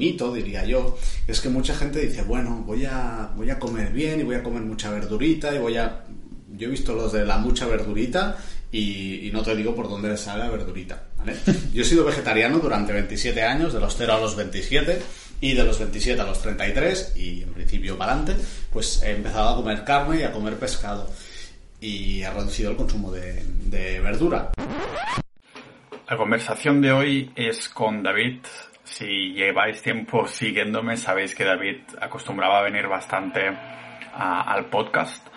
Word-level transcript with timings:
mito, 0.00 0.32
diría 0.32 0.64
yo, 0.64 0.98
es 1.28 1.40
que 1.40 1.48
mucha 1.48 1.74
gente 1.76 2.00
dice, 2.00 2.22
bueno, 2.22 2.64
voy 2.66 2.86
a, 2.86 3.30
voy 3.36 3.50
a 3.50 3.58
comer 3.58 3.92
bien 3.92 4.20
y 4.20 4.22
voy 4.24 4.36
a 4.36 4.42
comer 4.42 4.62
mucha 4.62 4.90
verdurita 4.90 5.54
y 5.54 5.58
voy 5.58 5.76
a... 5.76 6.04
Yo 6.56 6.66
he 6.66 6.70
visto 6.70 6.94
los 6.94 7.12
de 7.12 7.24
la 7.24 7.38
mucha 7.38 7.66
verdurita 7.66 8.36
y, 8.72 9.30
no 9.32 9.42
te 9.42 9.54
digo 9.54 9.74
por 9.74 9.88
dónde 9.88 10.08
le 10.08 10.16
sale 10.16 10.44
la 10.44 10.50
verdurita, 10.50 11.02
¿vale? 11.18 11.36
Yo 11.72 11.82
he 11.82 11.84
sido 11.84 12.04
vegetariano 12.04 12.58
durante 12.58 12.92
27 12.92 13.42
años, 13.42 13.72
de 13.72 13.80
los 13.80 13.96
0 13.96 14.14
a 14.14 14.20
los 14.20 14.36
27, 14.36 15.02
y 15.40 15.54
de 15.54 15.64
los 15.64 15.78
27 15.78 16.20
a 16.20 16.24
los 16.24 16.40
33, 16.40 17.14
y 17.16 17.42
en 17.42 17.52
principio 17.52 17.96
para 17.96 18.12
adelante, 18.12 18.42
pues 18.72 19.02
he 19.02 19.12
empezado 19.12 19.50
a 19.50 19.56
comer 19.56 19.84
carne 19.84 20.20
y 20.20 20.22
a 20.22 20.32
comer 20.32 20.56
pescado. 20.56 21.10
Y 21.80 22.20
he 22.20 22.30
reducido 22.30 22.70
el 22.70 22.76
consumo 22.76 23.10
de, 23.10 23.42
de 23.66 24.00
verdura. 24.00 24.50
La 26.08 26.16
conversación 26.16 26.80
de 26.80 26.92
hoy 26.92 27.30
es 27.36 27.68
con 27.68 28.02
David. 28.02 28.40
Si 28.90 29.32
lleváis 29.32 29.80
tiempo 29.82 30.26
siguiéndome, 30.26 30.96
sabéis 30.96 31.34
que 31.34 31.44
David 31.44 31.78
acostumbraba 32.00 32.58
a 32.58 32.62
venir 32.62 32.88
bastante 32.88 33.56
al 34.12 34.66
podcast. 34.66 35.28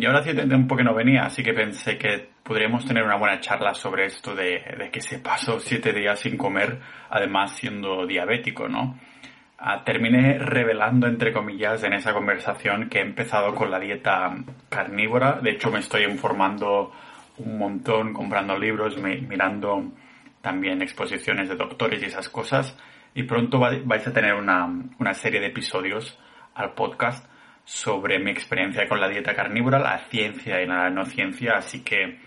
y 0.00 0.04
ahora 0.04 0.18
hace 0.18 0.34
tiempo 0.34 0.76
que 0.76 0.82
no 0.82 0.92
venía, 0.92 1.26
así 1.26 1.44
que 1.44 1.54
pensé 1.54 1.96
que 1.96 2.28
podríamos 2.42 2.84
tener 2.84 3.04
una 3.04 3.16
buena 3.16 3.40
charla 3.40 3.72
sobre 3.74 4.06
esto 4.06 4.34
de, 4.34 4.62
de 4.76 4.90
que 4.90 5.00
se 5.00 5.20
pasó 5.20 5.60
siete 5.60 5.92
días 5.92 6.18
sin 6.18 6.36
comer, 6.36 6.80
además 7.08 7.52
siendo 7.52 8.04
diabético, 8.06 8.68
¿no? 8.68 8.98
Ah, 9.58 9.84
terminé 9.84 10.38
revelando, 10.38 11.06
entre 11.06 11.32
comillas, 11.32 11.82
en 11.84 11.94
esa 11.94 12.12
conversación 12.12 12.88
que 12.90 12.98
he 12.98 13.02
empezado 13.02 13.54
con 13.54 13.70
la 13.70 13.78
dieta 13.78 14.34
carnívora. 14.68 15.38
De 15.40 15.52
hecho, 15.52 15.70
me 15.70 15.78
estoy 15.78 16.02
informando 16.02 16.92
un 17.38 17.58
montón 17.58 18.12
comprando 18.12 18.58
libros, 18.58 18.98
mirando 18.98 19.92
también 20.46 20.80
exposiciones 20.80 21.48
de 21.48 21.56
doctores 21.56 22.00
y 22.00 22.04
esas 22.04 22.28
cosas. 22.28 22.78
Y 23.14 23.24
pronto 23.24 23.58
vais 23.58 24.06
a 24.06 24.12
tener 24.12 24.34
una, 24.34 24.64
una 25.00 25.12
serie 25.12 25.40
de 25.40 25.48
episodios 25.48 26.16
al 26.54 26.72
podcast 26.74 27.28
sobre 27.64 28.20
mi 28.20 28.30
experiencia 28.30 28.86
con 28.86 29.00
la 29.00 29.08
dieta 29.08 29.34
carnívora, 29.34 29.80
la 29.80 29.98
ciencia 30.08 30.62
y 30.62 30.66
la 30.68 30.88
no 30.88 31.04
ciencia. 31.04 31.54
Así 31.56 31.82
que 31.82 32.20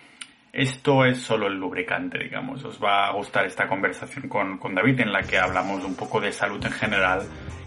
esto 0.51 1.05
es 1.05 1.21
solo 1.21 1.47
el 1.47 1.57
lubricante, 1.57 2.19
digamos. 2.19 2.65
Os 2.65 2.83
va 2.83 3.07
a 3.07 3.13
gustar 3.13 3.45
esta 3.45 3.69
conversación 3.69 4.27
con, 4.27 4.57
con 4.57 4.75
David 4.75 4.99
en 4.99 5.13
la 5.13 5.21
que 5.21 5.37
hablamos 5.37 5.85
un 5.85 5.95
poco 5.95 6.19
de 6.19 6.33
salud 6.33 6.61
en 6.65 6.73
general 6.73 7.21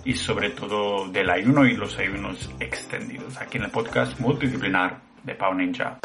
y 0.04 0.12
sobre 0.12 0.50
todo 0.50 1.08
del 1.08 1.30
ayuno 1.30 1.64
y 1.64 1.76
los 1.76 1.98
ayunos 1.98 2.54
extendidos 2.60 3.40
aquí 3.40 3.56
en 3.56 3.64
el 3.64 3.70
podcast 3.70 4.20
multidisciplinar 4.20 5.00
de 5.24 5.34
Pau 5.34 5.54
Ninja. 5.54 5.98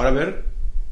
Ahora 0.00 0.12
a 0.12 0.14
ver, 0.14 0.44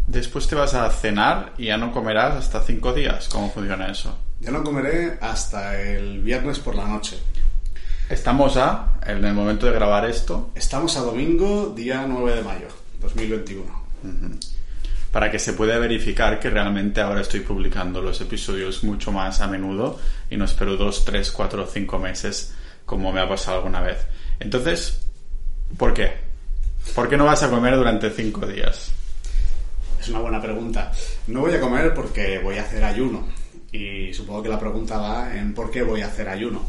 después 0.07 0.47
te 0.49 0.55
vas 0.55 0.75
a 0.75 0.91
cenar 0.91 1.55
y 1.57 1.69
ya 1.69 1.79
no 1.79 1.93
comerás 1.93 2.35
hasta 2.35 2.61
cinco 2.61 2.93
días. 2.93 3.27
¿Cómo 3.31 3.51
funciona 3.51 3.91
eso? 3.91 4.15
Ya 4.39 4.51
no 4.51 4.63
comeré 4.63 5.17
hasta 5.23 5.81
el 5.81 6.21
viernes 6.21 6.59
por 6.59 6.75
la 6.75 6.87
noche. 6.87 7.19
Estamos 8.11 8.59
a, 8.59 8.99
en 9.07 9.25
el 9.25 9.33
momento 9.33 9.65
de 9.65 9.73
grabar 9.73 10.05
esto. 10.05 10.51
Estamos 10.55 10.95
a 10.99 11.01
domingo, 11.01 11.73
día 11.75 12.05
9 12.07 12.37
de 12.37 12.43
mayo, 12.43 12.69
2021. 13.01 13.65
Para 15.11 15.31
que 15.31 15.39
se 15.39 15.55
pueda 15.55 15.79
verificar 15.79 16.39
que 16.39 16.51
realmente 16.51 17.01
ahora 17.01 17.23
estoy 17.23 17.41
publicando 17.41 18.03
los 18.03 18.21
episodios 18.21 18.85
mucho 18.85 19.11
más 19.11 19.41
a 19.41 19.49
menudo 19.49 19.99
y 20.29 20.37
no 20.37 20.45
espero 20.45 20.77
dos, 20.77 21.07
tres, 21.07 21.33
cuatro, 21.33 21.67
cinco 21.67 21.99
meses 21.99 22.53
como 22.85 23.11
me 23.11 23.23
ha 23.23 23.29
pasado 23.29 23.57
alguna 23.57 23.81
vez. 23.81 24.07
Entonces, 24.39 25.01
¿por 25.79 25.95
qué? 25.95 26.13
¿Por 26.95 27.09
qué 27.09 27.17
no 27.17 27.25
vas 27.25 27.43
a 27.43 27.49
comer 27.49 27.75
durante 27.75 28.11
cinco 28.11 28.47
días? 28.47 28.93
Es 30.09 30.13
una 30.13 30.23
buena 30.23 30.41
pregunta. 30.41 30.91
No 31.27 31.43
voy 31.43 31.53
a 31.53 31.61
comer 31.61 31.93
porque 31.93 32.39
voy 32.39 32.57
a 32.57 32.63
hacer 32.63 32.83
ayuno. 32.83 33.29
Y 33.71 34.11
supongo 34.15 34.43
que 34.43 34.49
la 34.49 34.59
pregunta 34.59 34.97
va 34.97 35.37
en 35.37 35.53
por 35.53 35.71
qué 35.71 35.83
voy 35.83 36.01
a 36.01 36.07
hacer 36.07 36.31
ayuno. 36.31 36.65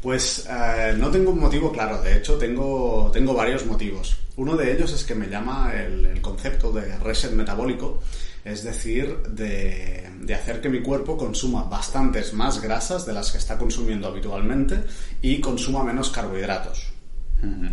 Pues 0.00 0.46
eh, 0.48 0.94
no 0.96 1.10
tengo 1.10 1.32
un 1.32 1.40
motivo 1.40 1.72
claro, 1.72 2.00
de 2.00 2.18
hecho 2.18 2.38
tengo, 2.38 3.10
tengo 3.12 3.34
varios 3.34 3.66
motivos. 3.66 4.16
Uno 4.36 4.56
de 4.56 4.72
ellos 4.72 4.92
es 4.92 5.02
que 5.02 5.16
me 5.16 5.26
llama 5.26 5.72
el, 5.74 6.20
concepto 6.20 6.70
de 6.70 6.96
reset 6.98 7.32
metabólico, 7.32 8.00
es 8.44 8.62
decir, 8.62 9.16
de, 9.28 10.08
de, 10.20 10.34
hacer 10.34 10.60
que 10.60 10.68
mi 10.68 10.80
cuerpo 10.80 11.16
consuma 11.16 11.64
bastantes 11.64 12.32
más 12.34 12.62
grasas 12.62 13.04
de 13.04 13.14
las 13.14 13.32
que 13.32 13.38
está 13.38 13.58
consumiendo 13.58 14.06
habitualmente 14.06 14.84
y 15.20 15.40
consuma 15.40 15.82
menos 15.82 16.10
carbohidratos. 16.10 16.91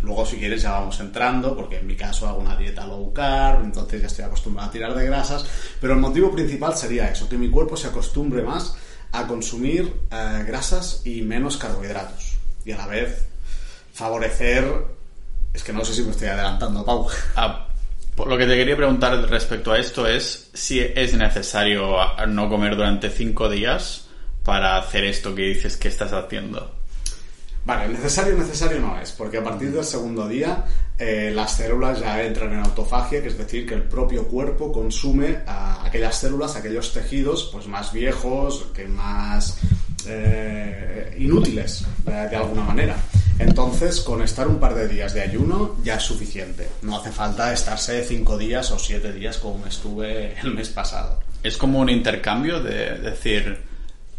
Luego, 0.02 0.26
si 0.26 0.36
quieres, 0.36 0.62
ya 0.62 0.72
vamos 0.72 0.98
entrando, 0.98 1.54
porque 1.54 1.78
en 1.78 1.86
mi 1.86 1.94
caso 1.94 2.26
hago 2.26 2.40
una 2.40 2.56
dieta 2.56 2.86
low 2.86 3.12
carb, 3.12 3.62
entonces 3.62 4.00
ya 4.00 4.08
estoy 4.08 4.24
acostumbrado 4.24 4.68
a 4.68 4.72
tirar 4.72 4.94
de 4.94 5.06
grasas. 5.06 5.46
Pero 5.80 5.92
el 5.92 6.00
motivo 6.00 6.32
principal 6.32 6.76
sería 6.76 7.08
eso, 7.08 7.28
que 7.28 7.38
mi 7.38 7.48
cuerpo 7.48 7.76
se 7.76 7.86
acostumbre 7.86 8.42
más 8.42 8.74
a 9.12 9.26
consumir 9.28 9.92
eh, 10.10 10.44
grasas 10.44 11.02
y 11.04 11.22
menos 11.22 11.56
carbohidratos. 11.56 12.38
Y 12.64 12.72
a 12.72 12.78
la 12.78 12.86
vez 12.86 13.26
favorecer... 13.92 14.98
Es 15.52 15.62
que 15.62 15.72
no 15.72 15.84
sé 15.84 15.94
si 15.94 16.02
me 16.02 16.10
estoy 16.10 16.28
adelantando, 16.28 16.84
Pau. 16.84 17.06
Ah, 17.36 17.68
lo 18.16 18.36
que 18.36 18.46
te 18.46 18.56
quería 18.56 18.76
preguntar 18.76 19.20
respecto 19.28 19.72
a 19.72 19.78
esto 19.78 20.06
es 20.06 20.50
si 20.52 20.80
es 20.80 21.14
necesario 21.14 21.96
no 22.26 22.48
comer 22.48 22.76
durante 22.76 23.10
cinco 23.10 23.48
días 23.48 24.08
para 24.44 24.76
hacer 24.76 25.04
esto 25.04 25.34
que 25.34 25.42
dices 25.42 25.76
que 25.76 25.88
estás 25.88 26.12
haciendo. 26.12 26.79
Vale, 27.64 27.88
necesario, 27.88 28.34
necesario 28.36 28.80
no 28.80 28.98
es, 28.98 29.12
porque 29.12 29.38
a 29.38 29.44
partir 29.44 29.70
del 29.70 29.84
segundo 29.84 30.26
día 30.26 30.64
eh, 30.98 31.30
las 31.34 31.56
células 31.56 32.00
ya 32.00 32.22
entran 32.22 32.52
en 32.52 32.60
autofagia, 32.60 33.22
que 33.22 33.28
es 33.28 33.36
decir, 33.36 33.66
que 33.66 33.74
el 33.74 33.82
propio 33.82 34.26
cuerpo 34.26 34.72
consume 34.72 35.40
a 35.46 35.84
aquellas 35.84 36.16
células, 36.16 36.56
aquellos 36.56 36.92
tejidos 36.92 37.50
pues 37.52 37.66
más 37.66 37.92
viejos, 37.92 38.66
que 38.74 38.86
más 38.86 39.58
eh, 40.06 41.14
inútiles 41.18 41.84
de 42.04 42.36
alguna 42.36 42.62
manera. 42.62 42.96
Entonces, 43.40 44.00
con 44.00 44.20
estar 44.20 44.46
un 44.48 44.58
par 44.58 44.74
de 44.74 44.86
días 44.86 45.14
de 45.14 45.22
ayuno 45.22 45.76
ya 45.82 45.96
es 45.96 46.02
suficiente. 46.02 46.68
No 46.82 46.98
hace 46.98 47.10
falta 47.10 47.52
estarse 47.52 48.04
cinco 48.04 48.36
días 48.36 48.70
o 48.70 48.78
siete 48.78 49.12
días 49.12 49.38
como 49.38 49.66
estuve 49.66 50.38
el 50.42 50.54
mes 50.54 50.68
pasado. 50.68 51.20
Es 51.42 51.56
como 51.56 51.80
un 51.80 51.88
intercambio 51.88 52.60
de 52.62 52.98
decir, 52.98 53.69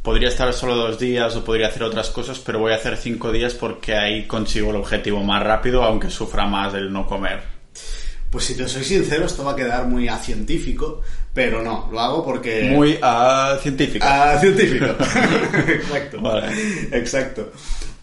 podría 0.02 0.30
estar 0.30 0.52
solo 0.54 0.76
dos 0.76 1.00
días 1.00 1.36
o 1.36 1.44
podría 1.44 1.68
hacer 1.68 1.84
otras 1.84 2.10
cosas, 2.10 2.40
pero 2.40 2.60
voy 2.60 2.72
a 2.72 2.76
hacer 2.76 2.98
cinco 2.98 3.32
días 3.32 3.54
porque 3.54 3.96
ahí 3.96 4.26
consigo 4.26 4.72
el 4.72 4.78
objetivo 4.78 5.24
más 5.24 5.44
rápido, 5.44 5.84
aunque 5.84 6.10
sufra 6.10 6.46
más 6.46 6.74
el 6.74 6.92
no 6.92 7.06
comer. 7.06 7.42
Pues 8.30 8.46
si 8.46 8.56
te 8.56 8.68
soy 8.68 8.84
sincero, 8.86 9.26
esto 9.26 9.44
va 9.44 9.52
a 9.52 9.56
quedar 9.56 9.86
muy 9.88 10.08
a 10.08 10.18
científico, 10.18 11.02
pero 11.34 11.62
no, 11.62 11.90
lo 11.92 12.00
hago 12.00 12.24
porque... 12.24 12.72
Muy 12.72 12.98
a 13.02 13.58
científico. 13.62 14.06
A 14.08 14.40
científico. 14.40 14.86
Exacto. 15.68 16.22
Vale. 16.22 16.48
Exacto. 16.92 17.52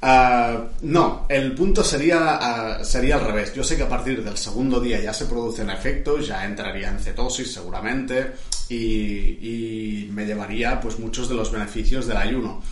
Ah, 0.01 0.69
no, 0.83 1.27
el 1.29 1.55
punto 1.55 1.83
sería, 1.83 2.39
ah, 2.41 2.85
sería 2.85 3.17
al 3.17 3.27
revés. 3.27 3.53
Yo 3.55 3.65
sé 3.65 3.77
que 3.77 3.83
a 3.83 3.89
partir 3.89 4.23
del 4.23 4.37
segundo 4.37 4.81
día 4.81 5.01
ya 5.01 5.13
se 5.13 5.27
producen 5.27 5.71
efectos, 5.71 6.27
ya 6.29 6.45
entraría 6.45 6.89
en 6.89 7.01
cetosis 7.01 7.53
seguramente 7.53 8.33
y, 8.69 10.09
me 10.13 10.25
llevaría 10.25 10.81
pues 10.81 10.99
muchos 10.99 11.29
de 11.29 11.35
los 11.35 11.51
beneficios 11.51 12.07
del 12.07 12.17
ayuno. 12.17 12.63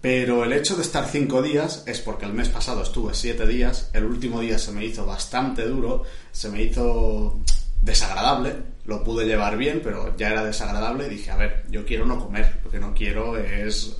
Pero 0.00 0.44
el 0.44 0.52
hecho 0.52 0.76
de 0.76 0.82
estar 0.82 1.08
cinco 1.08 1.40
días 1.40 1.84
es 1.86 2.00
porque 2.00 2.26
el 2.26 2.34
mes 2.34 2.50
pasado 2.50 2.82
estuve 2.82 3.14
siete 3.14 3.46
días, 3.46 3.88
el 3.94 4.04
último 4.04 4.40
día 4.40 4.58
se 4.58 4.72
me 4.72 4.84
hizo 4.84 5.06
bastante 5.06 5.66
duro, 5.66 6.02
se 6.30 6.50
me 6.50 6.62
hizo 6.62 7.40
desagradable, 7.80 8.54
lo 8.86 9.02
pude 9.02 9.24
llevar 9.24 9.56
bien, 9.56 9.80
pero 9.82 10.14
ya 10.16 10.30
era 10.30 10.44
desagradable 10.44 11.06
y 11.06 11.10
dije, 11.10 11.30
a 11.30 11.36
ver, 11.36 11.64
yo 11.70 11.86
quiero 11.86 12.04
no 12.04 12.18
comer, 12.18 12.60
lo 12.62 12.70
que 12.70 12.78
no 12.78 12.92
quiero 12.92 13.36
es 13.38 13.98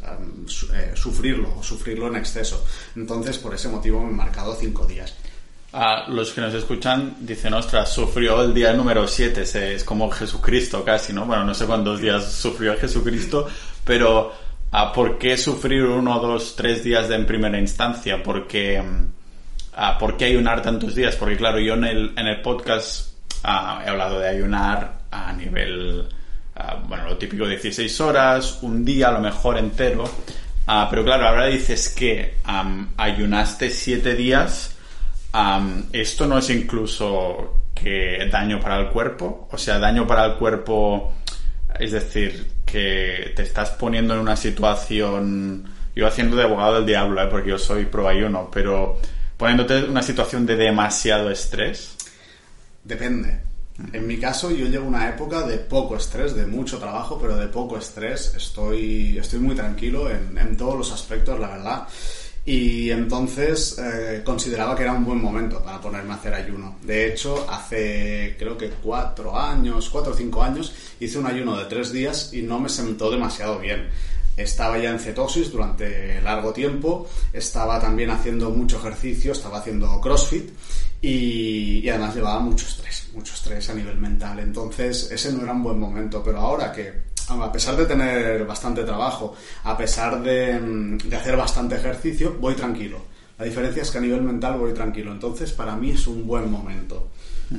eh, 0.74 0.92
sufrirlo, 0.94 1.62
sufrirlo 1.62 2.08
en 2.08 2.16
exceso. 2.16 2.66
Entonces, 2.94 3.38
por 3.38 3.54
ese 3.54 3.68
motivo 3.68 4.02
me 4.02 4.10
he 4.10 4.14
marcado 4.14 4.54
cinco 4.54 4.84
días. 4.86 5.16
A 5.72 6.08
los 6.08 6.32
que 6.32 6.40
nos 6.40 6.54
escuchan 6.54 7.16
dicen, 7.20 7.54
ostras, 7.54 7.92
sufrió 7.92 8.42
el 8.42 8.54
día 8.54 8.72
número 8.74 9.08
7, 9.08 9.74
es 9.74 9.82
como 9.84 10.10
Jesucristo 10.10 10.84
casi, 10.84 11.12
¿no? 11.12 11.26
Bueno, 11.26 11.44
no 11.44 11.54
sé 11.54 11.66
cuántos 11.66 12.00
días 12.00 12.30
sufrió 12.32 12.76
Jesucristo, 12.76 13.48
pero 13.84 14.32
¿a 14.70 14.92
¿por 14.92 15.18
qué 15.18 15.36
sufrir 15.36 15.82
uno, 15.82 16.20
dos, 16.20 16.54
tres 16.54 16.84
días 16.84 17.08
de 17.08 17.16
en 17.16 17.26
primera 17.26 17.58
instancia? 17.58 18.22
Porque, 18.22 18.80
¿a 19.74 19.98
¿Por 19.98 20.16
qué 20.16 20.26
ayunar 20.26 20.62
tantos 20.62 20.94
días? 20.94 21.16
Porque 21.16 21.36
claro, 21.36 21.58
yo 21.58 21.74
en 21.74 21.84
el, 21.84 22.12
en 22.16 22.26
el 22.28 22.40
podcast 22.40 23.13
he 23.44 23.88
hablado 23.90 24.18
de 24.18 24.28
ayunar 24.28 24.98
a 25.10 25.32
nivel, 25.32 26.08
bueno, 26.88 27.04
lo 27.04 27.16
típico 27.18 27.46
16 27.46 28.00
horas, 28.00 28.58
un 28.62 28.84
día 28.84 29.08
a 29.08 29.12
lo 29.12 29.20
mejor 29.20 29.58
entero, 29.58 30.04
pero 30.90 31.04
claro, 31.04 31.28
ahora 31.28 31.46
dices 31.46 31.90
que 31.90 32.38
ayunaste 32.96 33.70
7 33.70 34.14
días, 34.14 34.76
esto 35.92 36.26
no 36.26 36.38
es 36.38 36.50
incluso 36.50 37.64
que 37.74 38.28
daño 38.30 38.60
para 38.60 38.78
el 38.78 38.88
cuerpo, 38.88 39.48
o 39.50 39.58
sea, 39.58 39.78
daño 39.78 40.06
para 40.06 40.24
el 40.24 40.34
cuerpo, 40.34 41.12
es 41.78 41.92
decir, 41.92 42.52
que 42.64 43.32
te 43.36 43.42
estás 43.42 43.70
poniendo 43.70 44.14
en 44.14 44.20
una 44.20 44.36
situación, 44.36 45.64
yo 45.94 46.06
haciendo 46.06 46.36
de 46.36 46.44
abogado 46.44 46.76
del 46.76 46.86
diablo, 46.86 47.22
¿eh? 47.22 47.28
porque 47.30 47.50
yo 47.50 47.58
soy 47.58 47.84
pro 47.84 48.08
ayuno, 48.08 48.48
pero 48.52 48.98
poniéndote 49.36 49.78
en 49.78 49.90
una 49.90 50.02
situación 50.02 50.46
de 50.46 50.56
demasiado 50.56 51.30
estrés 51.30 51.93
Depende. 52.84 53.40
En 53.92 54.06
mi 54.06 54.18
caso, 54.18 54.52
yo 54.52 54.66
llevo 54.66 54.86
una 54.86 55.08
época 55.08 55.42
de 55.42 55.58
poco 55.58 55.96
estrés, 55.96 56.34
de 56.36 56.46
mucho 56.46 56.78
trabajo, 56.78 57.18
pero 57.20 57.36
de 57.36 57.48
poco 57.48 57.76
estrés. 57.76 58.34
Estoy, 58.36 59.18
estoy 59.18 59.40
muy 59.40 59.56
tranquilo 59.56 60.08
en, 60.08 60.38
en 60.38 60.56
todos 60.56 60.78
los 60.78 60.92
aspectos, 60.92 61.40
la 61.40 61.48
verdad. 61.48 61.88
Y 62.46 62.90
entonces 62.90 63.78
eh, 63.78 64.20
consideraba 64.22 64.76
que 64.76 64.82
era 64.82 64.92
un 64.92 65.04
buen 65.04 65.20
momento 65.20 65.62
para 65.62 65.80
ponerme 65.80 66.12
a 66.12 66.16
hacer 66.16 66.34
ayuno. 66.34 66.76
De 66.82 67.08
hecho, 67.08 67.46
hace 67.48 68.36
creo 68.38 68.58
que 68.58 68.68
cuatro 68.68 69.38
años, 69.38 69.88
cuatro 69.88 70.12
o 70.12 70.16
cinco 70.16 70.42
años, 70.42 70.74
hice 71.00 71.18
un 71.18 71.26
ayuno 71.26 71.56
de 71.56 71.64
tres 71.64 71.90
días 71.90 72.34
y 72.34 72.42
no 72.42 72.60
me 72.60 72.68
sentó 72.68 73.10
demasiado 73.10 73.58
bien. 73.58 73.88
Estaba 74.36 74.78
ya 74.78 74.90
en 74.90 74.98
cetosis 74.98 75.50
durante 75.50 76.20
largo 76.20 76.52
tiempo, 76.52 77.08
estaba 77.32 77.80
también 77.80 78.10
haciendo 78.10 78.50
mucho 78.50 78.78
ejercicio, 78.78 79.32
estaba 79.32 79.58
haciendo 79.58 80.00
CrossFit 80.00 80.50
y, 81.00 81.88
además 81.88 82.14
llevaba 82.14 82.40
mucho 82.40 82.66
estrés, 82.66 83.10
mucho 83.14 83.34
estrés 83.34 83.68
a 83.70 83.74
nivel 83.74 83.98
mental. 83.98 84.38
Entonces 84.40 85.10
ese 85.10 85.32
no 85.32 85.42
era 85.42 85.52
un 85.52 85.62
buen 85.62 85.78
momento, 85.78 86.22
pero 86.24 86.38
ahora 86.38 86.72
que 86.72 87.14
a 87.28 87.52
pesar 87.52 87.76
de 87.76 87.86
tener 87.86 88.44
bastante 88.44 88.84
trabajo, 88.84 89.34
a 89.64 89.76
pesar 89.76 90.22
de, 90.22 90.58
de, 91.04 91.16
hacer 91.16 91.36
bastante 91.36 91.76
ejercicio, 91.76 92.36
voy 92.40 92.54
tranquilo. 92.54 92.98
La 93.38 93.44
diferencia 93.44 93.82
es 93.82 93.90
que 93.90 93.98
a 93.98 94.00
nivel 94.00 94.22
mental 94.22 94.58
voy 94.58 94.72
tranquilo. 94.72 95.10
Entonces, 95.12 95.52
para 95.52 95.74
mí 95.74 95.90
es 95.90 96.06
un 96.06 96.26
buen 96.26 96.50
momento 96.50 97.08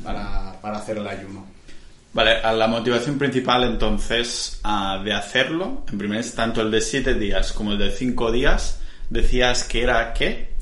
para, 0.03 0.59
para 0.61 0.77
hacer 0.77 0.97
el 0.97 1.07
ayuno. 1.07 1.45
Vale, 2.15 2.41
la 2.41 2.67
motivación 2.67 3.17
principal 3.17 3.65
entonces 3.65 4.61
uh, 4.63 5.03
de 5.03 5.11
hacerlo, 5.11 5.83
en 5.91 5.97
primer 5.97 6.23
tanto 6.31 6.61
el 6.61 6.71
de 6.71 6.79
7 6.79 7.15
días 7.15 7.51
como 7.51 7.73
el 7.73 7.77
de 7.77 7.91
5 7.91 8.31
días, 8.31 8.79
decías 9.09 9.65
que 9.65 9.83
era 9.83 10.13
qué? 10.13 10.55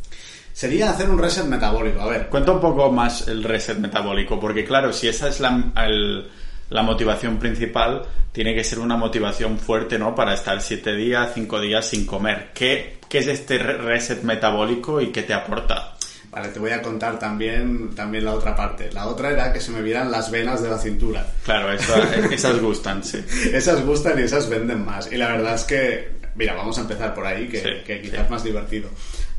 Sería 0.51 0.89
hacer 0.89 1.11
un 1.11 1.19
reset 1.19 1.45
metabólico, 1.45 2.01
a 2.01 2.07
ver. 2.07 2.27
Cuenta 2.27 2.53
un 2.53 2.59
poco 2.59 2.91
más 2.91 3.27
el 3.27 3.43
reset 3.43 3.77
metabólico, 3.77 4.39
porque 4.39 4.65
claro, 4.65 4.91
si 4.91 5.07
esa 5.07 5.27
es 5.27 5.39
la, 5.39 5.71
el, 5.85 6.27
la 6.71 6.81
motivación 6.81 7.37
principal 7.37 8.01
tiene 8.31 8.55
que 8.55 8.63
ser 8.63 8.79
una 8.79 8.97
motivación 8.97 9.59
fuerte, 9.59 9.99
¿no? 9.99 10.15
Para 10.15 10.33
estar 10.33 10.59
siete 10.59 10.95
días, 10.95 11.33
cinco 11.35 11.61
días 11.61 11.87
sin 11.87 12.07
comer. 12.07 12.49
¿Qué, 12.55 12.97
qué 13.07 13.19
es 13.19 13.27
este 13.27 13.59
reset 13.59 14.23
metabólico 14.23 15.01
y 15.01 15.11
qué 15.11 15.21
te 15.21 15.35
aporta? 15.35 15.97
Vale, 16.33 16.49
te 16.49 16.57
voy 16.59 16.71
a 16.71 16.81
contar 16.81 17.19
también, 17.19 17.93
también 17.93 18.25
la 18.25 18.33
otra 18.33 18.55
parte. 18.55 18.91
La 18.91 19.05
otra 19.05 19.29
era 19.29 19.53
que 19.53 19.59
se 19.59 19.71
me 19.71 19.83
vieran 19.83 20.09
las 20.09 20.31
venas 20.31 20.63
de 20.63 20.69
la 20.69 20.79
cintura. 20.79 21.27
Claro, 21.45 21.71
eso, 21.71 21.93
esas 22.31 22.59
gustan, 22.59 23.03
sí. 23.03 23.23
esas 23.53 23.85
gustan 23.85 24.17
y 24.17 24.23
esas 24.23 24.49
venden 24.49 24.83
más. 24.83 25.11
Y 25.11 25.17
la 25.17 25.27
verdad 25.27 25.53
es 25.53 25.63
que, 25.63 26.11
mira, 26.35 26.55
vamos 26.55 26.75
a 26.79 26.81
empezar 26.81 27.13
por 27.13 27.25
ahí, 27.27 27.47
que, 27.47 27.61
Sí, 27.61 27.69
que 27.85 28.01
quizás 28.01 28.17
sí. 28.17 28.23
es 28.23 28.29
más 28.31 28.43
divertido. 28.43 28.89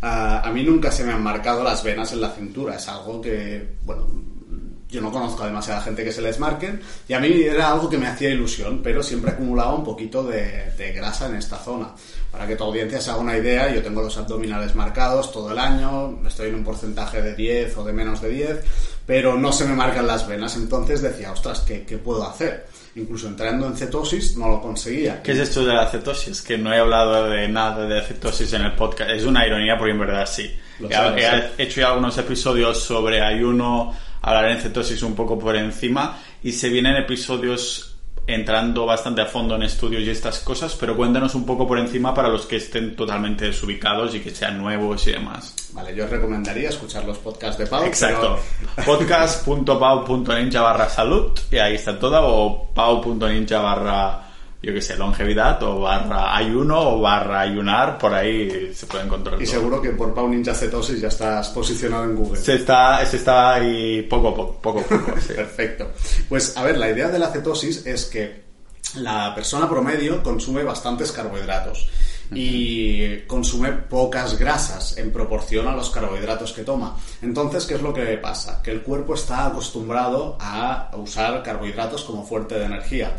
Ah, 0.02 0.43
a 0.44 0.52
mí 0.52 0.62
nunca 0.62 0.93
se 0.93 1.02
me 1.02 1.12
han 1.12 1.23
marcado 1.23 1.64
las 1.64 1.82
venas 1.82 2.12
en 2.12 2.20
la 2.20 2.31
cintura. 2.31 2.76
Es 2.76 2.87
algo 2.87 3.20
que, 3.20 3.75
bueno, 3.82 4.06
yo 4.88 5.00
no 5.00 5.11
conozco 5.11 5.43
a 5.43 5.47
demasiada 5.47 5.81
gente 5.81 6.05
que 6.05 6.12
se 6.12 6.23
les 6.23 6.38
marquen 6.38 6.81
y 7.08 7.14
a 7.14 7.19
mí 7.19 7.43
era 7.43 7.73
algo 7.73 7.90
que 7.90 7.99
me 7.99 8.06
hacía 8.06 8.31
ilusión, 8.31 8.81
pero 8.85 9.02
siempre 9.02 9.32
acumulaba 9.32 9.75
un 9.75 9.82
poquito 9.82 10.23
de, 10.23 10.70
de 10.79 10.93
grasa 10.93 11.26
en 11.26 11.35
esta 11.35 11.56
zona. 11.56 11.88
Para 12.35 12.49
que 12.49 12.57
tu 12.57 12.65
audiencia 12.65 13.01
se 13.01 13.11
haga 13.11 13.21
una 13.21 13.39
idea, 13.39 13.73
yo 13.73 13.81
tengo 13.81 14.03
los 14.03 14.19
abdominales 14.19 14.75
marcados 14.75 15.31
todo 15.31 15.53
el 15.53 15.59
año, 15.59 16.19
estoy 16.27 16.49
en 16.49 16.57
un 16.57 16.65
porcentaje 16.65 17.23
de 17.23 17.33
10 17.33 17.77
o 17.77 17.85
de 17.85 17.93
menos 17.93 18.21
de 18.21 18.29
10, 18.29 18.61
pero 19.07 19.39
no 19.39 19.53
se 19.53 19.65
me 19.65 19.77
marcan 19.77 20.05
las 20.05 20.27
venas, 20.27 20.57
entonces 20.57 21.01
decía, 21.01 21.31
ostras, 21.31 21.61
¿qué, 21.61 21.85
qué 21.85 21.97
puedo 21.97 22.29
hacer? 22.29 22.67
Incluso 22.97 23.29
entrando 23.29 23.69
en 23.69 23.77
cetosis 23.77 24.37
no 24.37 24.49
lo 24.49 24.61
conseguía. 24.61 25.23
¿Qué 25.23 25.31
es 25.31 25.39
esto 25.39 25.65
de 25.65 25.75
la 25.75 25.89
cetosis? 25.89 26.43
Que 26.43 26.59
no 26.59 26.75
he 26.75 26.79
hablado 26.81 27.29
de 27.29 27.47
nada 27.47 27.87
de 27.87 28.03
cetosis 28.03 28.53
en 28.53 28.63
el 28.63 28.75
podcast. 28.75 29.11
Es 29.11 29.25
una 29.25 29.47
ironía 29.47 29.79
porque 29.79 29.93
en 29.93 30.01
verdad 30.01 30.27
sí. 30.27 30.53
Lo 30.81 30.89
he, 30.89 31.53
hecho 31.57 31.83
ya 31.83 31.89
algunos 31.91 32.19
episodios 32.19 32.83
sobre 32.83 33.23
ayuno, 33.23 33.95
hablaré 34.23 34.55
en 34.55 34.61
cetosis 34.61 35.05
un 35.05 35.15
poco 35.15 35.39
por 35.39 35.55
encima 35.55 36.19
y 36.43 36.51
se 36.51 36.69
vienen 36.69 36.97
episodios 36.97 37.94
entrando 38.26 38.87
bastante 38.87 39.21
a 39.21 39.26
fondo 39.26 39.55
en 39.56 39.65
estudios 39.65 40.03
y 40.03 40.11
estas 40.11 40.38
cosas, 40.41 40.75
pero 40.79 40.97
cuéntanos 40.97 41.35
un 41.35 41.44
poco 41.44 41.67
por 41.67 41.79
encima 41.79 42.15
para 42.15 42.29
los 42.29 42.47
que 42.47 42.56
estén 42.56 42.97
totalmente 42.97 43.47
desubicados 43.47 44.15
y 44.15 44.21
que 44.21 44.31
sean 44.31 44.59
nuevos 44.59 45.06
y 45.06 45.12
demás. 45.12 45.55
Vale, 45.73 45.94
yo 45.94 46.05
os 46.05 46.11
recomendaría 46.11 46.69
escuchar 46.71 47.05
los 47.05 47.19
podcasts 47.19 47.59
de 47.59 47.67
Pau. 47.67 47.85
Exacto. 47.85 48.38
pero- 48.76 48.87
podcast.pau.ninja 48.87 50.62
barra 50.62 50.88
salud 50.88 51.32
y 51.50 51.56
ahí 51.59 51.75
está 51.75 51.99
todo 51.99 52.21
o 52.23 52.69
pau.ninja 52.73 53.59
barra 53.61 54.21
yo 54.64 54.72
que 54.72 54.81
sé, 54.81 54.96
longevidad 54.96 55.62
o 55.62 55.81
barra 55.81 56.37
ayuno 56.37 56.81
o 56.96 57.00
barra 57.00 57.40
ayunar, 57.40 57.99
por 57.99 58.14
ahí 58.14 58.72
se 58.75 58.87
puede 58.87 59.05
encontrar 59.05 59.40
Y 59.40 59.44
todo. 59.44 59.55
seguro 59.55 59.82
que 59.82 59.90
por 59.90 60.14
Pau 60.14 60.28
Ninja 60.28 60.55
Cetosis 60.55 61.00
ya 61.00 61.08
estás 61.08 61.49
posicionado 61.50 62.05
en 62.05 62.16
Google. 62.16 62.40
Se 62.40 62.55
está, 62.55 63.05
se 63.05 63.16
está 63.16 63.55
ahí 63.55 64.02
poco 64.02 64.28
a 64.28 64.34
poco, 64.34 64.58
poco 64.61 64.81
a 64.81 64.82
poco. 64.84 65.14
sí. 65.26 65.34
Perfecto. 65.34 65.90
Pues 66.28 66.56
a 66.56 66.62
ver, 66.62 66.78
la 66.78 66.90
idea 66.90 67.08
de 67.08 67.19
la 67.19 67.28
cetosis 67.28 67.87
es 67.87 68.06
que 68.06 68.44
la 68.96 69.34
persona 69.34 69.69
promedio 69.69 70.22
consume 70.22 70.62
bastantes 70.62 71.11
carbohidratos 71.12 71.88
y 72.32 73.19
consume 73.26 73.72
pocas 73.72 74.38
grasas 74.38 74.96
en 74.99 75.12
proporción 75.12 75.69
a 75.69 75.76
los 75.76 75.90
carbohidratos 75.90 76.52
que 76.52 76.62
toma. 76.62 76.96
Entonces, 77.22 77.66
¿qué 77.66 77.75
es 77.75 77.82
lo 77.82 77.93
que 77.93 78.05
pasa? 78.19 78.62
Que 78.62 78.70
el 78.70 78.82
cuerpo 78.82 79.14
está 79.14 79.46
acostumbrado 79.46 80.37
a 80.40 80.90
usar 80.96 81.43
carbohidratos 81.43 82.05
como 82.05 82.25
fuente 82.25 82.55
de 82.58 82.64
energía. 82.64 83.12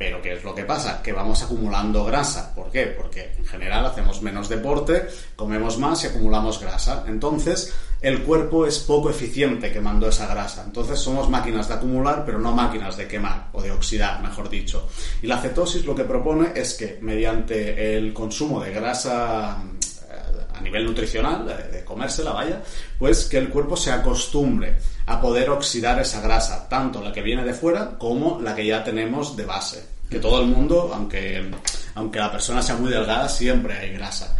Pero 0.00 0.22
¿qué 0.22 0.32
es 0.32 0.42
lo 0.42 0.54
que 0.54 0.64
pasa? 0.64 1.02
Que 1.02 1.12
vamos 1.12 1.42
acumulando 1.42 2.06
grasa. 2.06 2.54
¿Por 2.54 2.70
qué? 2.70 2.86
Porque 2.86 3.34
en 3.36 3.44
general 3.44 3.84
hacemos 3.84 4.22
menos 4.22 4.48
deporte, 4.48 5.06
comemos 5.36 5.76
más 5.76 6.02
y 6.02 6.06
acumulamos 6.06 6.58
grasa. 6.58 7.04
Entonces, 7.06 7.74
el 8.00 8.22
cuerpo 8.22 8.64
es 8.64 8.78
poco 8.78 9.10
eficiente 9.10 9.70
quemando 9.70 10.08
esa 10.08 10.26
grasa. 10.26 10.62
Entonces, 10.64 10.98
somos 10.98 11.28
máquinas 11.28 11.68
de 11.68 11.74
acumular, 11.74 12.24
pero 12.24 12.38
no 12.38 12.52
máquinas 12.52 12.96
de 12.96 13.06
quemar 13.06 13.48
o 13.52 13.60
de 13.60 13.72
oxidar, 13.72 14.22
mejor 14.22 14.48
dicho. 14.48 14.88
Y 15.20 15.26
la 15.26 15.36
cetosis 15.36 15.84
lo 15.84 15.94
que 15.94 16.04
propone 16.04 16.52
es 16.54 16.72
que 16.72 16.98
mediante 17.02 17.94
el 17.94 18.14
consumo 18.14 18.62
de 18.62 18.72
grasa 18.72 19.62
a 20.60 20.62
nivel 20.62 20.84
nutricional, 20.84 21.46
de, 21.72 21.82
comérsela, 21.84 22.32
vaya, 22.32 22.62
pues 22.98 23.24
que 23.24 23.38
el 23.38 23.48
cuerpo 23.48 23.76
se 23.76 23.90
acostumbre 23.90 24.76
a 25.06 25.20
poder 25.20 25.48
oxidar 25.50 25.98
esa 25.98 26.20
grasa, 26.20 26.68
tanto 26.68 27.02
la 27.02 27.10
que 27.12 27.22
viene 27.22 27.42
de 27.44 27.54
fuera 27.54 27.96
como 27.98 28.38
la 28.40 28.54
que 28.54 28.66
ya 28.66 28.84
tenemos 28.84 29.36
de 29.36 29.44
base. 29.46 29.88
Que 30.10 30.18
todo 30.18 30.40
el 30.40 30.48
mundo, 30.48 30.90
aunque, 30.94 31.50
aunque 31.94 32.18
la 32.18 32.30
persona 32.30 32.60
sea 32.62 32.76
muy 32.76 32.90
delgada, 32.90 33.28
siempre 33.28 33.74
hay 33.78 33.92
grasa. 33.94 34.36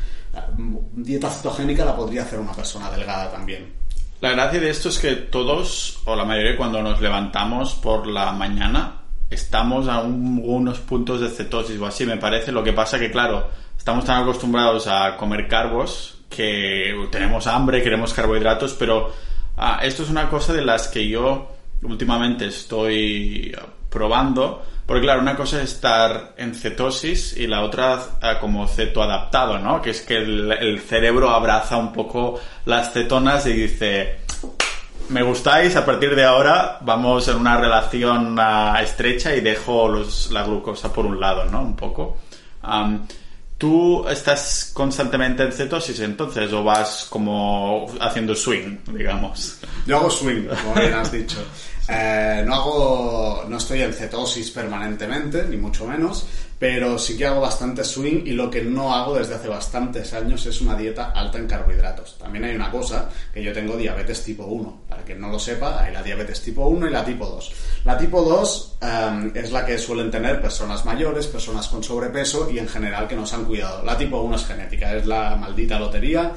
Dieta 0.93 1.31
cetogénica 1.31 1.85
la 1.85 1.97
podría 1.97 2.23
hacer 2.23 2.39
una 2.39 2.53
persona 2.53 2.91
delgada 2.91 3.31
también. 3.31 3.73
La 4.21 4.33
gracia 4.33 4.61
de 4.61 4.69
esto 4.71 4.91
es 4.91 4.99
que 4.99 5.13
todos, 5.15 6.01
o 6.05 6.15
la 6.15 6.25
mayoría, 6.25 6.57
cuando 6.57 6.83
nos 6.83 7.01
levantamos 7.01 7.75
por 7.75 8.07
la 8.07 8.33
mañana, 8.33 9.01
estamos 9.31 9.89
a 9.89 10.01
un- 10.01 10.43
unos 10.45 10.79
puntos 10.81 11.21
de 11.21 11.29
cetosis 11.31 11.81
o 11.81 11.87
así, 11.87 12.05
me 12.05 12.17
parece. 12.19 12.53
Lo 12.53 12.63
que 12.63 12.73
pasa 12.73 12.99
que, 12.99 13.11
claro, 13.11 13.49
estamos 13.81 14.05
tan 14.05 14.23
acostumbrados 14.23 14.87
a 14.89 15.17
comer 15.17 15.49
carbos 15.49 16.19
que 16.29 16.95
tenemos 17.11 17.47
hambre, 17.47 17.83
queremos 17.83 18.13
carbohidratos, 18.13 18.75
pero 18.75 19.11
ah, 19.57 19.81
esto 19.83 20.03
es 20.03 20.11
una 20.11 20.29
cosa 20.29 20.53
de 20.53 20.61
las 20.61 20.89
que 20.89 21.09
yo 21.09 21.51
últimamente 21.83 22.47
estoy 22.47 23.57
probando. 23.89 24.63
Porque 24.85 25.05
claro, 25.05 25.23
una 25.23 25.35
cosa 25.35 25.63
es 25.63 25.73
estar 25.73 26.35
en 26.37 26.55
cetosis 26.55 27.35
y 27.39 27.47
la 27.47 27.63
otra 27.63 27.99
ah, 28.21 28.39
como 28.39 28.69
cetoadaptado, 28.69 29.59
¿no? 29.59 29.81
Que 29.81 29.91
es 29.91 30.03
que 30.03 30.19
el, 30.19 30.79
cerebro 30.81 31.31
abraza 31.31 31.79
un 31.79 31.95
poco 31.95 32.39
las 32.67 32.93
cetonas 32.93 33.47
y 33.47 33.55
dice, 33.55 34.19
me 35.09 35.23
gustáis, 35.23 35.75
a 35.77 35.87
partir 35.87 36.15
de 36.15 36.25
ahora 36.25 36.77
vamos 36.83 37.29
en 37.29 37.37
una 37.37 37.57
relación 37.57 38.37
ah, 38.39 38.79
estrecha 38.83 39.35
y 39.35 39.41
dejo 39.41 39.89
los, 39.89 40.31
la 40.33 40.43
glucosa 40.43 40.93
por 40.93 41.07
un 41.07 41.19
lado, 41.19 41.47
¿no? 41.47 41.63
Un 41.63 41.77
poco. 41.77 42.19
¿Tú 43.61 44.09
estás 44.09 44.71
constantemente 44.73 45.43
en 45.43 45.53
cetosis 45.53 46.01
entonces 46.01 46.51
o 46.51 46.65
vas 46.65 47.07
como 47.11 47.93
haciendo 48.01 48.35
swing, 48.35 48.79
digamos? 48.91 49.59
Yo 49.87 49.99
hago 49.99 50.09
swing, 50.09 50.47
como 50.47 50.75
bien 50.77 50.95
has 50.95 51.13
dicho. 51.13 51.37
Eh, 51.93 52.45
no 52.47 52.55
hago, 52.55 53.45
no 53.49 53.57
estoy 53.57 53.83
en 53.83 53.93
cetosis 53.93 54.53
permanentemente, 54.53 55.45
ni 55.49 55.57
mucho 55.57 55.89
menos, 55.89 56.25
pero 56.57 56.97
sí 56.99 57.17
que 57.17 57.27
hago 57.27 57.41
bastante 57.41 57.83
swing 57.83 58.23
y 58.27 58.31
lo 58.31 58.49
que 58.49 58.63
no 58.63 58.95
hago 58.95 59.17
desde 59.17 59.35
hace 59.35 59.49
bastantes 59.49 60.13
años 60.13 60.47
es 60.47 60.61
una 60.61 60.77
dieta 60.77 61.11
alta 61.11 61.39
en 61.39 61.49
carbohidratos. 61.49 62.17
También 62.17 62.45
hay 62.45 62.55
una 62.55 62.71
cosa, 62.71 63.09
que 63.35 63.43
yo 63.43 63.53
tengo 63.53 63.77
diabetes 63.77 64.23
tipo 64.23 64.45
1. 64.45 64.83
Para 64.89 65.03
quien 65.03 65.21
no 65.21 65.31
lo 65.31 65.39
sepa, 65.41 65.83
hay 65.83 65.93
la 65.93 66.03
diabetes 66.03 66.41
tipo 66.43 66.69
1 66.69 66.87
y 66.87 66.91
la 66.91 67.05
tipo 67.05 67.27
2. 67.27 67.53
La 67.85 67.99
tipo 67.99 68.23
2 68.23 68.77
eh, 68.83 69.33
es 69.35 69.51
la 69.51 69.67
que 69.67 69.77
suelen 69.77 70.13
tener 70.13 70.41
personas 70.41 70.85
mayores, 70.85 71.27
personas 71.27 71.67
con 71.67 71.83
sobrepeso 71.83 72.49
y 72.53 72.61
en 72.61 72.69
general 72.69 73.09
que 73.09 73.17
no 73.17 73.27
se 73.27 73.35
han 73.35 73.47
cuidado. 73.47 73.85
La 73.85 73.99
tipo 73.99 74.21
1 74.21 74.37
es 74.37 74.47
genética, 74.47 74.95
es 74.95 75.07
la 75.07 75.35
maldita 75.35 75.77
lotería 75.77 76.33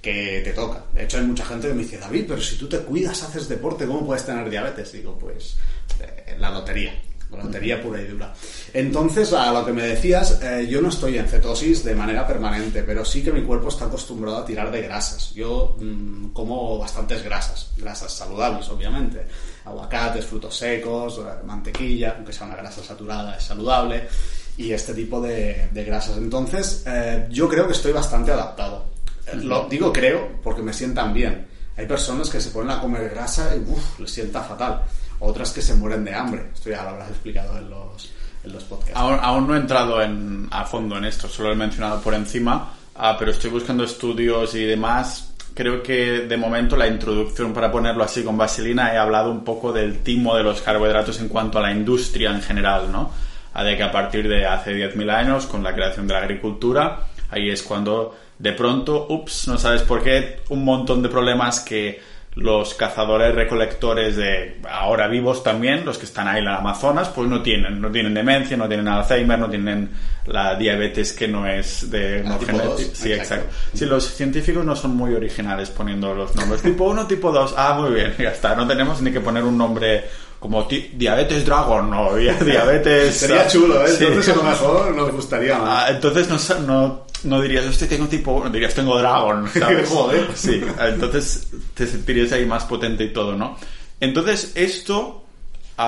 que 0.00 0.40
te 0.44 0.52
toca. 0.52 0.84
De 0.92 1.04
hecho, 1.04 1.18
hay 1.18 1.24
mucha 1.24 1.44
gente 1.44 1.68
que 1.68 1.74
me 1.74 1.82
dice, 1.82 1.98
David, 1.98 2.24
pero 2.28 2.40
si 2.40 2.56
tú 2.56 2.68
te 2.68 2.78
cuidas, 2.78 3.22
haces 3.22 3.48
deporte, 3.48 3.86
¿cómo 3.86 4.06
puedes 4.06 4.24
tener 4.24 4.48
diabetes? 4.48 4.92
Digo, 4.92 5.18
pues 5.18 5.56
eh, 6.00 6.36
la 6.38 6.50
lotería, 6.50 6.94
la 7.32 7.44
lotería 7.44 7.82
pura 7.82 8.00
y 8.00 8.06
dura. 8.06 8.32
Entonces, 8.72 9.32
a 9.32 9.52
lo 9.52 9.66
que 9.66 9.72
me 9.72 9.82
decías, 9.82 10.40
eh, 10.42 10.66
yo 10.70 10.80
no 10.80 10.88
estoy 10.88 11.18
en 11.18 11.26
cetosis 11.26 11.82
de 11.84 11.94
manera 11.94 12.26
permanente, 12.26 12.82
pero 12.84 13.04
sí 13.04 13.22
que 13.22 13.32
mi 13.32 13.42
cuerpo 13.42 13.68
está 13.68 13.86
acostumbrado 13.86 14.38
a 14.38 14.44
tirar 14.44 14.70
de 14.70 14.82
grasas. 14.82 15.34
Yo 15.34 15.76
mm, 15.80 16.28
como 16.28 16.78
bastantes 16.78 17.22
grasas, 17.24 17.72
grasas 17.76 18.12
saludables, 18.12 18.68
obviamente. 18.68 19.26
Aguacates, 19.64 20.24
frutos 20.24 20.56
secos, 20.56 21.18
eh, 21.18 21.44
mantequilla, 21.44 22.14
aunque 22.16 22.32
sea 22.32 22.46
una 22.46 22.56
grasa 22.56 22.84
saturada, 22.84 23.36
es 23.36 23.42
saludable. 23.42 24.06
Y 24.56 24.72
este 24.72 24.92
tipo 24.92 25.20
de, 25.20 25.68
grasas. 25.72 26.16
Entonces, 26.16 26.84
yo 27.30 27.48
creo 27.48 27.68
que 27.68 27.74
estoy 27.74 27.92
bastante 27.92 28.32
adaptado. 28.32 28.86
Lo 29.34 29.66
digo 29.68 29.92
creo 29.92 30.40
porque 30.42 30.62
me 30.62 30.72
sientan 30.72 31.12
bien. 31.12 31.46
Hay 31.76 31.86
personas 31.86 32.28
que 32.28 32.40
se 32.40 32.50
ponen 32.50 32.72
a 32.72 32.80
comer 32.80 33.08
grasa 33.10 33.54
y 33.54 33.60
uff, 33.60 34.00
les 34.00 34.10
sienta 34.10 34.42
fatal. 34.42 34.82
Otras 35.20 35.52
que 35.52 35.62
se 35.62 35.74
mueren 35.74 36.04
de 36.04 36.14
hambre. 36.14 36.50
Esto 36.52 36.70
ya 36.70 36.82
lo 36.82 36.90
habrás 36.90 37.10
explicado 37.10 37.56
en 37.58 37.70
los, 37.70 38.10
en 38.44 38.52
los 38.52 38.64
podcasts. 38.64 38.96
Aún, 38.96 39.46
no 39.46 39.54
he 39.54 39.58
entrado 39.58 40.02
en, 40.02 40.48
a 40.50 40.64
fondo 40.64 40.98
en 40.98 41.04
esto, 41.04 41.28
solo 41.28 41.52
he 41.52 41.56
mencionado 41.56 42.00
por 42.00 42.14
encima, 42.14 42.72
ah, 42.96 43.16
pero 43.18 43.30
estoy 43.30 43.50
buscando 43.50 43.84
estudios 43.84 44.54
y 44.54 44.64
demás. 44.64 45.34
Creo 45.54 45.82
que 45.82 46.20
de 46.20 46.36
momento 46.36 46.76
la 46.76 46.86
introducción, 46.86 47.52
para 47.52 47.70
ponerlo 47.70 48.04
así 48.04 48.22
con 48.22 48.36
vaselina, 48.36 48.92
he 48.92 48.96
hablado 48.96 49.30
un 49.30 49.44
poco 49.44 49.72
del 49.72 50.00
timo 50.00 50.36
de 50.36 50.42
los 50.42 50.60
carbohidratos 50.60 51.20
en 51.20 51.28
cuanto 51.28 51.58
a 51.58 51.62
la 51.62 51.72
industria 51.72 52.30
en 52.30 52.42
general, 52.42 52.90
¿no? 52.90 53.10
Ah, 53.54 53.64
de 53.64 53.76
que 53.76 53.82
a 53.82 53.90
partir 53.90 54.28
de 54.28 54.46
hace 54.46 54.72
10.000 54.72 55.10
años, 55.10 55.46
con 55.46 55.62
la 55.62 55.74
creación 55.74 56.06
de 56.06 56.14
la 56.14 56.20
agricultura, 56.20 57.06
ahí 57.30 57.50
es 57.50 57.62
cuando 57.62 58.16
de 58.38 58.52
pronto, 58.52 59.06
ups, 59.08 59.48
no 59.48 59.58
sabes 59.58 59.82
por 59.82 60.02
qué, 60.02 60.40
un 60.48 60.64
montón 60.64 61.02
de 61.02 61.08
problemas 61.08 61.60
que 61.60 62.00
los 62.38 62.74
cazadores 62.74 63.34
recolectores 63.34 64.14
de 64.14 64.60
ahora 64.70 65.08
vivos 65.08 65.42
también, 65.42 65.84
los 65.84 65.98
que 65.98 66.04
están 66.04 66.28
ahí 66.28 66.38
en 66.38 66.46
el 66.46 66.54
Amazonas, 66.54 67.08
pues 67.08 67.28
no 67.28 67.42
tienen, 67.42 67.80
no 67.80 67.90
tienen 67.90 68.14
demencia, 68.14 68.56
no 68.56 68.68
tienen 68.68 68.86
Alzheimer, 68.86 69.38
no 69.38 69.50
tienen 69.50 69.90
la 70.26 70.54
diabetes 70.54 71.12
que 71.14 71.26
no 71.26 71.48
es 71.48 71.90
de 71.90 72.22
no 72.22 72.38
genética. 72.38 72.90
Sí, 72.94 73.12
exacto. 73.12 73.48
Sí, 73.74 73.86
los 73.86 74.14
científicos 74.14 74.64
no 74.64 74.76
son 74.76 74.94
muy 74.94 75.14
originales 75.14 75.70
poniendo 75.70 76.14
los 76.14 76.36
nombres. 76.36 76.62
tipo 76.62 76.84
1, 76.84 77.08
tipo 77.08 77.32
2. 77.32 77.54
Ah, 77.56 77.76
muy 77.80 77.92
bien, 77.92 78.14
ya 78.16 78.30
está. 78.30 78.54
No 78.54 78.68
tenemos 78.68 79.02
ni 79.02 79.10
que 79.10 79.20
poner 79.20 79.42
un 79.42 79.58
nombre 79.58 80.04
como 80.38 80.62
diabetes 80.62 81.44
dragon 81.44 81.92
o 81.92 82.14
diabetes... 82.44 83.16
Sería 83.16 83.48
chulo, 83.48 83.84
¿eh? 83.84 83.90
Entonces 83.98 84.28
a 84.28 84.36
lo 84.36 84.42
mejor 84.44 84.94
nos 84.94 85.10
gustaría 85.10 85.58
más. 85.58 85.84
Ah, 85.84 85.90
entonces 85.90 86.28
no, 86.28 86.60
no 86.60 87.07
no 87.24 87.40
dirías, 87.40 87.64
este 87.66 87.86
tengo 87.86 88.06
tipo, 88.06 88.48
dirías, 88.50 88.74
tengo 88.74 88.98
dragón, 88.98 89.48
¿sabes? 89.52 89.88
Joder. 89.88 90.28
Sí, 90.34 90.62
entonces 90.80 91.48
te 91.74 91.86
sentirías 91.86 92.32
ahí 92.32 92.46
más 92.46 92.64
potente 92.64 93.04
y 93.04 93.12
todo, 93.12 93.36
¿no? 93.36 93.56
Entonces, 94.00 94.52
esto 94.54 95.24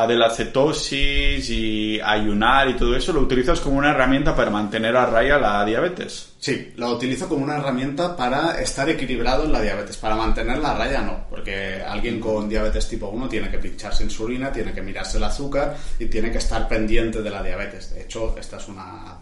de 0.07 0.15
la 0.15 0.31
cetosis 0.31 1.51
y 1.51 2.01
ayunar 2.01 2.69
y 2.69 2.75
todo 2.75 2.95
eso, 2.95 3.13
lo 3.13 3.21
utilizas 3.21 3.59
como 3.59 3.77
una 3.77 3.91
herramienta 3.91 4.37
para 4.37 4.49
mantener 4.49 4.97
a 4.97 5.05
raya 5.07 5.37
la 5.37 5.65
diabetes. 5.65 6.35
Sí, 6.39 6.73
lo 6.77 6.93
utilizo 6.93 7.29
como 7.29 7.43
una 7.43 7.57
herramienta 7.57 8.17
para 8.17 8.61
estar 8.61 8.89
equilibrado 8.89 9.45
en 9.45 9.53
la 9.53 9.61
diabetes. 9.61 9.97
Para 9.97 10.15
mantener 10.15 10.59
la 10.59 10.75
raya 10.75 11.03
no, 11.03 11.27
porque 11.29 11.83
alguien 11.85 12.21
con 12.21 12.49
diabetes 12.49 12.89
tipo 12.89 13.09
1 13.09 13.29
tiene 13.29 13.51
que 13.51 13.59
pincharse 13.59 14.05
insulina, 14.05 14.53
tiene 14.53 14.73
que 14.73 14.81
mirarse 14.81 15.19
el 15.19 15.25
azúcar 15.25 15.77
y 15.99 16.07
tiene 16.07 16.31
que 16.31 16.39
estar 16.39 16.69
pendiente 16.69 17.21
de 17.21 17.31
la 17.31 17.43
diabetes. 17.43 17.93
De 17.93 18.03
hecho, 18.03 18.37
esta 18.39 18.59
es 18.59 18.69
una 18.69 19.19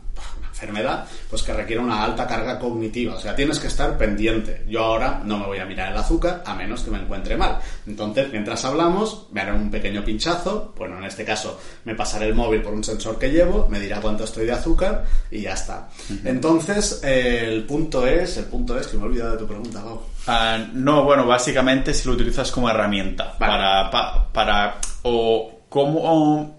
enfermedad, 0.49 1.05
pues 1.31 1.43
que 1.43 1.53
requiere 1.53 1.81
una 1.81 2.03
alta 2.03 2.27
carga 2.27 2.59
cognitiva. 2.59 3.15
O 3.15 3.21
sea, 3.21 3.35
tienes 3.35 3.61
que 3.61 3.69
estar 3.69 3.97
pendiente. 3.97 4.65
Yo 4.69 4.83
ahora 4.83 5.23
no 5.25 5.39
me 5.39 5.47
voy 5.47 5.59
a 5.59 5.65
mirar 5.65 5.93
el 5.93 5.99
azúcar 5.99 6.43
a 6.45 6.55
menos 6.55 6.83
que 6.83 6.91
me 6.91 6.99
encuentre 6.99 7.37
mal. 7.37 7.59
Entonces, 7.87 8.29
mientras 8.33 8.65
hablamos, 8.65 9.29
me 9.31 9.41
haré 9.41 9.53
un 9.53 9.71
pequeño 9.71 10.05
pinchazo. 10.05 10.75
Bueno, 10.77 10.99
en 10.99 11.05
este 11.05 11.25
caso, 11.25 11.61
me 11.85 11.95
pasaré 11.95 12.27
el 12.27 12.35
móvil 12.35 12.63
por 12.63 12.75
un 12.75 12.83
sensor 12.83 13.19
que 13.19 13.31
llevo, 13.31 13.69
me 13.71 13.79
dirá 13.79 14.01
cuánto 14.01 14.25
estoy 14.25 14.47
de 14.47 14.53
azúcar 14.53 15.05
y 15.31 15.43
ya 15.43 15.53
está. 15.53 15.89
Entonces, 16.25 17.01
el 17.05 17.65
punto 17.65 18.07
es, 18.07 18.37
el 18.37 18.47
punto 18.47 18.79
es 18.79 18.89
que 18.89 18.97
me 18.97 19.05
he 19.05 19.07
olvidado 19.07 19.33
de 19.33 19.39
tu 19.39 19.47
pregunta, 19.47 19.83
Bob. 19.83 20.03
Ah, 20.27 20.59
no, 20.73 21.05
bueno, 21.05 21.27
básicamente 21.27 21.95
si 21.95 22.07
lo 22.09 22.15
utilizas 22.15 22.51
como 22.51 22.69
herramienta 22.69 23.37
para, 23.39 23.91
para, 24.33 24.79
o 25.03 25.61
cómo 25.69 26.58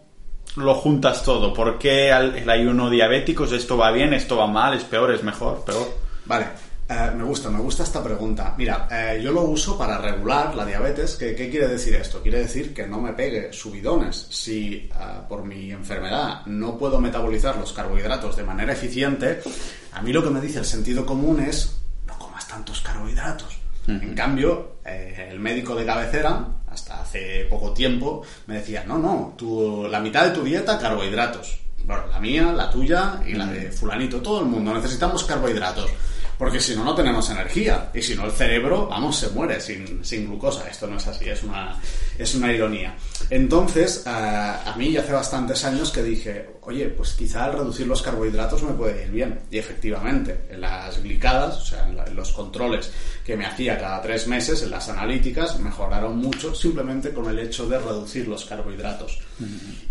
lo 0.56 0.76
juntas 0.76 1.24
todo? 1.24 1.54
¿Por 1.54 1.78
qué 1.78 2.10
el 2.10 2.50
ayuno 2.50 2.90
diabético? 2.90 3.46
¿Esto 3.46 3.78
va 3.78 3.92
bien? 3.92 4.14
¿Esto 4.14 4.38
va 4.38 4.48
mal? 4.48 4.74
¿Es 4.76 4.84
peor? 4.84 5.12
¿Es 5.12 5.24
mejor? 5.24 5.64
¿Peor? 5.64 5.88
Vale. 6.26 6.46
Eh, 6.90 7.12
me 7.16 7.24
gusta, 7.24 7.52
me 7.52 7.60
gusta 7.60 7.84
esta 7.84 8.04
pregunta. 8.04 8.56
Mira, 8.58 8.88
eh, 8.90 9.22
yo 9.24 9.32
lo 9.32 9.44
uso 9.44 9.78
para 9.78 10.00
regular 10.00 10.56
la 10.56 10.66
diabetes. 10.66 11.16
¿Qué, 11.18 11.36
quiere 11.36 11.68
decir 11.68 11.94
esto? 11.94 12.20
Quiere 12.20 12.40
decir 12.40 12.74
que 12.74 12.88
no 12.88 13.00
me 13.00 13.14
pegue 13.14 13.54
subidones. 13.54 14.28
Si 14.32 14.74
eh, 14.74 14.90
por 15.28 15.46
mi 15.46 15.72
enfermedad 15.72 16.44
no 16.48 16.80
puedo 16.80 17.00
metabolizar 17.00 17.58
los 17.58 17.74
carbohidratos 17.74 18.36
de 18.36 18.44
manera 18.44 18.74
eficiente, 18.74 19.40
a 19.94 20.02
mí 20.02 20.12
lo 20.12 20.24
que 20.24 20.32
me 20.32 20.42
dice 20.42 20.58
el 20.58 20.66
sentido 20.66 21.06
común 21.06 21.42
es 21.42 21.80
no 22.08 22.18
comas 22.18 22.48
tantos 22.48 22.82
carbohidratos. 22.82 23.60
En 23.88 24.14
cambio, 24.14 24.76
el 24.86 25.40
médico 25.40 25.74
de 25.74 25.84
cabecera 25.84 26.46
hasta 26.72 27.02
hace 27.02 27.46
poco 27.50 27.72
tiempo, 27.74 28.24
me 28.48 28.56
decía, 28.56 28.84
no, 28.86 28.98
no, 28.98 29.34
tu, 29.38 29.88
la 29.90 30.00
mitad 30.00 30.26
de 30.26 30.32
tu 30.32 30.44
dieta 30.44 30.80
carbohidratos. 30.80 31.60
Bueno, 31.84 32.08
la 32.08 32.20
mía, 32.20 32.52
la 32.52 32.70
tuya 32.70 33.20
y 33.26 33.34
la 33.34 33.46
de 33.48 33.72
fulanito, 33.72 34.22
todo 34.22 34.42
el 34.42 34.46
mundo. 34.46 34.74
Necesitamos 34.74 35.24
carbohidratos. 35.24 35.90
Porque 36.38 36.62
si 36.62 36.74
no, 36.74 36.86
no 36.86 36.96
tenemos 36.96 37.30
energía. 37.30 37.90
Y 37.94 38.02
si 38.02 38.16
no, 38.16 38.26
el 38.26 38.32
cerebro, 38.32 38.88
vamos, 38.88 39.18
se 39.18 39.30
muere 39.30 39.60
sin, 39.60 40.06
sin 40.06 40.26
glucosa. 40.28 40.70
Esto 40.70 40.88
no 40.88 40.98
es 40.98 41.06
así, 41.08 41.28
es 41.28 41.44
una, 41.44 41.78
es 42.20 42.36
una 42.36 42.52
ironía. 42.52 42.96
Entonces, 43.30 44.04
eh, 44.06 44.10
a 44.10 44.74
mí 44.78 44.92
ya 44.92 45.00
hace 45.00 45.14
bastantes 45.14 45.64
años 45.64 45.90
que 45.92 46.04
dije, 46.04 46.50
oye, 46.64 46.88
pues 46.90 47.14
quizá 47.14 47.46
al 47.46 47.54
reducir 47.54 47.88
los 47.88 48.02
carbohidratos 48.02 48.62
me 48.64 48.74
puede 48.74 49.06
ir 49.06 49.12
bien. 49.12 49.40
Y 49.50 49.58
efectivamente, 49.58 50.42
en 50.50 50.62
las 50.62 51.02
glicadas, 51.02 51.58
o 51.58 51.66
sea, 51.66 51.88
en, 51.88 52.16
los 52.16 52.32
controles 52.32 52.92
que 53.24 53.38
me 53.38 53.46
hacía 53.46 53.78
cada 53.80 54.02
tres 54.02 54.28
meses, 54.28 54.62
en 54.64 54.72
las 54.72 54.90
analíticas, 54.90 55.58
mejoraron 55.60 56.18
mucho 56.18 56.54
simplemente 56.54 57.12
con 57.12 57.30
el 57.30 57.40
hecho 57.40 57.68
de 57.70 57.80
reducir 57.80 58.28
los 58.28 58.44
carbohidratos. 58.46 59.20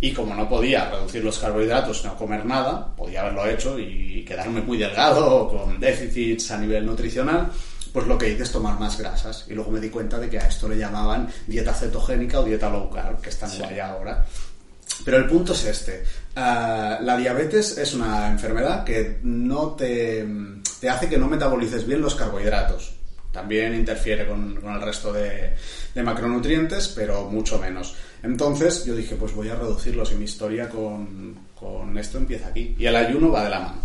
Y 0.00 0.12
como 0.12 0.34
no 0.34 0.46
podía 0.46 0.90
reducir 0.90 1.24
los 1.24 1.38
carbohidratos, 1.38 2.04
no 2.04 2.14
comer 2.16 2.44
nada, 2.44 2.94
podía 2.94 3.22
haberlo 3.22 3.46
hecho 3.46 3.78
y 3.78 4.24
quedarme 4.26 4.60
muy 4.60 4.76
delgado 4.76 5.48
con 5.48 5.80
déficits 5.80 6.50
a 6.50 6.58
nivel 6.58 6.84
nutricional, 6.84 7.50
pues 7.92 8.06
lo 8.06 8.18
que 8.18 8.30
hice 8.30 8.42
es 8.42 8.52
tomar 8.52 8.78
más 8.78 8.98
grasas. 8.98 9.44
Y 9.48 9.54
luego 9.54 9.70
me 9.70 9.80
di 9.80 9.90
cuenta 9.90 10.18
de 10.18 10.28
que 10.28 10.38
a 10.38 10.46
esto 10.46 10.68
le 10.68 10.76
llamaban 10.76 11.28
dieta 11.46 11.72
cetogénica 11.72 12.40
o 12.40 12.44
dieta 12.44 12.70
low 12.70 12.90
carb, 12.90 13.20
que 13.20 13.30
están 13.30 13.50
en 13.52 13.80
ahora. 13.80 14.24
Pero 15.04 15.18
el 15.18 15.26
punto 15.26 15.52
es 15.52 15.64
este. 15.64 16.04
Ah, 16.36 16.98
la 17.02 17.16
diabetes 17.16 17.78
es 17.78 17.94
una 17.94 18.28
enfermedad 18.28 18.84
que 18.84 19.18
no 19.22 19.72
te, 19.72 20.26
te, 20.80 20.88
hace 20.88 21.08
que 21.08 21.18
no 21.18 21.28
metabolices 21.28 21.86
bien 21.86 22.00
los 22.00 22.14
carbohidratos. 22.14 22.94
También 23.32 23.74
interfiere 23.74 24.26
con, 24.26 24.56
con 24.56 24.74
el 24.74 24.80
resto 24.80 25.12
de, 25.12 25.54
de, 25.94 26.02
macronutrientes, 26.02 26.88
pero 26.88 27.28
mucho 27.28 27.58
menos. 27.58 27.94
Entonces 28.22 28.84
yo 28.84 28.94
dije, 28.94 29.16
pues 29.16 29.34
voy 29.34 29.48
a 29.48 29.54
reducirlos 29.54 30.12
y 30.12 30.14
mi 30.16 30.24
historia 30.24 30.68
con, 30.68 31.38
con 31.54 31.96
esto 31.98 32.18
empieza 32.18 32.48
aquí. 32.48 32.74
Y 32.78 32.86
el 32.86 32.96
ayuno 32.96 33.30
va 33.30 33.44
de 33.44 33.50
la 33.50 33.60
mano. 33.60 33.80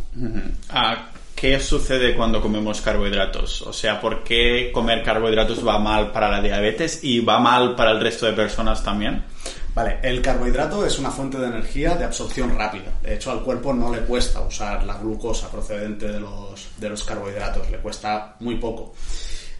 Ah, 0.70 1.10
¿Qué 1.36 1.60
sucede 1.60 2.16
cuando 2.16 2.42
comemos 2.42 2.82
carbohidratos? 2.82 3.64
O 3.64 3.74
sea, 3.74 4.00
¿por 4.00 4.24
qué 4.24 4.72
comer 4.74 5.04
carbohidratos 5.04 5.66
va 5.66 5.78
mal 5.80 6.12
para 6.12 6.30
la 6.30 6.42
diabetes 6.42 7.04
y 7.04 7.20
va 7.20 7.40
mal 7.40 7.76
para 7.76 7.92
el 7.92 8.00
resto 8.00 8.26
de 8.26 8.34
personas 8.34 8.84
también? 8.84 9.24
Vale, 9.76 9.98
el 10.04 10.22
carbohidrato 10.22 10.86
es 10.86 11.00
una 11.00 11.10
fuente 11.10 11.40
de 11.40 11.48
energía 11.48 11.96
de 11.96 12.06
absorción 12.06 12.56
rápida. 12.56 12.94
De 13.02 13.16
hecho, 13.16 13.32
al 13.32 13.44
cuerpo 13.44 13.74
no 13.74 13.94
le 13.94 14.02
cuesta 14.02 14.40
usar 14.42 14.84
la 14.84 15.00
glucosa 15.00 15.50
procedente 15.50 16.08
de 16.08 16.20
los, 16.20 16.70
de 16.78 16.90
los 16.90 17.04
carbohidratos, 17.04 17.70
le 17.72 17.80
cuesta 17.80 18.36
muy 18.40 18.56
poco. 18.56 18.94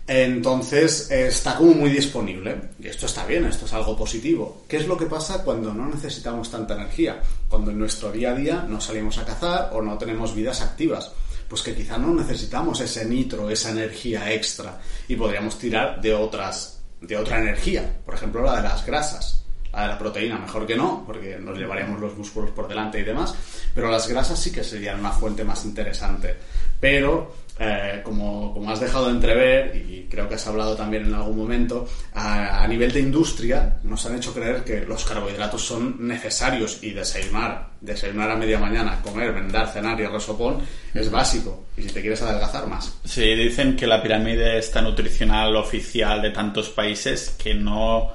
Entonces 0.06 1.10
está 1.10 1.56
como 1.56 1.74
muy 1.74 1.90
disponible. 1.90 2.70
Y 2.80 2.88
esto 2.88 3.06
está 3.06 3.26
bien, 3.26 3.46
esto 3.46 3.66
es 3.66 3.74
algo 3.74 3.96
positivo. 3.96 4.64
¿Qué 4.68 4.78
es 4.78 4.88
lo 4.88 4.98
que 4.98 5.06
pasa 5.06 5.44
cuando 5.44 5.74
no 5.74 5.88
necesitamos 5.88 6.52
tanta 6.52 6.76
energía? 6.76 7.22
Cuando 7.48 7.72
en 7.72 7.80
nuestro 7.80 8.12
día 8.12 8.32
a 8.32 8.36
día 8.36 8.66
no 8.68 8.82
salimos 8.82 9.18
a 9.18 9.26
cazar 9.26 9.72
o 9.74 9.82
no 9.82 9.98
tenemos 9.98 10.36
vidas 10.36 10.62
activas. 10.62 11.12
Pues 11.54 11.62
que 11.62 11.76
quizá 11.76 12.00
no 12.00 12.12
necesitamos 12.16 12.80
ese 12.80 13.06
nitro, 13.06 13.48
esa 13.48 13.70
energía 13.70 14.34
extra. 14.34 14.82
Y 15.08 15.16
podríamos 15.16 15.60
tirar 15.60 16.02
de 16.02 16.12
otras, 16.12 16.82
de 17.00 17.16
otra 17.16 17.38
energía. 17.38 18.00
Por 18.04 18.16
ejemplo, 18.16 18.42
la 18.42 18.56
de 18.56 18.64
las 18.64 18.84
grasas. 18.84 19.46
La 19.72 19.84
de 19.84 19.88
la 19.90 20.00
proteína, 20.00 20.40
mejor 20.40 20.66
que 20.66 20.76
no, 20.76 21.04
porque 21.06 21.38
nos 21.38 21.56
llevaríamos 21.56 22.00
los 22.00 22.18
músculos 22.18 22.50
por 22.50 22.68
delante 22.68 23.00
y 23.00 23.04
demás. 23.04 23.36
Pero 23.72 23.92
las 23.92 24.08
grasas 24.08 24.40
sí 24.40 24.52
que 24.52 24.64
serían 24.64 25.00
una 25.00 25.12
fuente 25.12 25.44
más 25.44 25.64
interesante. 25.64 26.36
Pero 26.80 27.36
eh, 27.64 28.02
como, 28.04 28.54
como, 28.54 28.72
has 28.72 28.80
dejado 28.80 29.06
de 29.06 29.12
entrever, 29.12 29.76
y 29.76 30.08
creo 30.10 30.28
que 30.28 30.36
has 30.36 30.48
hablado 30.48 30.76
también 30.76 31.06
en 31.06 31.14
algún 31.14 31.38
momento, 31.38 31.88
a, 32.14 32.68
nivel 32.68 32.92
de 32.92 33.00
industria 33.00 33.78
nos 33.84 34.06
han 34.06 34.16
hecho 34.16 34.34
creer 34.34 34.64
que 34.64 34.82
los 34.82 35.06
carbohidratos 35.06 35.62
son 35.62 36.08
necesarios 36.08 36.80
y 36.82 36.92
desayunar, 36.92 37.70
desayunar 37.82 38.32
a 38.32 38.36
media 38.36 38.60
mañana, 38.60 39.00
comer, 39.02 39.34
vendar, 39.34 39.68
cenar 39.68 40.00
y 40.00 40.06
resopón 40.06 40.60
es 40.94 41.10
básico. 41.12 41.66
Y 41.78 41.84
si 41.84 41.90
te 41.90 42.02
quieres 42.02 42.22
adelgazar 42.22 42.68
más. 42.68 42.98
Sí, 43.04 43.36
dicen 43.36 43.76
que 43.76 43.88
la 43.88 44.02
pirámide 44.02 44.58
está 44.58 44.82
nutricional 44.82 45.56
oficial 45.56 46.22
de 46.22 46.32
tantos 46.32 46.70
países 46.70 47.36
que 47.42 47.54
no 47.54 48.12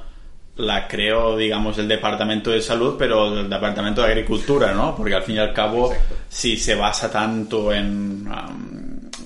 la 0.58 0.88
creó, 0.88 1.36
digamos, 1.36 1.78
el 1.78 1.86
Departamento 1.86 2.50
de 2.50 2.60
Salud, 2.60 2.96
pero 2.98 3.40
el 3.40 3.48
Departamento 3.48 4.02
de 4.02 4.08
Agricultura, 4.08 4.72
¿no? 4.74 4.94
Porque 4.94 5.14
al 5.14 5.22
fin 5.22 5.36
y 5.36 5.38
al 5.38 5.54
cabo, 5.54 5.92
si 6.28 6.56
se 6.56 6.74
basa 6.74 7.10
tanto 7.10 7.72
en... 7.72 8.26
Um, 8.26 8.67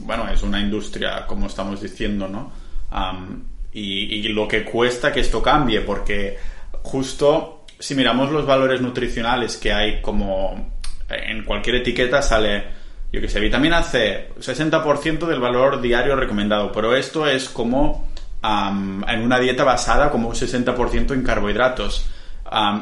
bueno, 0.02 0.28
es 0.28 0.42
una 0.42 0.60
industria, 0.60 1.26
como 1.26 1.46
estamos 1.46 1.80
diciendo, 1.80 2.28
¿no? 2.28 2.52
Um, 2.90 3.42
y, 3.72 4.28
lo 4.28 4.46
que 4.46 4.64
cuesta 4.64 5.12
que 5.12 5.20
esto 5.20 5.42
cambie, 5.42 5.80
porque 5.80 6.36
justo 6.82 7.64
si 7.78 7.94
miramos 7.94 8.30
los 8.30 8.46
valores 8.46 8.80
nutricionales 8.80 9.56
que 9.56 9.72
hay 9.72 10.00
como 10.02 10.72
en 11.08 11.44
cualquier 11.44 11.76
etiqueta 11.76 12.22
sale, 12.22 12.64
yo 13.12 13.20
que 13.20 13.28
sé, 13.28 13.40
vitamina 13.40 13.82
C, 13.82 14.30
60% 14.38 15.26
del 15.26 15.40
valor 15.40 15.80
diario 15.80 16.14
recomendado, 16.14 16.70
pero 16.70 16.94
esto 16.94 17.26
es 17.26 17.48
como 17.48 18.08
en 18.42 19.22
una 19.22 19.38
dieta 19.38 19.64
basada 19.64 20.10
como 20.10 20.28
un 20.28 20.34
60% 20.34 21.12
en 21.12 21.22
carbohidratos. 21.22 22.06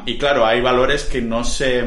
y 0.05 0.17
claro, 0.17 0.45
hay 0.45 0.61
valores 0.61 1.05
que 1.05 1.21
no 1.21 1.43
se... 1.43 1.83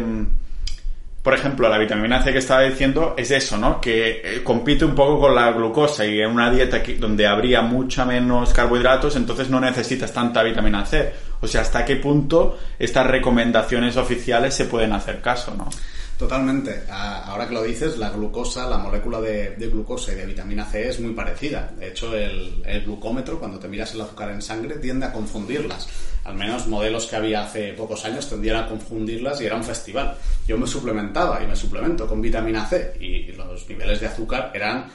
Por 1.24 1.32
ejemplo, 1.32 1.70
la 1.70 1.78
vitamina 1.78 2.22
C 2.22 2.32
que 2.32 2.38
estaba 2.38 2.60
diciendo 2.60 3.14
es 3.16 3.30
eso, 3.30 3.56
¿no? 3.56 3.80
Que 3.80 4.20
eh, 4.22 4.42
compite 4.44 4.84
un 4.84 4.94
poco 4.94 5.18
con 5.18 5.34
la 5.34 5.50
glucosa 5.52 6.04
y 6.04 6.20
en 6.20 6.30
una 6.30 6.50
dieta 6.50 6.82
donde 6.98 7.26
habría 7.26 7.62
mucha 7.62 8.04
menos 8.04 8.52
carbohidratos, 8.52 9.16
entonces 9.16 9.48
no 9.48 9.58
necesitas 9.58 10.12
tanta 10.12 10.42
vitamina 10.42 10.84
C. 10.84 11.14
O 11.40 11.46
sea, 11.46 11.62
¿hasta 11.62 11.82
qué 11.82 11.96
punto 11.96 12.58
estas 12.78 13.06
recomendaciones 13.06 13.96
oficiales 13.96 14.52
se 14.52 14.66
pueden 14.66 14.92
hacer 14.92 15.22
caso, 15.22 15.54
¿no? 15.56 15.70
Totalmente. 16.18 16.84
Ahora 16.88 17.48
que 17.48 17.54
lo 17.54 17.62
dices, 17.62 17.98
la 17.98 18.10
glucosa, 18.10 18.68
la 18.68 18.78
molécula 18.78 19.20
de, 19.20 19.56
glucosa 19.58 20.12
y 20.12 20.14
de 20.14 20.26
vitamina 20.26 20.64
C 20.64 20.88
es 20.88 21.00
muy 21.00 21.12
parecida. 21.12 21.72
De 21.76 21.88
hecho, 21.88 22.14
el, 22.16 22.62
glucómetro, 22.84 23.38
cuando 23.38 23.58
te 23.58 23.66
miras 23.66 23.94
el 23.94 24.00
azúcar 24.02 24.30
en 24.30 24.40
sangre, 24.40 24.76
tiende 24.76 25.06
a 25.06 25.12
confundirlas. 25.12 25.88
Al 26.24 26.36
menos 26.36 26.68
modelos 26.68 27.06
que 27.06 27.16
había 27.16 27.44
hace 27.44 27.72
pocos 27.72 28.04
años 28.04 28.28
tendían 28.28 28.56
a 28.56 28.68
confundirlas 28.68 29.40
y 29.40 29.46
era 29.46 29.56
un 29.56 29.64
festival. 29.64 30.16
Yo 30.46 30.56
me 30.56 30.66
suplementaba 30.66 31.42
y 31.42 31.46
me 31.46 31.56
suplemento 31.56 32.06
con 32.06 32.22
vitamina 32.22 32.64
C 32.66 32.96
y 33.00 33.32
los 33.32 33.68
niveles 33.68 34.00
de 34.00 34.06
azúcar 34.06 34.52
eran 34.54 34.86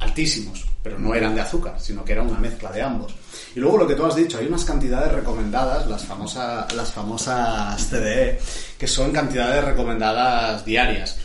altísimos, 0.00 0.66
pero 0.82 0.98
no 0.98 1.14
eran 1.14 1.34
de 1.34 1.40
azúcar, 1.40 1.80
sino 1.80 2.04
que 2.04 2.12
era 2.12 2.22
una 2.22 2.38
mezcla 2.38 2.70
de 2.72 2.82
ambos. 2.82 3.14
Y 3.58 3.60
luego 3.60 3.78
lo 3.78 3.88
que 3.88 3.96
tú 3.96 4.06
has 4.06 4.14
dicho, 4.14 4.38
hay 4.38 4.46
unas 4.46 4.64
cantidades 4.64 5.10
recomendadas, 5.10 5.84
las, 5.88 6.04
famosas 6.04 6.72
las 6.74 6.92
famosas 6.92 7.88
CDE, 7.90 8.38
que 8.78 8.86
son 8.86 9.10
cantidades 9.10 9.64
recomendadas 9.64 10.64
diarias. 10.64 11.18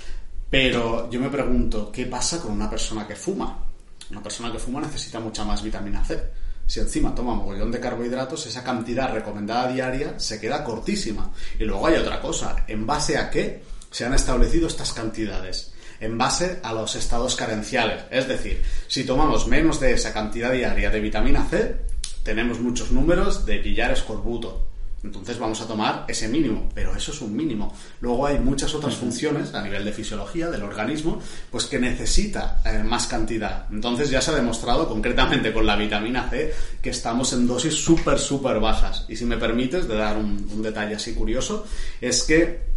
Pero 0.50 1.12
yo 1.12 1.20
me 1.20 1.30
pregunto, 1.30 1.92
¿qué 1.92 2.08
pasa 2.08 2.40
con 2.40 2.54
una 2.54 2.68
persona 2.68 3.06
que 3.06 3.16
fuma? 3.16 3.64
Una 4.10 4.24
persona 4.24 4.52
que 4.52 4.58
fuma 4.58 4.82
necesita 4.82 5.20
mucha 5.20 5.46
más 5.46 5.62
vitamina 5.62 6.04
C. 6.04 6.24
Si 6.66 6.80
encima 6.80 7.14
toma 7.14 7.36
mogollón 7.36 7.72
de 7.72 7.80
carbohidratos, 7.80 8.48
esa 8.48 8.64
cantidad 8.64 9.14
recomendada 9.14 9.68
diaria 9.68 10.20
se 10.20 10.42
queda 10.42 10.64
cortísima. 10.64 11.32
Y 11.60 11.66
luego 11.66 11.86
hay 11.86 11.98
otra 11.98 12.20
cosa, 12.20 12.66
¿en 12.68 12.88
base 12.88 13.16
a 13.16 13.30
qué 13.30 13.62
se 13.92 14.06
han 14.06 14.16
establecido 14.16 14.66
estas 14.66 14.92
cantidades? 14.92 15.70
en 16.00 16.18
base 16.18 16.60
a 16.64 16.74
los 16.74 16.96
estados 16.98 17.34
carenciales. 17.38 18.04
Es 18.12 18.28
decir, 18.28 18.62
si 18.88 19.06
tomamos 19.06 19.48
menos 19.48 19.80
de 19.80 19.94
esa 19.94 20.12
cantidad 20.12 20.52
diaria 20.52 20.90
de 20.90 21.00
vitamina 21.00 21.48
C, 21.50 21.93
tenemos 22.24 22.60
muchos 22.60 22.92
números 22.92 23.46
de 23.46 23.60
pillar 23.60 23.92
escorbuto. 23.92 24.68
Entonces 25.04 25.38
vamos 25.38 25.60
a 25.60 25.68
tomar 25.68 26.06
ese 26.08 26.30
mínimo, 26.30 26.70
pero 26.74 26.96
eso 26.96 27.12
es 27.12 27.20
un 27.20 27.36
mínimo. 27.36 27.76
Luego 28.00 28.26
hay 28.26 28.40
muchas 28.40 28.74
otras 28.74 28.96
funciones 28.96 29.54
a 29.54 29.62
nivel 29.62 29.84
de 29.84 29.92
fisiología 29.92 30.50
del 30.50 30.64
organismo, 30.64 31.22
pues 31.52 31.66
que 31.66 31.78
necesita 31.78 32.62
eh, 32.64 32.84
más 32.84 33.08
cantidad. 33.08 33.66
Entonces 33.70 34.10
ya 34.10 34.22
se 34.22 34.32
ha 34.32 34.36
demostrado 34.36 34.88
concretamente 34.88 35.52
con 35.52 35.66
la 35.66 35.76
vitamina 35.76 36.30
C 36.30 36.54
que 36.82 36.92
estamos 36.92 37.34
en 37.34 37.46
dosis 37.46 37.74
súper, 37.74 38.18
súper 38.18 38.62
bajas. 38.62 39.06
Y 39.10 39.18
si 39.18 39.26
me 39.26 39.36
permites 39.36 39.90
de 39.90 39.96
dar 39.96 40.18
un 40.18 40.62
detalle 40.62 40.96
así 40.96 41.14
curioso, 41.14 41.66
es 42.00 42.24
que 42.24 42.74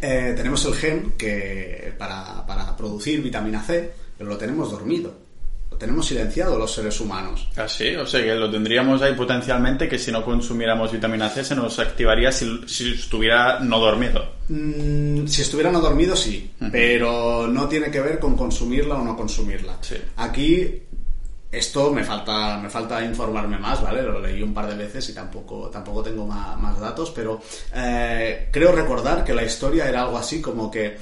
eh, 0.00 0.34
tenemos 0.36 0.64
el 0.64 0.74
gen 0.74 1.12
que 1.12 1.94
para, 1.98 2.46
para, 2.46 2.76
producir 2.76 3.22
vitamina 3.22 3.62
C, 3.62 3.92
pero 4.16 4.30
lo 4.30 4.38
tenemos 4.38 4.70
dormido. 4.70 5.27
Lo 5.70 5.76
tenemos 5.76 6.06
silenciado 6.06 6.58
los 6.58 6.72
seres 6.72 7.00
humanos. 7.00 7.48
Ah, 7.56 7.68
sí, 7.68 7.94
o 7.94 8.06
sea 8.06 8.22
que 8.22 8.34
lo 8.34 8.50
tendríamos 8.50 9.02
ahí 9.02 9.14
potencialmente 9.14 9.88
que 9.88 9.98
si 9.98 10.10
no 10.10 10.24
consumiéramos 10.24 10.92
vitamina 10.92 11.28
C 11.28 11.44
se 11.44 11.54
nos 11.54 11.78
activaría 11.78 12.32
si, 12.32 12.62
si 12.66 12.94
estuviera 12.94 13.60
no 13.60 13.78
dormido. 13.78 14.32
Mm, 14.48 15.26
si 15.26 15.42
estuviera 15.42 15.70
no 15.70 15.80
dormido, 15.80 16.16
sí, 16.16 16.50
pero 16.72 17.46
no 17.46 17.68
tiene 17.68 17.90
que 17.90 18.00
ver 18.00 18.18
con 18.18 18.36
consumirla 18.36 18.96
o 18.96 19.04
no 19.04 19.16
consumirla. 19.16 19.76
Sí. 19.82 19.96
Aquí 20.16 20.82
esto 21.50 21.90
me 21.90 22.04
falta, 22.04 22.58
me 22.58 22.68
falta 22.68 23.02
informarme 23.02 23.58
más, 23.58 23.82
¿vale? 23.82 24.02
Lo 24.02 24.20
leí 24.20 24.42
un 24.42 24.52
par 24.52 24.68
de 24.68 24.74
veces 24.74 25.08
y 25.08 25.14
tampoco, 25.14 25.70
tampoco 25.70 26.02
tengo 26.02 26.26
más, 26.26 26.78
datos, 26.78 27.10
pero 27.10 27.40
eh, 27.74 28.50
creo 28.52 28.72
recordar 28.72 29.24
que 29.24 29.32
la 29.32 29.44
historia 29.44 29.88
era 29.88 30.02
algo 30.02 30.18
así 30.18 30.42
como 30.42 30.70
que 30.70 30.98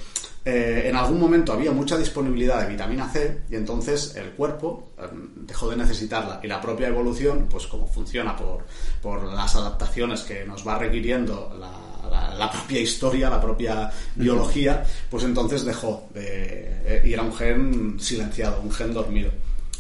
eh, 0.49 0.89
en 0.89 0.95
algún 0.95 1.19
momento 1.19 1.53
había 1.53 1.73
mucha 1.73 1.99
disponibilidad 1.99 2.61
de 2.61 2.69
vitamina 2.69 3.09
C 3.09 3.41
y 3.51 3.57
entonces 3.57 4.15
el 4.15 4.31
cuerpo 4.31 4.93
em, 4.97 5.45
dejó 5.45 5.69
de 5.69 5.77
necesitarla 5.77 6.39
y 6.41 6.47
la 6.47 6.61
propia 6.61 6.87
evolución, 6.87 7.49
pues 7.51 7.67
como 7.67 7.89
funciona 7.89 8.37
por, 8.37 8.65
por 9.03 9.25
las 9.25 9.57
adaptaciones 9.57 10.21
que 10.21 10.45
nos 10.45 10.65
va 10.65 10.79
requiriendo 10.79 11.53
la, 11.59 12.37
la, 12.39 12.49
propia 12.49 12.79
historia, 12.79 13.29
la 13.29 13.41
propia 13.41 13.91
biología, 14.15 14.85
pues 15.11 15.25
entonces 15.25 15.65
dejó 15.65 16.09
de... 16.15 16.81
Eh, 16.85 17.03
y 17.07 17.13
era 17.13 17.23
un 17.23 17.35
gen 17.35 17.99
silenciado, 17.99 18.61
un 18.61 18.71
gen 18.71 18.95
dormido. 18.95 19.33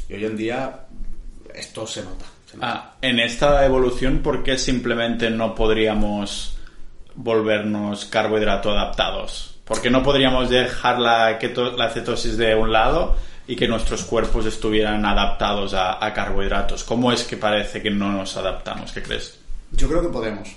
Y 0.08 0.14
hoy 0.14 0.24
en 0.24 0.36
día 0.36 0.80
esto 1.54 1.86
se 1.86 2.02
nota. 2.02 2.24
Ah, 2.60 2.96
en 3.00 3.20
esta 3.20 3.64
evolución, 3.64 4.18
¿por 4.18 4.42
qué 4.42 4.58
simplemente 4.58 5.30
no 5.30 5.54
podríamos 5.54 6.58
volvernos 7.14 8.06
carbohidrato 8.06 8.72
adaptados? 8.72 9.55
¿Por 9.66 9.82
qué 9.82 9.90
no 9.90 10.02
podríamos 10.02 10.48
dejar 10.48 11.00
la, 11.00 11.38
la 11.76 11.90
cetosis 11.90 12.36
de 12.36 12.54
un 12.54 12.70
lado 12.70 13.16
y 13.48 13.56
que 13.56 13.66
nuestros 13.66 14.04
cuerpos 14.04 14.46
estuvieran 14.46 15.04
adaptados 15.04 15.74
a, 15.74 16.04
a 16.04 16.12
carbohidratos? 16.12 16.84
¿Cómo 16.84 17.10
es 17.10 17.24
que 17.24 17.36
parece 17.36 17.82
que 17.82 17.90
no 17.90 18.12
nos 18.12 18.36
adaptamos? 18.36 18.92
¿Qué 18.92 19.02
crees? 19.02 19.38
Yo 19.72 19.88
creo 19.88 20.02
que 20.02 20.08
podemos. 20.08 20.56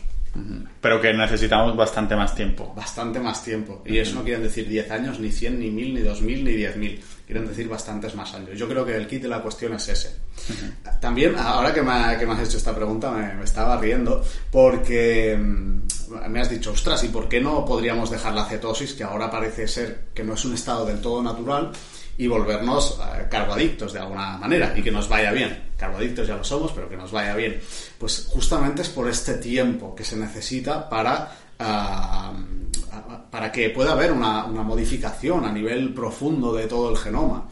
Pero 0.82 1.02
que 1.02 1.14
necesitamos 1.14 1.76
bastante 1.76 2.16
más 2.16 2.36
tiempo. 2.36 2.74
Bastante 2.76 3.20
más 3.20 3.44
tiempo. 3.44 3.82
Y 3.86 3.98
eso 3.98 4.16
no 4.16 4.24
quieren 4.24 4.44
decir 4.44 4.68
10 4.68 4.92
años, 4.92 5.20
ni 5.20 5.32
100, 5.32 5.60
ni 5.60 5.72
1000, 5.72 5.94
ni 5.96 6.02
2000, 6.02 6.44
ni 6.44 6.52
10.000. 6.52 7.00
Quieren 7.26 7.48
decir 7.48 7.68
bastantes 7.68 8.16
más 8.16 8.34
años. 8.34 8.58
Yo 8.58 8.68
creo 8.68 8.86
que 8.86 8.96
el 8.96 9.08
kit 9.08 9.24
de 9.24 9.28
la 9.28 9.42
cuestión 9.42 9.74
es 9.74 9.88
ese. 9.90 10.16
También, 11.02 11.36
ahora 11.36 11.74
que 11.74 11.82
me, 11.82 12.18
que 12.18 12.26
me, 12.26 12.34
has 12.34 12.48
hecho 12.48 12.58
esta 12.58 12.76
pregunta, 12.76 13.12
me, 13.12 13.44
estaba 13.44 13.78
riendo 13.78 14.24
porque 14.52 15.38
mm, 15.38 15.80
me 16.10 16.42
has 16.42 16.50
dicho, 16.50 16.72
ostras, 16.72 17.04
¿y 17.04 17.10
por 17.10 17.28
qué 17.28 17.40
no 17.40 17.66
podríamos 17.66 18.10
dejar 18.10 18.34
la 18.34 18.46
cetosis, 18.46 18.94
que 18.94 19.04
ahora 19.04 19.30
parece 19.30 19.68
ser 19.68 20.10
que 20.14 20.24
no 20.24 20.34
es 20.34 20.46
un 20.46 20.54
estado 20.54 20.86
del 20.86 21.02
todo 21.02 21.22
natural, 21.22 21.72
y 22.20 22.28
volvernos 22.28 23.00
eh, 23.00 23.28
carboadictos 23.30 23.94
de 23.94 24.00
alguna 24.00 24.38
manera 24.38 24.74
y 24.78 24.84
que 24.84 24.92
nos 24.92 25.08
vaya 25.08 25.32
bien. 25.32 25.72
Carboadictos 25.78 26.28
ya 26.28 26.36
lo 26.36 26.44
somos, 26.44 26.74
pero 26.74 26.90
que 26.90 26.98
nos 26.98 27.14
vaya 27.14 27.34
bien. 27.34 27.62
Pues 27.98 28.28
justamente 28.30 28.82
es 28.82 28.90
por 28.90 29.08
este 29.08 29.36
tiempo 29.36 29.96
que 29.96 30.04
se 30.04 30.18
necesita 30.18 30.90
para, 30.90 31.32
ah, 31.60 32.34
para 33.32 33.52
que 33.54 33.70
pueda 33.70 33.94
haber 33.94 34.12
una, 34.12 34.44
una 34.44 34.64
modificación 34.64 35.46
a 35.46 35.52
nivel 35.54 35.94
profundo 35.94 36.54
de 36.54 36.68
todo 36.68 36.92
el 36.92 36.98
genoma. 36.98 37.48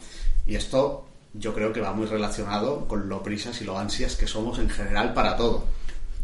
Y 0.46 0.54
esto 0.54 1.06
yo 1.32 1.54
creo 1.54 1.72
que 1.72 1.80
va 1.80 1.94
muy 1.94 2.06
relacionado 2.06 2.86
con 2.86 3.08
lo 3.08 3.22
prisas 3.22 3.58
y 3.62 3.64
lo 3.64 3.78
ansias 3.78 4.16
que 4.16 4.26
somos 4.26 4.58
en 4.58 4.68
general 4.68 5.14
para 5.14 5.34
todo. 5.34 5.64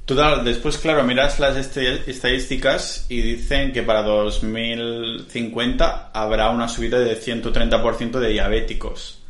Total, 0.05 0.45
después, 0.45 0.77
claro, 0.77 1.03
miras 1.03 1.41
las 1.41 1.57
estadísticas 1.57 3.07
y 3.09 3.23
dicen 3.23 3.73
que 3.73 3.83
para 3.83 4.03
2050 4.03 6.11
habrá 6.13 6.51
una 6.51 6.69
subida 6.69 6.99
de 6.99 7.19
130% 7.19 8.19
de 8.19 8.29
diabéticos. 8.29 9.23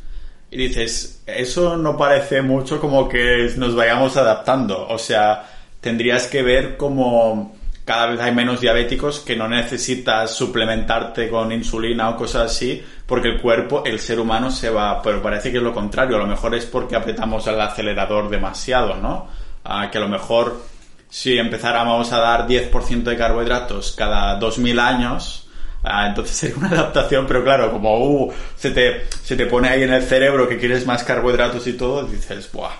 Y 0.51 0.57
dices, 0.57 1.23
eso 1.25 1.77
no 1.77 1.97
parece 1.97 2.41
mucho 2.41 2.81
como 2.81 3.07
que 3.07 3.53
nos 3.55 3.73
vayamos 3.73 4.17
adaptando. 4.17 4.85
O 4.89 4.97
sea, 4.97 5.49
tendrías 5.79 6.27
que 6.27 6.43
ver 6.43 6.75
como 6.75 7.55
cada 7.85 8.07
vez 8.07 8.19
hay 8.19 8.33
menos 8.33 8.59
diabéticos 8.59 9.21
que 9.21 9.37
no 9.37 9.47
necesitas 9.47 10.35
suplementarte 10.35 11.29
con 11.29 11.53
insulina 11.53 12.09
o 12.09 12.17
cosas 12.17 12.51
así, 12.51 12.83
porque 13.05 13.29
el 13.29 13.41
cuerpo, 13.41 13.83
el 13.85 13.99
ser 13.99 14.19
humano 14.19 14.51
se 14.51 14.69
va, 14.69 15.01
pero 15.01 15.21
parece 15.21 15.51
que 15.51 15.57
es 15.57 15.63
lo 15.63 15.73
contrario. 15.73 16.17
A 16.17 16.19
lo 16.19 16.27
mejor 16.27 16.53
es 16.53 16.65
porque 16.65 16.97
apretamos 16.97 17.47
el 17.47 17.61
acelerador 17.61 18.29
demasiado, 18.29 18.95
¿no? 18.95 19.44
Que 19.91 19.97
a 19.97 20.01
lo 20.01 20.07
mejor 20.07 20.61
si 21.09 21.37
empezáramos 21.37 22.11
a 22.11 22.19
dar 22.19 22.47
10% 22.47 23.03
de 23.03 23.17
carbohidratos 23.17 23.93
cada 23.97 24.35
2000 24.35 24.79
años, 24.79 25.47
entonces 25.83 26.35
sería 26.37 26.57
una 26.57 26.69
adaptación, 26.69 27.25
pero 27.27 27.43
claro, 27.43 27.71
como 27.71 27.97
uh, 27.97 28.33
se, 28.55 28.71
te, 28.71 29.05
se 29.23 29.35
te 29.35 29.45
pone 29.45 29.69
ahí 29.69 29.83
en 29.83 29.93
el 29.93 30.03
cerebro 30.03 30.47
que 30.47 30.57
quieres 30.57 30.85
más 30.85 31.03
carbohidratos 31.03 31.65
y 31.67 31.73
todo, 31.73 32.03
dices, 32.03 32.51
Buah, 32.51 32.75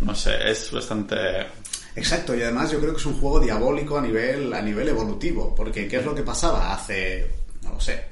no 0.00 0.14
sé, 0.14 0.50
es 0.50 0.70
bastante... 0.70 1.16
Exacto, 1.96 2.34
y 2.34 2.42
además 2.42 2.72
yo 2.72 2.80
creo 2.80 2.92
que 2.92 3.00
es 3.00 3.06
un 3.06 3.20
juego 3.20 3.38
diabólico 3.38 3.98
a 3.98 4.00
nivel, 4.00 4.52
a 4.52 4.60
nivel 4.60 4.88
evolutivo, 4.88 5.54
porque 5.54 5.86
¿qué 5.86 5.98
es 5.98 6.04
lo 6.04 6.14
que 6.14 6.22
pasaba 6.22 6.72
hace, 6.72 7.30
no 7.62 7.74
lo 7.74 7.80
sé, 7.80 8.08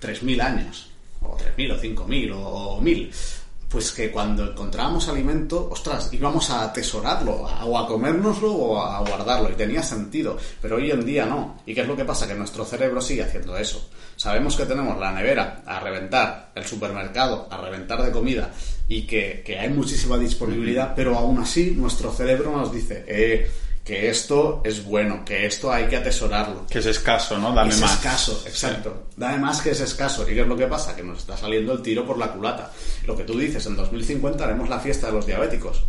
3.000 0.00 0.42
años? 0.42 0.90
O 1.20 1.36
3.000 1.36 1.72
o 1.72 1.80
5.000 1.80 2.32
o 2.34 2.80
1.000 2.80 3.10
pues 3.72 3.90
que 3.90 4.10
cuando 4.10 4.50
encontrábamos 4.50 5.08
alimento, 5.08 5.70
ostras, 5.70 6.12
íbamos 6.12 6.50
a 6.50 6.64
atesorarlo, 6.64 7.48
o 7.64 7.78
a 7.78 7.86
comérnoslo 7.88 8.52
o 8.52 8.78
a 8.78 9.00
guardarlo, 9.00 9.50
y 9.50 9.54
tenía 9.54 9.82
sentido, 9.82 10.36
pero 10.60 10.76
hoy 10.76 10.90
en 10.90 11.06
día 11.06 11.24
no. 11.24 11.62
¿Y 11.64 11.74
qué 11.74 11.80
es 11.80 11.88
lo 11.88 11.96
que 11.96 12.04
pasa? 12.04 12.28
Que 12.28 12.34
nuestro 12.34 12.66
cerebro 12.66 13.00
sigue 13.00 13.22
haciendo 13.22 13.56
eso. 13.56 13.88
Sabemos 14.14 14.56
que 14.56 14.66
tenemos 14.66 14.98
la 15.00 15.10
nevera 15.10 15.62
a 15.64 15.80
reventar, 15.80 16.50
el 16.54 16.66
supermercado 16.66 17.48
a 17.50 17.56
reventar 17.56 18.02
de 18.02 18.12
comida, 18.12 18.50
y 18.88 19.06
que, 19.06 19.42
que 19.42 19.58
hay 19.58 19.70
muchísima 19.70 20.18
disponibilidad, 20.18 20.92
pero 20.94 21.16
aún 21.16 21.38
así 21.38 21.70
nuestro 21.70 22.12
cerebro 22.12 22.54
nos 22.54 22.70
dice, 22.70 23.06
eh, 23.08 23.50
que 23.84 24.08
esto 24.08 24.62
es 24.64 24.84
bueno, 24.84 25.24
que 25.24 25.46
esto 25.46 25.72
hay 25.72 25.86
que 25.86 25.96
atesorarlo. 25.96 26.66
Que 26.68 26.78
es 26.78 26.86
escaso, 26.86 27.38
¿no? 27.38 27.52
Dame 27.52 27.70
es 27.70 27.80
más. 27.80 27.94
escaso, 27.94 28.42
exacto. 28.46 29.08
Dame 29.16 29.38
más 29.38 29.60
que 29.60 29.70
es 29.70 29.80
escaso. 29.80 30.22
¿Y 30.22 30.34
qué 30.34 30.42
es 30.42 30.46
lo 30.46 30.56
que 30.56 30.66
pasa? 30.66 30.94
Que 30.94 31.02
nos 31.02 31.18
está 31.18 31.36
saliendo 31.36 31.72
el 31.72 31.82
tiro 31.82 32.06
por 32.06 32.16
la 32.16 32.32
culata. 32.32 32.70
Lo 33.06 33.16
que 33.16 33.24
tú 33.24 33.36
dices, 33.36 33.66
en 33.66 33.76
2050 33.76 34.44
haremos 34.44 34.68
la 34.68 34.78
fiesta 34.78 35.08
de 35.08 35.14
los 35.14 35.26
diabéticos. 35.26 35.84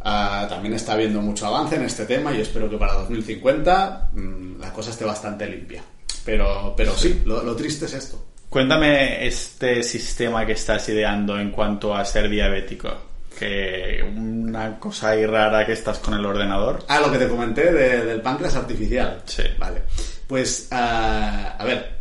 Ah, 0.00 0.46
también 0.48 0.74
está 0.74 0.92
habiendo 0.92 1.20
mucho 1.20 1.46
avance 1.46 1.74
en 1.74 1.82
este 1.82 2.06
tema 2.06 2.32
y 2.32 2.40
espero 2.40 2.68
que 2.68 2.76
para 2.76 2.94
2050 2.94 4.10
mm, 4.12 4.60
la 4.60 4.72
cosa 4.72 4.90
esté 4.90 5.04
bastante 5.04 5.46
limpia. 5.46 5.82
Pero, 6.24 6.74
pero 6.76 6.96
sí, 6.96 7.22
lo, 7.24 7.42
lo 7.42 7.56
triste 7.56 7.86
es 7.86 7.94
esto. 7.94 8.24
Cuéntame 8.48 9.26
este 9.26 9.82
sistema 9.82 10.46
que 10.46 10.52
estás 10.52 10.88
ideando 10.88 11.38
en 11.38 11.50
cuanto 11.50 11.96
a 11.96 12.04
ser 12.04 12.28
diabético 12.28 13.11
que 13.32 14.04
una 14.16 14.78
cosa 14.78 15.10
ahí 15.10 15.26
rara 15.26 15.66
que 15.66 15.72
estás 15.72 15.98
con 15.98 16.14
el 16.14 16.24
ordenador. 16.24 16.84
Ah, 16.88 17.00
lo 17.00 17.10
que 17.10 17.18
te 17.18 17.28
comenté 17.28 17.72
del 17.72 18.20
páncreas 18.20 18.56
artificial. 18.56 19.22
Sí. 19.24 19.42
Vale. 19.58 19.82
Pues, 20.26 20.68
ah, 20.70 21.56
a 21.58 21.64
ver, 21.64 21.98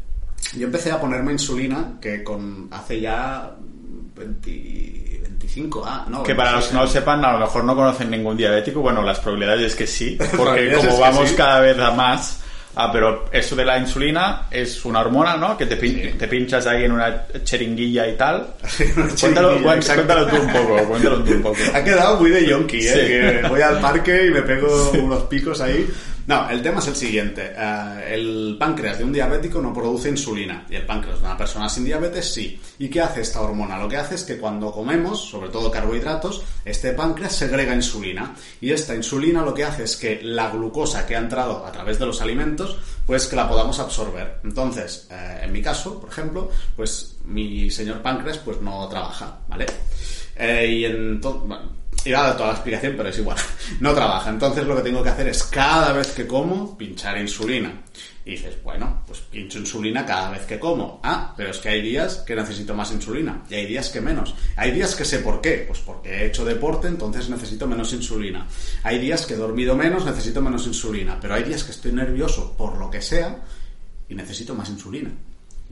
yo 0.58 0.66
empecé 0.66 0.92
a 0.92 1.00
ponerme 1.00 1.32
insulina 1.32 1.98
que 2.02 2.24
con 2.24 2.68
hace 2.72 3.00
ya 3.00 3.52
25 4.16 5.84
ah, 5.86 6.06
no. 6.10 6.24
Que 6.24 6.36
para 6.36 6.54
los 6.54 6.68
que 6.68 6.74
no 6.74 6.82
lo 6.82 6.88
sepan, 6.88 7.24
a 7.24 7.34
lo 7.34 7.40
mejor 7.40 7.64
no 7.64 7.76
conocen 7.76 8.10
ningún 8.12 8.38
diabético. 8.38 8.82
Bueno, 8.82 9.02
las 9.02 9.20
probabilidades 9.20 9.68
es 9.72 9.76
que 9.76 9.88
sí, 9.88 10.18
porque 10.38 10.74
como 10.74 11.00
vamos 11.00 11.32
cada 11.34 11.62
vez 11.62 11.78
a 11.80 11.92
más, 11.92 12.42
Ah, 12.76 12.90
pero 12.92 13.26
eso 13.32 13.56
de 13.56 13.66
la 13.66 13.78
insulina 13.78 14.48
es 14.50 14.86
una 14.86 15.02
hormona, 15.02 15.36
¿no? 15.36 15.58
Que 15.58 15.66
te, 15.66 15.76
te 15.76 16.28
pinchas 16.28 16.66
ahí 16.68 16.86
en 16.86 16.94
una 16.94 17.26
cheringuilla 17.44 18.08
y 18.08 18.16
tal. 18.16 18.48
cuéntalo, 19.20 19.62
cuéntalo, 19.62 20.28
tú 20.28 20.36
un 20.38 20.54
poco, 20.54 20.84
cuéntalo 20.88 21.24
tú 21.24 21.32
un 21.34 21.42
poco. 21.42 21.58
Ha 21.74 21.84
quedado 21.84 22.18
muy 22.18 22.30
de 22.30 22.46
yonki, 22.46 22.88
¿eh? 22.88 23.42
Que 23.42 23.48
voy 23.50 23.62
al 23.62 23.80
parque 23.80 24.28
y 24.28 24.32
me 24.32 24.42
pego 24.42 24.92
unos 24.92 25.24
picos 25.24 25.60
ahí. 25.60 25.86
No, 26.28 26.50
el 26.50 26.62
tema 26.62 26.80
es 26.80 26.88
el 26.88 26.96
siguiente. 26.96 27.52
Eh, 27.56 28.14
el 28.14 28.56
páncreas 28.60 28.98
de 28.98 29.04
un 29.04 29.14
diabético 29.14 29.62
no 29.62 29.74
produce 29.74 30.10
insulina 30.10 30.66
y 30.70 30.76
el 30.76 30.86
páncreas 30.86 31.20
de 31.20 31.26
una 31.26 31.38
persona 31.38 31.68
sin 31.68 31.86
diabetes 31.86 32.34
sí. 32.34 32.60
¿Y 32.80 32.90
qué 32.90 33.02
hace 33.02 33.22
esta 33.22 33.42
hormona? 33.42 33.78
Lo 33.78 33.90
que 33.90 33.98
hace 33.98 34.16
es 34.16 34.24
que 34.24 34.38
cuando 34.38 34.72
comemos, 34.72 35.30
sobre 35.30 35.50
todo 35.50 35.72
carbohidratos, 35.72 36.44
este 36.64 36.92
páncreas 36.94 37.36
segrega 37.36 37.76
insulina 37.76 38.36
y 38.60 38.72
esta 38.72 38.96
insulina 38.96 39.44
lo 39.44 39.54
que 39.54 39.64
hace 39.64 39.84
es 39.84 39.98
que 39.98 40.22
la 40.22 40.50
glucosa 40.50 41.06
que 41.06 41.16
ha 41.16 41.20
entrado 41.20 41.66
a 41.66 41.72
través 41.72 41.98
de 41.98 42.06
los 42.06 42.22
alimentos, 42.22 42.78
pues 43.06 43.28
que 43.28 43.36
la 43.36 43.50
podamos 43.50 43.80
absorber. 43.80 44.40
Entonces, 44.44 45.08
eh, 45.12 45.42
en 45.44 45.52
mi 45.52 45.62
caso, 45.62 46.00
por 46.00 46.10
ejemplo, 46.10 46.50
pues 46.76 47.18
mi 47.26 47.70
señor 47.72 48.02
páncreas 48.02 48.38
pues 48.38 48.62
no 48.62 48.88
trabaja, 48.88 49.40
¿vale? 49.48 49.66
Eh, 50.36 50.68
y 50.68 50.86
entonces, 50.86 51.58
y 52.06 52.14
a 52.14 52.36
toda 52.36 52.48
la 52.48 52.54
explicación, 52.54 52.94
pero 52.98 53.10
es 53.10 53.18
igual. 53.18 53.38
No 53.80 53.94
trabaja. 53.94 54.30
Entonces 54.30 54.66
lo 54.66 54.76
que 54.76 54.82
tengo 54.82 55.02
que 55.02 55.10
hacer 55.10 55.28
es 55.28 55.44
cada 55.44 55.94
vez 55.94 56.12
que 56.12 56.28
como, 56.28 56.78
pinchar 56.78 57.18
insulina. 57.18 57.82
Y 58.24 58.32
dices, 58.32 58.62
bueno, 58.64 59.02
pues 59.08 59.20
pincho 59.22 59.58
insulina 59.58 60.06
cada 60.06 60.30
vez 60.30 60.46
que 60.46 60.60
como. 60.60 61.00
Ah, 61.04 61.34
pero 61.36 61.50
es 61.50 61.58
que 61.58 61.70
hay 61.70 61.82
días 61.82 62.18
que 62.18 62.36
necesito 62.36 62.76
más 62.76 62.92
insulina 62.92 63.44
y 63.50 63.56
hay 63.56 63.66
días 63.66 63.90
que 63.90 64.02
menos. 64.02 64.36
Hay 64.56 64.72
días 64.72 64.96
que 64.96 65.06
sé 65.06 65.20
por 65.20 65.42
qué. 65.42 65.66
Pues 65.68 65.80
porque 65.80 66.10
he 66.10 66.26
hecho 66.28 66.46
deporte, 66.46 66.88
entonces 66.88 67.30
necesito 67.30 67.68
menos 67.68 67.94
insulina. 67.94 68.46
Hay 68.84 69.00
días 69.00 69.26
que 69.26 69.34
he 69.34 69.38
dormido 69.38 69.76
menos, 69.76 70.06
necesito 70.06 70.42
menos 70.42 70.68
insulina. 70.68 71.18
Pero 71.20 71.34
hay 71.34 71.44
días 71.44 71.64
que 71.64 71.72
estoy 71.72 71.94
nervioso 71.94 72.56
por 72.56 72.78
lo 72.78 72.90
que 72.92 73.02
sea 73.02 73.38
y 74.08 74.14
necesito 74.14 74.54
más 74.54 74.70
insulina 74.70 75.12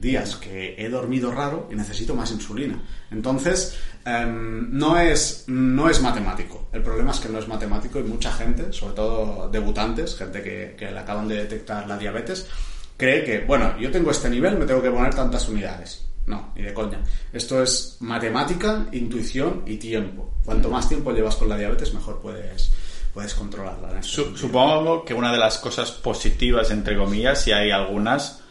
días 0.00 0.36
que 0.36 0.74
he 0.78 0.88
dormido 0.88 1.30
raro 1.30 1.68
y 1.70 1.74
necesito 1.74 2.14
más 2.14 2.30
insulina. 2.30 2.82
Entonces, 3.10 3.78
em, 4.04 4.70
no, 4.72 4.98
es, 4.98 5.44
no 5.46 5.90
es 5.90 6.00
matemático. 6.00 6.68
El 6.72 6.82
problema 6.82 7.10
es 7.10 7.20
que 7.20 7.28
no 7.28 7.38
es 7.38 7.48
matemático 7.48 7.98
y 8.00 8.04
mucha 8.04 8.32
gente, 8.32 8.72
sobre 8.72 8.94
todo 8.94 9.48
debutantes, 9.50 10.16
gente 10.16 10.42
que, 10.42 10.74
que 10.78 10.90
le 10.90 10.98
acaban 10.98 11.28
de 11.28 11.36
detectar 11.36 11.86
la 11.86 11.98
diabetes, 11.98 12.48
cree 12.96 13.24
que, 13.24 13.40
bueno, 13.40 13.78
yo 13.78 13.90
tengo 13.90 14.10
este 14.10 14.30
nivel, 14.30 14.58
me 14.58 14.66
tengo 14.66 14.82
que 14.82 14.90
poner 14.90 15.14
tantas 15.14 15.48
unidades. 15.48 16.06
No, 16.26 16.52
ni 16.54 16.62
de 16.62 16.72
coña. 16.72 17.00
Esto 17.32 17.62
es 17.62 17.96
matemática, 18.00 18.86
intuición 18.92 19.62
y 19.66 19.76
tiempo. 19.78 20.34
Cuanto 20.44 20.70
más 20.70 20.88
tiempo 20.88 21.12
llevas 21.12 21.36
con 21.36 21.48
la 21.48 21.56
diabetes, 21.56 21.92
mejor 21.92 22.20
puedes, 22.20 22.72
puedes 23.12 23.34
controlarla. 23.34 24.02
supongo 24.02 25.04
que 25.04 25.14
una 25.14 25.32
de 25.32 25.38
las 25.38 25.58
cosas 25.58 25.90
positivas, 25.90 26.70
entre 26.70 26.96
comillas, 26.96 27.42
si 27.42 27.52
hay 27.52 27.70
algunas, 27.70 28.42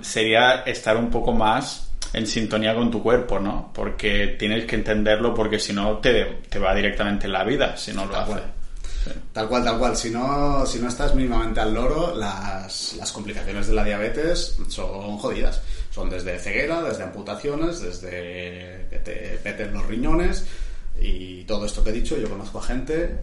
sería 0.00 0.62
estar 0.62 0.96
un 0.96 1.10
poco 1.10 1.32
más 1.32 1.90
en 2.12 2.26
sintonía 2.26 2.74
con 2.74 2.90
tu 2.90 3.02
cuerpo, 3.02 3.38
¿no? 3.38 3.70
Porque 3.72 4.36
tienes 4.38 4.66
que 4.66 4.76
entenderlo 4.76 5.34
porque 5.34 5.58
si 5.58 5.72
no 5.72 5.98
te, 5.98 6.24
te 6.48 6.58
va 6.58 6.74
directamente 6.74 7.26
en 7.26 7.32
la 7.32 7.44
vida, 7.44 7.76
si 7.76 7.92
no 7.92 8.04
lo 8.04 8.12
tal 8.12 8.26
Cual. 8.26 8.52
Tal 9.32 9.48
cual, 9.48 9.64
tal 9.64 9.78
cual. 9.78 9.96
Si 9.96 10.10
no, 10.10 10.64
si 10.66 10.78
no 10.78 10.88
estás 10.88 11.14
mínimamente 11.14 11.60
al 11.60 11.74
loro, 11.74 12.14
las, 12.14 12.94
las 12.94 13.10
complicaciones 13.12 13.66
de 13.66 13.74
la 13.74 13.84
diabetes 13.84 14.56
son 14.68 15.18
jodidas. 15.18 15.62
Son 15.90 16.08
desde 16.08 16.38
ceguera, 16.38 16.82
desde 16.82 17.02
amputaciones, 17.02 17.80
desde 17.80 18.86
que 18.90 19.00
te 19.04 19.40
peten 19.42 19.72
los 19.72 19.86
riñones 19.86 20.46
y 21.00 21.44
todo 21.44 21.66
esto 21.66 21.82
que 21.82 21.90
he 21.90 21.94
dicho. 21.94 22.16
Yo 22.16 22.28
conozco 22.28 22.58
a 22.58 22.62
gente 22.62 23.18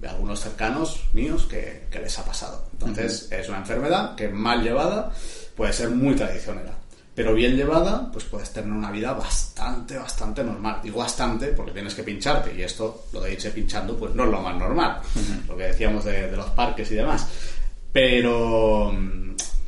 de 0.00 0.08
algunos 0.08 0.40
cercanos 0.40 1.00
míos 1.12 1.46
que, 1.48 1.86
que 1.90 1.98
les 1.98 2.18
ha 2.18 2.24
pasado. 2.24 2.68
Entonces, 2.72 3.28
es 3.30 3.48
una 3.48 3.58
enfermedad 3.58 4.14
que 4.14 4.28
mal 4.28 4.62
llevada 4.62 5.12
puede 5.56 5.72
ser 5.72 5.90
muy 5.90 6.14
tradicionera. 6.14 6.78
Pero 7.18 7.34
bien 7.34 7.56
llevada, 7.56 8.08
pues 8.12 8.26
puedes 8.26 8.52
tener 8.52 8.70
una 8.70 8.92
vida 8.92 9.12
bastante, 9.12 9.98
bastante 9.98 10.44
normal. 10.44 10.78
Digo 10.84 11.00
bastante 11.00 11.48
porque 11.48 11.72
tienes 11.72 11.92
que 11.92 12.04
pincharte. 12.04 12.54
Y 12.56 12.62
esto, 12.62 13.06
lo 13.12 13.20
de 13.20 13.32
irse 13.32 13.50
pinchando, 13.50 13.96
pues 13.98 14.14
no 14.14 14.22
es 14.22 14.30
lo 14.30 14.40
más 14.40 14.56
normal. 14.56 15.00
Lo 15.48 15.56
que 15.56 15.64
decíamos 15.64 16.04
de, 16.04 16.30
los 16.30 16.46
parques 16.50 16.88
y 16.92 16.94
demás. 16.94 17.26
Pero, 17.92 18.96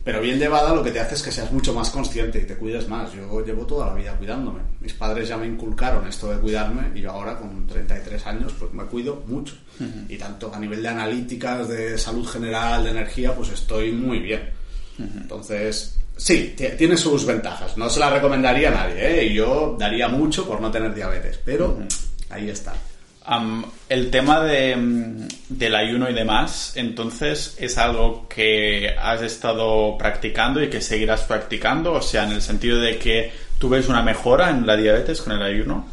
pero 0.05 0.21
bien 0.21 0.39
llevada 0.39 0.73
lo 0.73 0.85
que 0.85 0.93
te 0.93 1.01
hace 1.01 1.17
es 1.17 1.25
que 1.25 1.33
seas 1.33 1.51
mucho 1.51 1.75
más 1.75 1.91
consciente 1.91 2.39
y 2.39 2.45
te 2.45 2.55
cuides 2.55 2.87
más. 2.87 3.13
Yo 3.15 3.45
llevo 3.45 3.67
toda 3.67 3.89
la 3.89 3.95
vida 3.95 4.17
cuidándome. 4.17 4.61
Mis 4.79 4.93
padres 4.93 5.27
ya 5.27 5.37
me 5.37 5.49
inculcaron 5.49 6.07
esto 6.07 6.31
de 6.31 6.39
cuidarme 6.39 6.97
y 6.97 7.01
yo 7.01 7.11
ahora 7.11 7.37
con 7.37 7.67
33 7.67 8.29
años 8.29 8.55
pues 8.61 8.73
me 8.73 8.85
cuido 8.85 9.25
mucho. 9.27 9.57
Y 10.09 10.17
tanto 10.17 10.53
a 10.55 10.59
nivel 10.59 10.83
de 10.83 10.89
analíticas, 10.89 11.69
de 11.69 11.97
salud 11.97 12.27
general, 12.27 12.85
de 12.85 12.91
energía, 12.91 13.35
pues 13.35 13.51
estoy 13.51 13.93
muy 13.93 14.19
bien. 14.19 14.51
Entonces, 14.99 15.99
sí, 16.17 16.55
tiene 16.77 16.97
sus 16.97 17.25
ventajas. 17.25 17.77
No 17.77 17.89
se 17.89 18.01
la 18.01 18.11
recomendaría 18.11 18.69
a 18.69 18.73
nadie, 18.73 19.21
¿eh? 19.21 19.27
Y 19.27 19.35
yo 19.35 19.77
daría 19.79 20.09
mucho 20.09 20.47
por 20.47 20.61
no 20.61 20.71
tener 20.71 20.95
diabetes, 20.95 21.41
pero 21.45 21.79
ahí 22.29 22.51
está. 22.51 22.75
el 23.89 24.11
tema 24.11 24.41
de, 24.43 25.27
del 25.49 25.75
ayuno 25.75 26.11
y 26.11 26.15
demás, 26.15 26.73
entonces, 26.75 27.57
¿es 27.59 27.79
algo 27.79 28.29
que 28.29 28.95
has 28.99 29.23
estado 29.23 29.97
practicando 29.97 30.63
y 30.63 30.69
que 30.69 30.81
seguirás 30.81 31.23
practicando? 31.23 31.93
O 31.93 32.03
sea, 32.03 32.25
en 32.25 32.33
el 32.33 32.43
sentido 32.43 32.81
de 32.81 32.99
que 32.99 33.33
tú 33.59 33.69
una 33.89 34.03
mejora 34.03 34.51
en 34.51 34.67
la 34.67 34.77
diabetes 34.77 35.21
con 35.21 35.35
el 35.35 35.43
ayuno. 35.43 35.87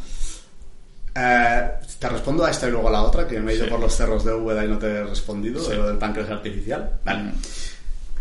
Eh, 1.20 1.70
te 1.98 2.08
respondo 2.08 2.44
a 2.44 2.50
esta 2.50 2.68
y 2.68 2.70
luego 2.70 2.88
a 2.88 2.92
la 2.92 3.02
otra, 3.02 3.26
que 3.26 3.40
me 3.40 3.52
he 3.52 3.56
ido 3.56 3.68
por 3.68 3.80
los 3.80 3.94
cerros 3.94 4.24
de 4.24 4.32
Úbeda 4.32 4.64
y 4.64 4.68
no 4.68 4.78
te 4.78 4.86
he 4.86 5.02
respondido, 5.02 5.60
de 5.68 5.76
lo 5.76 5.88
del 5.88 5.98
páncreas 5.98 6.30
artificial. 6.30 7.00
Vale. 7.04 7.32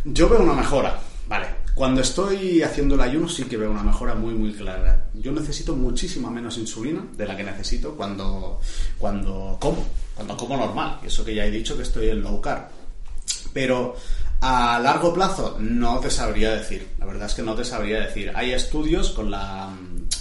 Yo 0.04 0.28
veo 0.28 0.42
una 0.42 0.54
mejora, 0.54 1.00
vale. 1.28 1.48
Cuando 1.76 2.02
estoy 2.02 2.64
haciendo 2.64 2.96
el 2.96 3.02
ayuno 3.02 3.30
sí 3.30 3.44
que 3.44 3.56
veo 3.56 3.70
una 3.70 3.84
mejora 3.84 4.16
muy 4.16 4.34
muy 4.34 4.52
clara. 4.52 5.10
Yo 5.14 5.32
necesito 5.32 5.76
muchísima 5.76 6.32
menos 6.32 6.58
insulina 6.58 7.06
de 7.16 7.28
la 7.28 7.38
que 7.38 7.44
necesito 7.44 7.96
cuando, 7.96 8.60
cuando 8.98 9.58
como, 9.62 9.86
cuando 10.16 10.36
como 10.36 10.58
normal. 10.58 11.00
Eso 11.04 11.24
que 11.24 11.36
ya 11.36 11.46
he 11.46 11.52
dicho 11.52 11.78
que 11.78 11.84
estoy 11.84 12.10
en 12.10 12.24
low 12.24 12.42
carb. 12.42 12.70
Pero 13.54 13.96
a 14.42 14.80
largo 14.80 15.14
plazo 15.14 15.58
no 15.60 16.00
te 16.00 16.10
sabría 16.10 16.56
decir. 16.56 16.88
La 16.98 17.06
verdad 17.06 17.28
es 17.28 17.36
que 17.36 17.44
no 17.44 17.54
te 17.54 17.64
sabría 17.64 18.00
decir. 18.00 18.32
Hay 18.34 18.54
estudios 18.54 19.12
con 19.12 19.30
la, 19.30 19.70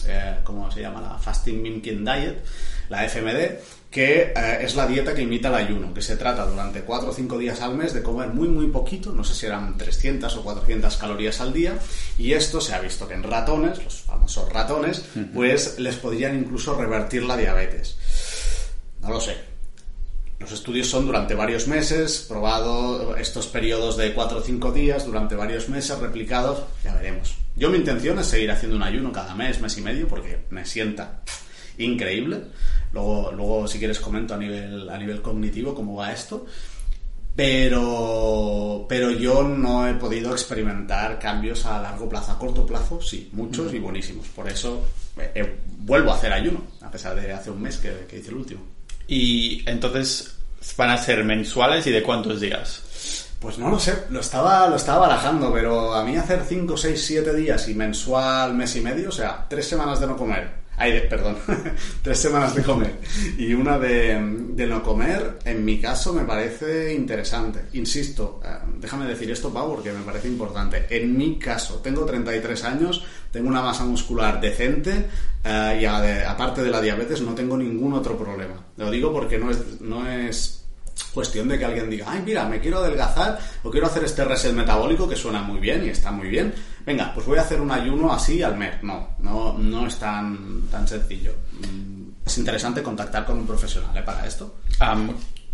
eh, 0.08 0.38
¿cómo 0.44 0.70
se 0.70 0.80
llama? 0.80 1.00
La 1.00 1.18
Fasting 1.18 1.60
Mimkin 1.62 2.04
Diet, 2.04 2.44
la 2.88 3.04
FMD, 3.08 3.90
que 3.90 4.32
eh, 4.36 4.58
es 4.60 4.74
la 4.74 4.86
dieta 4.86 5.14
que 5.14 5.22
imita 5.22 5.48
el 5.48 5.54
ayuno, 5.54 5.92
que 5.94 6.02
se 6.02 6.16
trata 6.16 6.44
durante 6.46 6.82
4 6.82 7.10
o 7.10 7.12
5 7.12 7.38
días 7.38 7.60
al 7.62 7.74
mes 7.74 7.94
de 7.94 8.02
comer 8.02 8.28
muy 8.28 8.48
muy 8.48 8.68
poquito, 8.68 9.12
no 9.12 9.24
sé 9.24 9.34
si 9.34 9.46
eran 9.46 9.76
300 9.76 10.36
o 10.36 10.42
400 10.42 10.96
calorías 10.96 11.40
al 11.40 11.52
día, 11.52 11.78
y 12.18 12.32
esto 12.32 12.60
se 12.60 12.74
ha 12.74 12.80
visto 12.80 13.08
que 13.08 13.14
en 13.14 13.22
ratones, 13.22 13.82
los 13.82 14.02
famosos 14.02 14.52
ratones, 14.52 15.04
pues 15.34 15.78
les 15.78 15.96
podrían 15.96 16.38
incluso 16.38 16.74
revertir 16.74 17.24
la 17.24 17.36
diabetes. 17.36 17.96
No 19.00 19.10
lo 19.10 19.20
sé. 19.20 19.55
Los 20.38 20.52
estudios 20.52 20.86
son 20.86 21.06
durante 21.06 21.34
varios 21.34 21.66
meses, 21.66 22.26
probado 22.28 23.16
estos 23.16 23.46
periodos 23.46 23.96
de 23.96 24.12
4 24.12 24.38
o 24.38 24.40
5 24.42 24.72
días, 24.72 25.06
durante 25.06 25.34
varios 25.34 25.68
meses, 25.68 25.98
replicados, 25.98 26.62
ya 26.84 26.94
veremos. 26.94 27.36
Yo 27.56 27.70
mi 27.70 27.78
intención 27.78 28.18
es 28.18 28.26
seguir 28.26 28.50
haciendo 28.50 28.76
un 28.76 28.82
ayuno 28.82 29.10
cada 29.12 29.34
mes, 29.34 29.60
mes 29.62 29.78
y 29.78 29.80
medio, 29.80 30.06
porque 30.06 30.40
me 30.50 30.66
sienta 30.66 31.22
increíble. 31.78 32.42
Luego, 32.92 33.32
luego 33.32 33.66
si 33.66 33.78
quieres 33.78 33.98
comento 33.98 34.34
a 34.34 34.36
nivel, 34.36 34.90
a 34.90 34.98
nivel 34.98 35.22
cognitivo 35.22 35.74
cómo 35.74 35.96
va 35.96 36.12
esto. 36.12 36.44
Pero, 37.34 38.86
pero 38.88 39.10
yo 39.10 39.42
no 39.42 39.86
he 39.86 39.94
podido 39.94 40.32
experimentar 40.32 41.18
cambios 41.18 41.66
a 41.66 41.80
largo 41.80 42.08
plazo. 42.08 42.32
A 42.32 42.38
corto 42.38 42.64
plazo, 42.64 43.00
sí, 43.00 43.30
muchos 43.32 43.72
y 43.74 43.78
buenísimos. 43.78 44.26
Por 44.28 44.48
eso 44.48 44.86
eh, 45.18 45.32
eh, 45.34 45.56
vuelvo 45.78 46.12
a 46.12 46.16
hacer 46.16 46.32
ayuno, 46.32 46.62
a 46.80 46.90
pesar 46.90 47.14
de 47.14 47.32
hace 47.32 47.50
un 47.50 47.60
mes 47.60 47.76
que, 47.78 48.06
que 48.08 48.18
hice 48.18 48.30
el 48.30 48.36
último. 48.36 48.75
Y 49.08 49.68
entonces 49.68 50.36
van 50.76 50.90
a 50.90 50.96
ser 50.96 51.24
mensuales 51.24 51.86
y 51.86 51.90
de 51.90 52.02
cuántos 52.02 52.40
días? 52.40 52.82
Pues 53.40 53.58
no 53.58 53.68
lo 53.68 53.78
sé, 53.78 54.04
lo 54.10 54.20
estaba, 54.20 54.66
lo 54.66 54.76
estaba 54.76 55.06
barajando, 55.06 55.52
pero 55.52 55.94
a 55.94 56.02
mí 56.02 56.16
hacer 56.16 56.42
5, 56.46 56.76
6, 56.76 57.04
7 57.06 57.34
días 57.34 57.68
y 57.68 57.74
mensual, 57.74 58.54
mes 58.54 58.74
y 58.76 58.80
medio, 58.80 59.10
o 59.10 59.12
sea, 59.12 59.46
tres 59.48 59.68
semanas 59.68 60.00
de 60.00 60.06
no 60.06 60.16
comer, 60.16 60.50
Ay, 60.78 60.92
de- 60.92 61.00
perdón, 61.02 61.38
tres 62.02 62.18
semanas 62.18 62.54
de 62.54 62.62
comer 62.62 62.98
y 63.38 63.54
una 63.54 63.78
de, 63.78 64.18
no 64.68 64.82
comer, 64.82 65.38
en 65.44 65.64
mi 65.64 65.80
caso 65.80 66.12
me 66.12 66.24
parece 66.24 66.92
interesante. 66.94 67.64
Insisto, 67.72 68.40
eh, 68.44 68.48
déjame 68.78 69.06
decir 69.06 69.30
esto, 69.30 69.52
Pau, 69.52 69.74
porque 69.74 69.90
me 69.92 70.00
parece 70.04 70.28
importante. 70.28 70.86
En 70.90 71.16
mi 71.16 71.38
caso, 71.38 71.76
tengo 71.76 72.04
33 72.04 72.64
años, 72.64 73.04
tengo 73.30 73.48
una 73.48 73.62
masa 73.62 73.84
muscular 73.84 74.38
decente 74.40 75.06
eh, 75.44 75.78
y 75.80 75.84
a- 75.86 76.00
de- 76.00 76.24
aparte 76.24 76.62
de 76.62 76.70
la 76.70 76.80
diabetes 76.82 77.22
no 77.22 77.34
tengo 77.34 77.56
ningún 77.56 77.94
otro 77.94 78.18
problema. 78.18 78.62
Lo 78.76 78.90
digo 78.90 79.12
porque 79.12 79.38
no 79.38 79.50
es, 79.50 79.80
no 79.80 80.06
es 80.08 80.55
cuestión 81.12 81.48
de 81.48 81.58
que 81.58 81.64
alguien 81.64 81.90
diga, 81.90 82.06
ay, 82.08 82.22
mira, 82.24 82.44
me 82.46 82.60
quiero 82.60 82.78
adelgazar 82.78 83.38
o 83.62 83.70
quiero 83.70 83.86
hacer 83.86 84.04
este 84.04 84.24
reset 84.24 84.52
metabólico 84.52 85.08
que 85.08 85.16
suena 85.16 85.42
muy 85.42 85.58
bien 85.60 85.84
y 85.84 85.90
está 85.90 86.10
muy 86.10 86.28
bien. 86.28 86.54
Venga, 86.84 87.12
pues 87.14 87.26
voy 87.26 87.38
a 87.38 87.42
hacer 87.42 87.60
un 87.60 87.70
ayuno 87.70 88.12
así 88.12 88.42
al 88.42 88.56
mes. 88.56 88.82
No, 88.82 89.10
no, 89.20 89.56
no 89.58 89.86
es 89.86 89.96
tan, 89.98 90.62
tan 90.70 90.86
sencillo. 90.86 91.32
Mm, 91.60 92.10
Es 92.24 92.38
interesante 92.38 92.82
contactar 92.82 93.24
con 93.24 93.38
un 93.38 93.46
profesional 93.46 93.96
¿eh? 93.96 94.02
para 94.02 94.26
esto. 94.26 94.56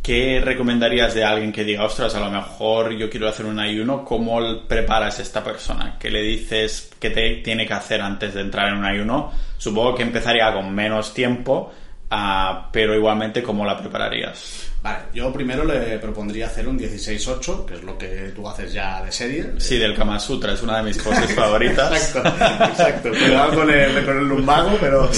¿Qué 0.02 0.40
recomendarías 0.44 1.14
de 1.14 1.22
alguien 1.22 1.52
que 1.52 1.62
diga, 1.62 1.84
ostras, 1.84 2.12
a 2.16 2.20
lo 2.20 2.28
mejor 2.28 2.92
yo 2.96 3.08
quiero 3.08 3.28
hacer 3.28 3.46
un 3.46 3.60
ayuno? 3.60 4.04
¿Cómo 4.04 4.66
preparas 4.66 5.20
a 5.20 5.22
esta 5.22 5.44
persona? 5.44 5.96
¿Qué 5.98 6.10
le 6.10 6.22
dices 6.22 6.90
que 6.98 7.10
te 7.10 7.36
tiene 7.36 7.66
que 7.66 7.74
hacer 7.74 8.00
antes 8.00 8.34
de 8.34 8.40
entrar 8.40 8.68
en 8.68 8.78
un 8.78 8.84
ayuno? 8.84 9.30
Supongo 9.58 9.94
que 9.94 10.02
empezaría 10.02 10.52
con 10.52 10.74
menos 10.74 11.14
tiempo, 11.14 11.72
ah, 12.10 12.68
pero 12.72 12.96
igualmente, 12.96 13.44
¿cómo 13.44 13.64
la 13.64 13.78
prepararías? 13.78 14.71
Vale, 14.82 14.98
yo 15.14 15.32
primero 15.32 15.64
le 15.64 15.98
propondría 15.98 16.46
hacer 16.46 16.66
un 16.66 16.76
16-8, 16.78 17.64
que 17.64 17.74
es 17.74 17.82
lo 17.84 17.96
que 17.96 18.32
tú 18.34 18.48
haces 18.48 18.72
ya 18.72 19.02
de 19.04 19.12
serie. 19.12 19.52
Sí, 19.58 19.78
del 19.78 19.94
Kama 19.94 20.18
Sutra, 20.18 20.54
es 20.54 20.62
una 20.62 20.78
de 20.78 20.82
mis 20.82 20.98
poses 20.98 21.32
favoritas. 21.36 21.92
Exacto, 21.92 22.64
exacto. 22.64 23.10
Cuidado 23.10 23.54
con 23.54 23.70
el, 23.70 24.04
con 24.04 24.18
el 24.18 24.28
lumbago, 24.28 24.76
pero... 24.80 25.08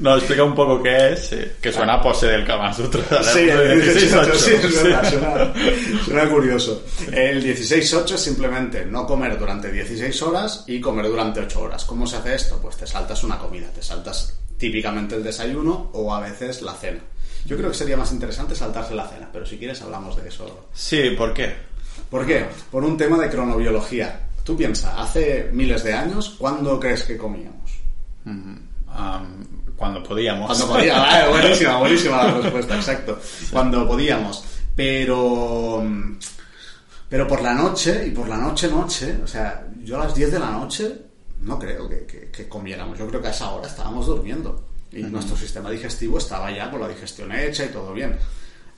No, 0.00 0.16
explica 0.16 0.44
un 0.44 0.54
poco 0.54 0.82
qué 0.82 1.12
es, 1.12 1.28
sí, 1.28 1.36
que 1.60 1.72
suena 1.72 1.94
a 1.94 2.02
pose 2.02 2.26
del 2.26 2.46
Kama 2.46 2.72
Sutra. 2.72 3.22
Sí, 3.22 3.40
el 3.40 3.82
16-8, 3.82 4.34
sí, 4.34 4.52
es 4.52 4.64
16-8, 4.64 4.82
verdad, 4.82 5.04
sí. 5.04 5.10
suena, 5.10 6.04
suena 6.04 6.30
curioso. 6.30 6.84
El 7.12 7.44
16-8 7.44 8.14
es 8.14 8.20
simplemente 8.20 8.86
no 8.86 9.06
comer 9.06 9.38
durante 9.38 9.70
16 9.70 10.22
horas 10.22 10.64
y 10.66 10.80
comer 10.80 11.06
durante 11.06 11.40
8 11.40 11.60
horas. 11.60 11.84
¿Cómo 11.84 12.06
se 12.06 12.16
hace 12.16 12.34
esto? 12.34 12.58
Pues 12.62 12.76
te 12.76 12.86
saltas 12.86 13.22
una 13.24 13.36
comida, 13.36 13.66
te 13.74 13.82
saltas 13.82 14.38
típicamente 14.56 15.16
el 15.16 15.22
desayuno 15.22 15.90
o 15.92 16.14
a 16.14 16.20
veces 16.20 16.62
la 16.62 16.74
cena. 16.74 17.00
Yo 17.46 17.56
creo 17.56 17.70
que 17.70 17.76
sería 17.76 17.96
más 17.96 18.12
interesante 18.12 18.54
saltarse 18.54 18.94
la 18.94 19.08
cena, 19.08 19.28
pero 19.32 19.44
si 19.46 19.56
quieres 19.58 19.80
hablamos 19.82 20.16
de 20.16 20.28
eso. 20.28 20.68
Sí, 20.72 21.10
¿por 21.16 21.32
qué? 21.34 21.54
¿Por 22.10 22.26
qué? 22.26 22.46
Por 22.70 22.84
un 22.84 22.96
tema 22.96 23.18
de 23.18 23.30
cronobiología. 23.30 24.20
Tú 24.44 24.56
piensa, 24.56 25.00
hace 25.00 25.48
miles 25.52 25.82
de 25.84 25.92
años, 25.94 26.34
¿cuándo 26.38 26.78
crees 26.80 27.02
que 27.04 27.16
comíamos? 27.16 27.70
Am, 28.88 29.44
cuando 29.76 30.02
podíamos. 30.02 30.46
Cuando 30.48 30.68
podíamos. 30.74 31.06
Ah, 31.10 31.28
buenísima, 31.30 31.78
buenísima 31.78 32.24
la 32.24 32.34
respuesta, 32.40 32.76
exacto. 32.76 33.18
Cuando 33.52 33.86
podíamos. 33.86 34.44
Pero. 34.74 35.82
Pero 37.08 37.26
por 37.26 37.42
la 37.42 37.54
noche, 37.54 38.04
y 38.06 38.10
por 38.10 38.28
la 38.28 38.36
noche, 38.36 38.68
noche, 38.68 39.18
o 39.22 39.26
sea, 39.26 39.66
yo 39.82 39.96
a 40.00 40.04
las 40.04 40.14
10 40.14 40.30
de 40.32 40.38
la 40.38 40.50
noche 40.50 40.96
no 41.40 41.58
creo 41.58 41.88
que, 41.88 42.06
que- 42.06 42.30
que 42.30 42.48
comiéramos. 42.48 42.98
Yo 42.98 43.06
creo 43.08 43.20
que 43.20 43.28
a 43.28 43.30
esa 43.32 43.50
hora 43.50 43.66
estábamos 43.66 44.06
durmiendo. 44.06 44.64
Y 44.92 45.02
nuestro 45.04 45.36
sistema 45.36 45.70
digestivo 45.70 46.18
estaba 46.18 46.50
ya 46.50 46.70
con 46.70 46.80
la 46.80 46.88
digestión 46.88 47.30
hecha 47.32 47.64
y 47.64 47.68
todo 47.68 47.92
bien. 47.92 48.18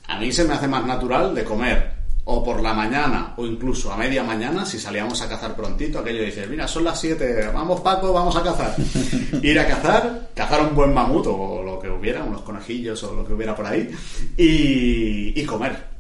A 0.09 0.19
mí 0.19 0.33
se 0.33 0.45
me 0.45 0.55
hace 0.55 0.69
más 0.69 0.85
natural 0.85 1.35
de 1.35 1.45
comer 1.45 2.03
o 2.25 2.45
por 2.45 2.63
la 2.63 2.73
mañana 2.73 3.35
o 3.37 3.47
incluso 3.47 3.93
a 3.93 3.97
media 3.97 4.23
mañana 4.23 4.65
si 4.65 4.79
salíamos 4.79 5.21
a 5.23 5.29
cazar 5.29 5.57
prontito, 5.57 5.99
aquello 5.99 6.23
dices, 6.23 6.49
mira, 6.49 6.69
son 6.69 6.85
las 6.85 7.01
7, 7.01 7.51
vamos 7.53 7.81
Paco, 7.81 8.13
vamos 8.13 8.37
a 8.37 8.43
cazar. 8.43 8.77
Ir 9.43 9.59
a 9.59 9.67
cazar, 9.67 10.31
cazar 10.35 10.61
un 10.61 10.75
buen 10.75 10.95
mamut 10.95 11.27
o 11.27 11.63
lo 11.63 11.79
que 11.81 11.89
hubiera, 11.89 12.23
unos 12.23 12.43
conejillos 12.43 13.03
o 13.05 13.15
lo 13.15 13.27
que 13.27 13.33
hubiera 13.33 13.57
por 13.57 13.67
ahí 13.67 13.91
y, 14.37 15.41
y 15.41 15.45
comer. 15.45 15.93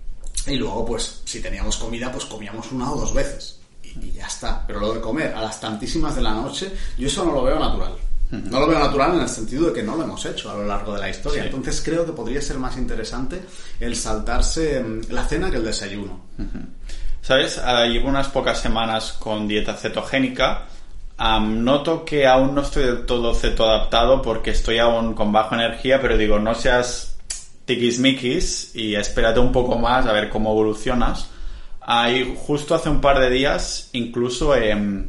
Y 0.46 0.56
luego, 0.56 0.84
pues, 0.84 1.22
si 1.24 1.40
teníamos 1.40 1.76
comida, 1.76 2.10
pues 2.10 2.24
comíamos 2.24 2.70
una 2.72 2.90
o 2.90 2.96
dos 2.96 3.14
veces. 3.14 3.60
Y, 3.82 4.06
y 4.06 4.12
ya 4.12 4.26
está. 4.26 4.64
Pero 4.66 4.80
lo 4.80 4.92
de 4.92 5.00
comer 5.00 5.32
a 5.34 5.40
las 5.40 5.60
tantísimas 5.60 6.16
de 6.16 6.22
la 6.22 6.32
noche, 6.32 6.72
yo 6.98 7.06
eso 7.06 7.24
no 7.24 7.32
lo 7.32 7.44
veo 7.44 7.58
natural. 7.58 7.94
No 8.32 8.60
lo 8.60 8.66
veo 8.66 8.78
natural 8.78 9.14
en 9.14 9.20
el 9.20 9.28
sentido 9.28 9.66
de 9.66 9.74
que 9.74 9.82
no 9.82 9.94
lo 9.94 10.04
hemos 10.04 10.24
hecho 10.24 10.50
a 10.50 10.54
lo 10.54 10.64
largo 10.64 10.94
de 10.94 11.00
la 11.00 11.10
historia. 11.10 11.42
Sí. 11.42 11.48
Entonces 11.48 11.82
creo 11.84 12.06
que 12.06 12.12
podría 12.12 12.40
ser 12.40 12.58
más 12.58 12.78
interesante 12.78 13.42
el 13.78 13.94
saltarse 13.94 14.82
mm, 14.82 15.10
la 15.10 15.24
cena 15.24 15.50
que 15.50 15.58
el 15.58 15.64
desayuno. 15.64 16.18
¿Sabes? 17.20 17.58
Ah, 17.58 17.84
llevo 17.84 18.08
unas 18.08 18.28
pocas 18.28 18.58
semanas 18.58 19.12
con 19.12 19.46
dieta 19.46 19.74
cetogénica. 19.74 20.66
Am, 21.18 21.62
noto 21.62 22.06
que 22.06 22.26
aún 22.26 22.54
no 22.54 22.62
estoy 22.62 22.84
del 22.84 23.04
todo 23.04 23.34
ceto 23.34 23.68
adaptado 23.68 24.22
porque 24.22 24.52
estoy 24.52 24.78
aún 24.78 25.12
con 25.12 25.30
baja 25.30 25.54
energía, 25.54 26.00
pero 26.00 26.16
digo, 26.16 26.38
no 26.38 26.54
seas 26.54 27.16
tiquismiquis 27.66 28.74
y 28.74 28.94
espérate 28.94 29.40
un 29.40 29.52
poco 29.52 29.78
más 29.78 30.06
a 30.06 30.12
ver 30.12 30.30
cómo 30.30 30.52
evolucionas. 30.52 31.28
Ah, 31.82 32.10
y 32.10 32.34
justo 32.34 32.74
hace 32.74 32.88
un 32.88 33.02
par 33.02 33.18
de 33.20 33.28
días 33.28 33.90
incluso 33.92 34.54
em, 34.56 35.06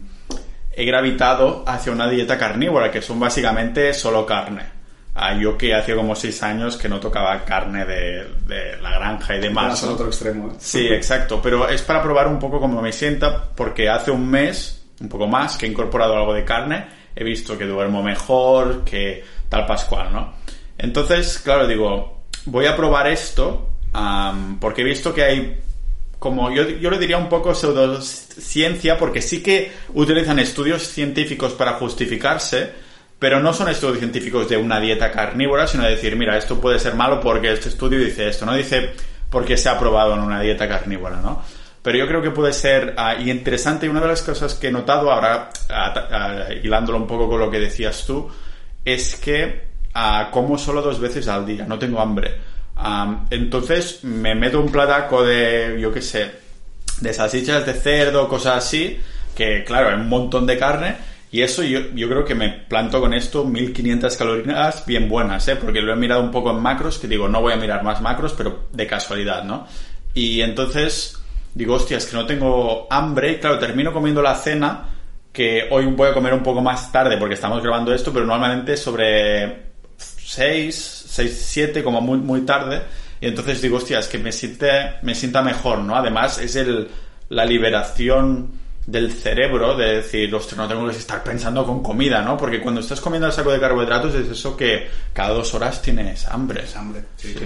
he 0.76 0.86
gravitado 0.86 1.64
hacia 1.68 1.92
una 1.92 2.10
dieta 2.10 2.38
carnívora, 2.38 2.92
que 2.92 3.02
son 3.02 3.20
básicamente 3.20 3.94
solo 3.94 4.26
carne. 4.26 4.84
Ah, 5.16 5.36
yo 5.36 5.56
que 5.56 5.76
hacía 5.76 5.96
como 5.96 6.16
seis 6.16 6.42
años 6.42 6.76
que 6.76 6.90
no 6.90 7.00
tocaba 7.00 7.46
carne 7.46 7.86
de, 7.86 8.28
de 8.48 8.78
la 8.82 8.92
granja 8.92 9.36
y 9.36 9.40
demás. 9.40 9.84
Al 9.84 9.90
¿no? 9.90 9.96
otro 9.96 10.08
extremo. 10.08 10.48
¿eh? 10.50 10.56
Sí, 10.58 10.88
exacto, 10.88 11.40
pero 11.42 11.70
es 11.70 11.84
para 11.84 12.02
probar 12.02 12.28
un 12.28 12.40
poco 12.40 12.60
cómo 12.60 12.82
me 12.82 12.92
sienta, 12.92 13.50
porque 13.56 13.90
hace 13.90 14.10
un 14.10 14.28
mes, 14.28 14.86
un 15.00 15.10
poco 15.10 15.28
más, 15.28 15.56
que 15.56 15.68
he 15.68 15.70
incorporado 15.70 16.16
algo 16.16 16.34
de 16.34 16.44
carne, 16.44 16.88
he 17.16 17.24
visto 17.24 17.58
que 17.58 17.66
duermo 17.66 18.02
mejor, 18.02 18.84
que 18.84 19.24
tal 19.50 19.68
pascual, 19.68 20.12
¿no? 20.12 20.34
Entonces, 20.80 21.38
claro, 21.38 21.68
digo, 21.68 22.24
voy 22.46 22.66
a 22.66 22.76
probar 22.76 23.08
esto, 23.08 23.70
porque 24.60 24.82
he 24.82 24.86
visto 24.86 25.14
que 25.14 25.24
hay 25.24 25.60
como 26.24 26.50
yo, 26.52 26.70
yo 26.70 26.90
le 26.90 27.00
diría 27.00 27.18
un 27.18 27.28
poco 27.28 27.54
pseudociencia, 27.54 28.98
porque 28.98 29.22
sí 29.22 29.44
que 29.44 29.74
utilizan 29.94 30.40
estudios 30.40 30.88
científicos 30.88 31.52
para 31.52 31.74
justificarse, 31.74 32.70
pero 33.20 33.42
no 33.42 33.52
son 33.52 33.68
estudios 33.68 34.00
científicos 34.00 34.48
de 34.48 34.56
una 34.56 34.80
dieta 34.80 35.12
carnívora, 35.12 35.68
sino 35.68 35.84
de 35.84 35.90
decir, 35.90 36.16
mira, 36.16 36.38
esto 36.38 36.62
puede 36.62 36.80
ser 36.80 36.96
malo 36.96 37.20
porque 37.20 37.52
este 37.52 37.68
estudio 37.68 38.00
dice 38.00 38.30
esto, 38.30 38.46
no 38.46 38.54
dice 38.54 38.92
porque 39.30 39.58
se 39.58 39.68
ha 39.68 39.78
probado 39.78 40.14
en 40.14 40.22
una 40.22 40.40
dieta 40.40 40.66
carnívora, 40.66 41.18
¿no? 41.18 41.44
Pero 41.82 41.98
yo 41.98 42.08
creo 42.08 42.22
que 42.22 42.32
puede 42.32 42.54
ser 42.54 42.94
ah, 42.96 43.16
y 43.16 43.30
interesante 43.30 43.86
y 43.86 43.90
una 43.90 44.00
de 44.00 44.08
las 44.08 44.22
cosas 44.22 44.54
que 44.54 44.70
he 44.70 44.72
notado 44.72 45.12
ahora, 45.12 45.50
ah, 45.72 45.94
ah, 46.10 46.54
hilándolo 46.64 47.00
un 47.00 47.08
poco 47.08 47.28
con 47.28 47.38
lo 47.38 47.52
que 47.52 47.60
decías 47.60 48.06
tú, 48.08 48.30
es 48.86 49.18
que 49.18 49.74
como 50.32 50.58
solo 50.58 50.82
dos 50.82 51.02
veces 51.02 51.28
al 51.28 51.46
día, 51.46 51.66
no 51.66 51.78
tengo 51.78 52.00
hambre. 52.00 52.53
Entonces 53.30 54.04
me 54.04 54.36
meto 54.36 54.60
un 54.60 54.72
plataco 54.72 55.24
de, 55.24 55.78
yo 55.80 55.92
qué 55.94 56.02
sé, 56.02 56.32
de 57.00 57.14
salchichas 57.14 57.66
de 57.66 57.74
cerdo, 57.74 58.28
cosas 58.28 58.58
así, 58.58 59.00
que 59.36 59.64
claro, 59.64 59.90
hay 59.90 59.96
un 59.96 60.10
montón 60.10 60.46
de 60.46 60.58
carne. 60.58 61.14
Y 61.32 61.42
eso 61.42 61.64
yo, 61.64 61.80
yo 61.96 62.08
creo 62.08 62.24
que 62.24 62.36
me 62.36 62.50
planto 62.50 63.02
con 63.02 63.12
esto 63.12 63.44
1500 63.44 64.16
calorías 64.18 64.86
bien 64.86 65.10
buenas, 65.10 65.48
¿eh? 65.48 65.56
porque 65.56 65.82
lo 65.82 65.92
he 65.92 65.96
mirado 65.96 66.22
un 66.22 66.30
poco 66.30 66.52
en 66.52 66.62
macros, 66.62 67.00
que 67.00 67.08
digo, 67.08 67.28
no 67.28 67.42
voy 67.42 67.54
a 67.54 67.56
mirar 67.56 67.84
más 67.84 68.02
macros, 68.02 68.34
pero 68.34 68.66
de 68.72 68.86
casualidad, 68.86 69.44
¿no? 69.44 69.68
Y 70.14 70.42
entonces 70.42 71.18
digo, 71.56 71.74
hostia, 71.74 71.98
es 71.98 72.06
que 72.06 72.16
no 72.16 72.28
tengo 72.28 72.86
hambre, 72.92 73.32
y 73.32 73.38
claro, 73.38 73.58
termino 73.58 73.92
comiendo 73.92 74.22
la 74.22 74.36
cena, 74.36 74.90
que 75.32 75.68
hoy 75.72 75.86
voy 75.88 76.10
a 76.10 76.14
comer 76.14 76.34
un 76.34 76.44
poco 76.44 76.62
más 76.62 76.92
tarde 76.92 77.18
porque 77.18 77.34
estamos 77.34 77.62
grabando 77.64 77.94
esto, 77.94 78.14
pero 78.14 78.26
normalmente 78.26 78.78
sobre 78.78 79.73
6, 80.26 81.06
6, 81.08 81.46
7, 81.48 81.84
como 81.84 82.02
muy, 82.02 82.20
muy 82.20 82.42
tarde. 82.42 82.82
Y 83.22 83.28
entonces 83.28 83.62
digo, 83.62 83.78
hostia, 83.78 84.00
es 84.00 84.08
que 84.08 84.18
me, 84.18 84.32
siente, 84.32 84.96
me 85.02 85.16
sienta 85.16 85.42
mejor, 85.42 85.80
¿no? 85.80 85.96
Además, 85.96 86.40
es 86.40 86.56
el, 86.56 86.90
la 87.30 87.46
liberación 87.46 88.52
del 88.86 89.12
cerebro 89.12 89.78
de 89.78 89.96
decir, 89.96 90.34
hostia, 90.36 90.58
no 90.58 90.68
tengo 90.68 90.86
que 90.88 90.98
estar 90.98 91.24
pensando 91.24 91.66
con 91.66 91.82
comida, 91.82 92.22
¿no? 92.22 92.36
Porque 92.36 92.60
cuando 92.60 92.82
estás 92.82 93.00
comiendo 93.00 93.28
el 93.28 93.34
saco 93.34 93.52
de 93.52 93.60
carbohidratos 93.60 94.14
es 94.16 94.30
eso 94.30 94.58
que 94.58 94.90
cada 95.14 95.30
dos 95.30 95.54
horas 95.54 95.82
tienes 95.82 96.28
hambre. 96.28 96.64
Es 96.64 96.76
hambre. 96.76 97.04
Sí, 97.16 97.34
sí. 97.34 97.46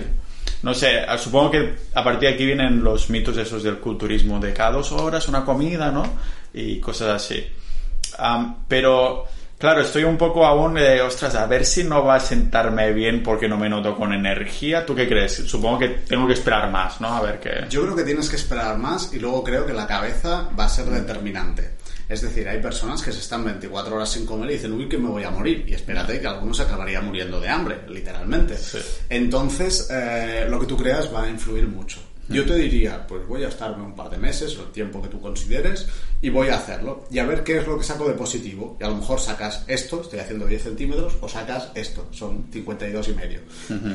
No 0.63 0.74
sé, 0.74 1.06
supongo 1.20 1.52
que 1.52 1.76
a 1.94 2.04
partir 2.04 2.30
de 2.30 2.36
aquí 2.36 2.46
vienen 2.46 2.84
los 2.84 3.10
mitos 3.10 3.38
esos 3.38 3.62
del 3.62 3.78
culturismo, 3.78 4.40
de 4.40 4.54
cada 4.54 4.72
dos 4.72 4.92
horas 4.92 5.28
una 5.28 5.46
comida, 5.46 5.92
¿no? 5.92 6.04
Y 6.54 6.80
cosas 6.80 7.10
así. 7.10 7.46
Pero 8.68 9.28
Claro, 9.58 9.82
estoy 9.82 10.04
un 10.04 10.17
poco 10.17 10.46
aún 10.46 10.76
de, 10.76 11.02
ostras, 11.02 11.34
a 11.34 11.48
ver 11.48 11.65
si 11.65 11.84
no 11.84 12.04
va 12.04 12.15
a 12.15 12.20
sentarme 12.20 12.93
bien 12.93 13.24
porque 13.24 13.48
no 13.48 13.58
me 13.58 13.67
noto 13.67 13.96
con 13.96 14.13
energía. 14.13 14.86
¿Tú 14.86 14.93
qué 14.93 15.08
crees? 15.08 15.34
Supongo 15.34 15.80
que 15.80 15.88
tengo 16.08 16.28
que 16.28 16.34
esperar 16.34 16.70
más, 16.72 17.02
¿no? 17.02 17.08
A 17.08 17.22
ver 17.22 17.39
qué. 17.39 17.65
Yo 17.67 17.82
creo 17.82 17.96
que 17.96 18.04
tienes 18.04 18.30
que 18.30 18.36
esperar 18.36 18.78
más 18.78 19.12
y 19.13 19.20
luego 19.20 19.43
creo 19.43 19.65
que 19.65 19.74
la 19.74 19.88
cabeza 19.88 20.50
va 20.58 20.65
a 20.65 20.70
ser 20.70 20.86
determinante. 20.86 21.72
Es 22.08 22.22
decir, 22.22 22.48
hay 22.48 22.62
personas 22.62 23.02
que 23.02 23.12
se 23.12 23.20
están 23.20 23.43
24 23.43 23.96
horas 23.96 24.10
sin 24.10 24.28
comer 24.28 24.52
y 24.52 24.54
dicen, 24.54 24.74
uy, 24.74 24.88
que 24.88 25.00
me 25.00 25.10
voy 25.10 25.24
a 25.24 25.32
morir. 25.32 25.65
Y 25.67 25.74
espérate 25.74 26.22
que 26.22 26.28
algunos 26.28 26.60
acabarían 26.60 27.06
muriendo 27.06 27.39
de 27.41 27.50
hambre, 27.50 27.80
literalmente. 27.89 28.56
Entonces, 29.10 29.89
eh, 29.89 30.46
lo 30.48 30.60
que 30.60 30.67
tú 30.67 30.78
creas 30.78 31.12
va 31.12 31.24
a 31.24 31.30
influir 31.30 31.67
mucho. 31.67 32.00
Yo 32.30 32.46
te 32.46 32.56
diría, 32.56 33.06
pues 33.08 33.26
voy 33.28 33.44
a 33.44 33.48
estarme 33.48 33.84
un 33.84 33.96
par 33.96 34.10
de 34.10 34.18
meses, 34.18 34.58
o 34.58 34.63
el 34.63 34.72
tiempo 34.72 35.02
que 35.02 35.08
tú 35.08 35.22
consideres, 35.22 35.88
y 36.22 36.30
voy 36.30 36.50
a 36.50 36.58
hacerlo. 36.58 37.06
Y 37.10 37.20
a 37.20 37.26
ver 37.26 37.44
qué 37.44 37.60
es 37.60 37.68
lo 37.68 37.78
que 37.78 37.84
saco 37.84 38.08
de 38.08 38.13
positivo. 38.16 38.78
Y 38.80 38.84
a 38.84 38.90
lo 38.90 38.96
mejor 38.96 39.20
sacas 39.20 39.63
esto, 39.68 40.02
estoy 40.02 40.20
haciendo 40.20 40.46
10 40.46 40.63
centímetros, 40.63 41.16
o 41.22 41.30
sacas 41.30 41.70
esto, 41.76 42.08
son 42.12 42.48
52 42.52 43.08
y 43.08 43.13
medio. 43.13 43.40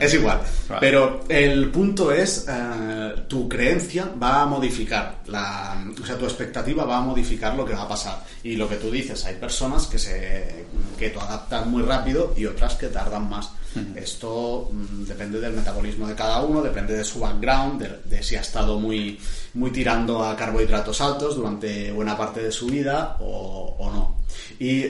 Es 0.01 0.15
igual. 0.15 0.41
Pero 0.81 1.21
el 1.29 1.71
punto 1.71 2.13
es, 2.13 2.47
eh, 2.49 3.15
tu 3.29 3.49
creencia 3.49 4.11
va 4.21 4.43
a 4.43 4.47
modificar, 4.47 5.23
la, 5.27 5.85
o 6.01 6.07
sea, 6.07 6.17
tu 6.17 6.25
expectativa 6.25 6.85
va 6.85 6.99
a 6.99 7.03
modificar 7.03 7.55
lo 7.55 7.65
que 7.65 7.75
va 7.75 7.83
a 7.83 7.89
pasar. 7.89 8.25
Y 8.43 8.57
lo 8.57 8.69
que 8.69 8.77
tú 8.77 8.91
dices, 8.91 9.25
hay 9.25 9.35
personas 9.37 9.87
que 9.87 9.99
se 9.99 10.67
que 10.99 11.11
te 11.11 11.19
adaptan 11.19 11.71
muy 11.71 11.83
rápido 11.83 12.33
y 12.37 12.47
otras 12.47 12.77
que 12.77 12.89
tardan 12.89 13.29
más. 13.29 13.51
Esto 13.95 14.71
mm, 14.71 15.05
depende 15.05 15.41
del 15.41 15.53
metabolismo 15.53 16.07
de 16.07 16.15
cada 16.15 16.43
uno, 16.43 16.63
depende 16.63 16.95
de 16.95 17.05
su 17.05 17.21
background, 17.21 17.83
de, 18.05 18.23
si 18.23 18.37
ha 18.37 18.41
estado 18.41 18.79
muy, 18.79 19.19
muy 19.55 19.71
tirando 19.71 20.25
a 20.25 20.37
carbohidratos 20.37 21.01
altos 21.01 21.37
durante 21.37 21.91
buena 21.93 22.17
parte 22.17 22.43
de 22.43 22.53
su 22.53 22.67
vida 22.67 23.17
o, 23.21 23.91
no. 23.93 24.17
Y 24.59 24.85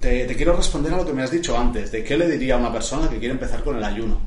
te, 0.00 0.26
quiero 0.36 0.56
responder 0.56 0.92
a 0.92 0.98
lo 0.98 1.06
que 1.06 1.12
me 1.12 1.22
has 1.22 1.30
dicho 1.30 1.56
antes, 1.56 1.90
de 1.90 2.04
qué 2.04 2.16
le 2.16 2.28
diría 2.28 2.54
a 2.54 2.58
una 2.58 2.72
persona 2.72 3.08
que 3.08 3.18
quiere 3.18 3.34
empezar 3.34 3.62
con 3.62 3.76
el 3.76 3.84
ayuno. 3.84 4.20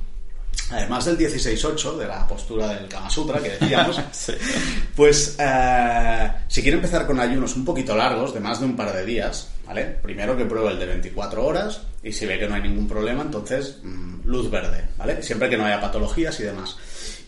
Además 0.69 1.05
del 1.05 1.17
16-8, 1.17 1.97
de 1.97 2.07
la 2.07 2.27
postura 2.27 2.67
del 2.69 2.87
Kama 2.87 3.09
Sutra 3.09 3.41
que 3.41 3.57
decíamos, 3.57 4.01
pues 4.95 5.35
eh, 5.37 6.31
si 6.47 6.61
quiere 6.61 6.77
empezar 6.77 7.05
con 7.05 7.19
ayunos 7.19 7.55
un 7.55 7.65
poquito 7.65 7.95
largos, 7.95 8.33
de 8.33 8.39
más 8.39 8.59
de 8.59 8.65
un 8.65 8.75
par 8.75 8.93
de 8.93 9.05
días, 9.05 9.49
¿vale? 9.71 9.85
Primero 10.01 10.35
que 10.35 10.43
pruebe 10.43 10.71
el 10.71 10.79
de 10.79 10.85
24 10.85 11.45
horas 11.45 11.81
y 12.03 12.11
si 12.11 12.25
ve 12.25 12.37
que 12.37 12.45
no 12.45 12.55
hay 12.55 12.61
ningún 12.61 12.89
problema, 12.89 13.21
entonces 13.21 13.79
mm, 13.81 14.25
luz 14.25 14.51
verde, 14.51 14.83
¿vale? 14.97 15.23
Siempre 15.23 15.49
que 15.49 15.57
no 15.57 15.65
haya 15.65 15.79
patologías 15.79 16.37
y 16.41 16.43
demás. 16.43 16.77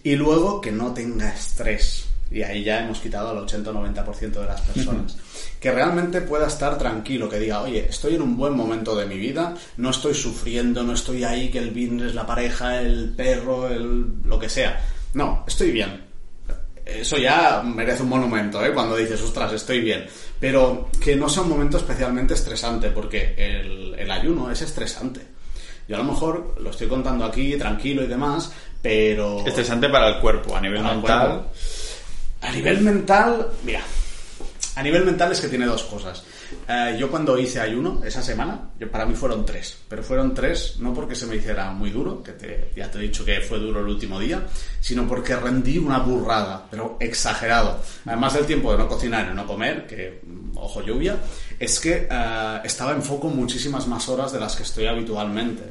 Y 0.03 0.17
luego 0.17 0.60
que 0.60 0.69
no 0.69 0.93
tenga 0.93 1.29
estrés. 1.29 2.06
Y 2.29 2.41
ahí 2.41 2.63
ya 2.63 2.84
hemos 2.84 2.99
quitado 2.99 3.29
al 3.29 3.47
80-90% 3.47 4.32
de 4.32 4.45
las 4.45 4.60
personas. 4.60 5.17
Que 5.58 5.71
realmente 5.71 6.19
pueda 6.19 6.47
estar 6.47 6.77
tranquilo, 6.77 7.29
que 7.29 7.39
diga, 7.39 7.62
oye, 7.62 7.86
estoy 7.88 8.15
en 8.15 8.23
un 8.23 8.36
buen 8.36 8.53
momento 8.56 8.93
de 8.93 9.06
mi 9.06 9.17
vida, 9.17 9.53
no 9.77 9.91
estoy 9.91 10.13
sufriendo, 10.13 10.84
no 10.84 10.93
estoy 10.93 11.23
ahí 11.23 11.49
que 11.49 11.60
el 11.60 11.69
business, 11.69 12.13
la 12.13 12.25
pareja, 12.25 12.82
el 12.82 13.13
perro, 13.15 13.69
el 13.69 14.21
lo 14.25 14.38
que 14.38 14.49
sea. 14.49 14.84
No, 15.13 15.45
estoy 15.47 15.71
bien 15.71 16.12
eso 16.86 17.17
ya 17.17 17.62
merece 17.63 18.04
un 18.04 18.10
monumento, 18.10 18.63
¿eh? 18.63 18.74
Cuando 18.74 18.96
dices, 18.96 19.22
ostras, 19.22 19.54
estoy 19.54 19.82
bien. 19.82 20.06
Pero 20.39 20.89
que 21.02 21.15
no 21.15 21.30
sea 21.30 21.43
un 21.43 21.50
momento 21.50 21.78
especialmente 21.78 22.34
estresante, 22.34 22.89
porque 22.89 23.36
el, 23.38 24.12
ayuno 24.12 24.52
es 24.52 24.62
estresante. 24.62 25.22
Yo 25.88 25.96
a 25.96 26.00
lo 26.00 26.06
mejor 26.06 26.56
lo 26.60 26.69
estoy 26.69 26.88
contando 26.88 27.26
aquí 27.26 27.56
tranquilo 27.58 28.04
y 28.04 28.08
demás, 28.08 28.52
pero... 28.82 29.46
Estresante 29.46 29.89
para 29.89 30.10
el 30.10 30.19
cuerpo, 30.19 30.56
a 30.56 30.62
nivel 30.62 30.84
mental. 30.84 31.48
A 32.41 32.52
nivel 32.52 32.82
mental, 32.82 33.50
mira, 33.63 33.82
a 34.76 34.84
nivel 34.84 35.06
mental 35.06 35.32
es 35.32 35.39
que 35.39 35.48
tiene 35.48 35.65
dos 35.65 35.84
cosas. 35.84 36.24
Eh, 36.68 36.98
yo 37.00 37.10
cuando 37.10 37.38
hice 37.38 37.60
ayuno 37.60 38.02
esa 38.04 38.22
semana, 38.22 38.72
yo, 38.80 38.89
para 38.89 39.06
mí 39.06 39.13
fueron 39.13 39.46
tres, 39.46 39.78
pero 39.88 40.04
fueron 40.04 40.34
tres 40.34 40.78
no 40.80 40.94
porque 40.94 41.16
se 41.16 41.26
me 41.26 41.36
hiciera 41.36 41.72
muy 41.72 41.89
duro, 41.89 42.24
que 42.24 42.72
ya 42.76 42.89
te 42.89 42.98
he 42.98 43.02
dicho 43.02 43.26
que 43.26 43.42
fue 43.42 43.60
duro 43.60 43.82
el 43.82 43.88
último 43.88 44.20
día, 44.20 44.48
sino 44.80 45.08
porque 45.08 45.36
rendí 45.36 45.78
una 45.78 46.00
burrada, 46.00 46.66
pero 46.70 46.98
exagerado. 47.00 47.80
Además 48.06 48.34
del 48.34 48.46
tiempo 48.46 48.72
de 48.72 48.78
no 48.78 48.88
cocinar 48.88 49.30
y 49.32 49.36
no 49.36 49.46
comer, 49.46 49.86
que 49.88 50.22
mm, 50.24 50.58
ojo 50.58 50.82
lluvia, 50.82 51.18
es 51.60 51.80
que 51.80 52.08
eh, 52.10 52.60
estaba 52.63 52.94
en 52.94 53.04
foco 53.04 53.28
muchísimas 53.28 53.88
más 53.88 54.08
horas 54.10 54.32
de 54.32 54.39
las 54.39 54.56
que 54.56 54.63
estoy 54.63 54.88
habitualmente. 54.88 55.63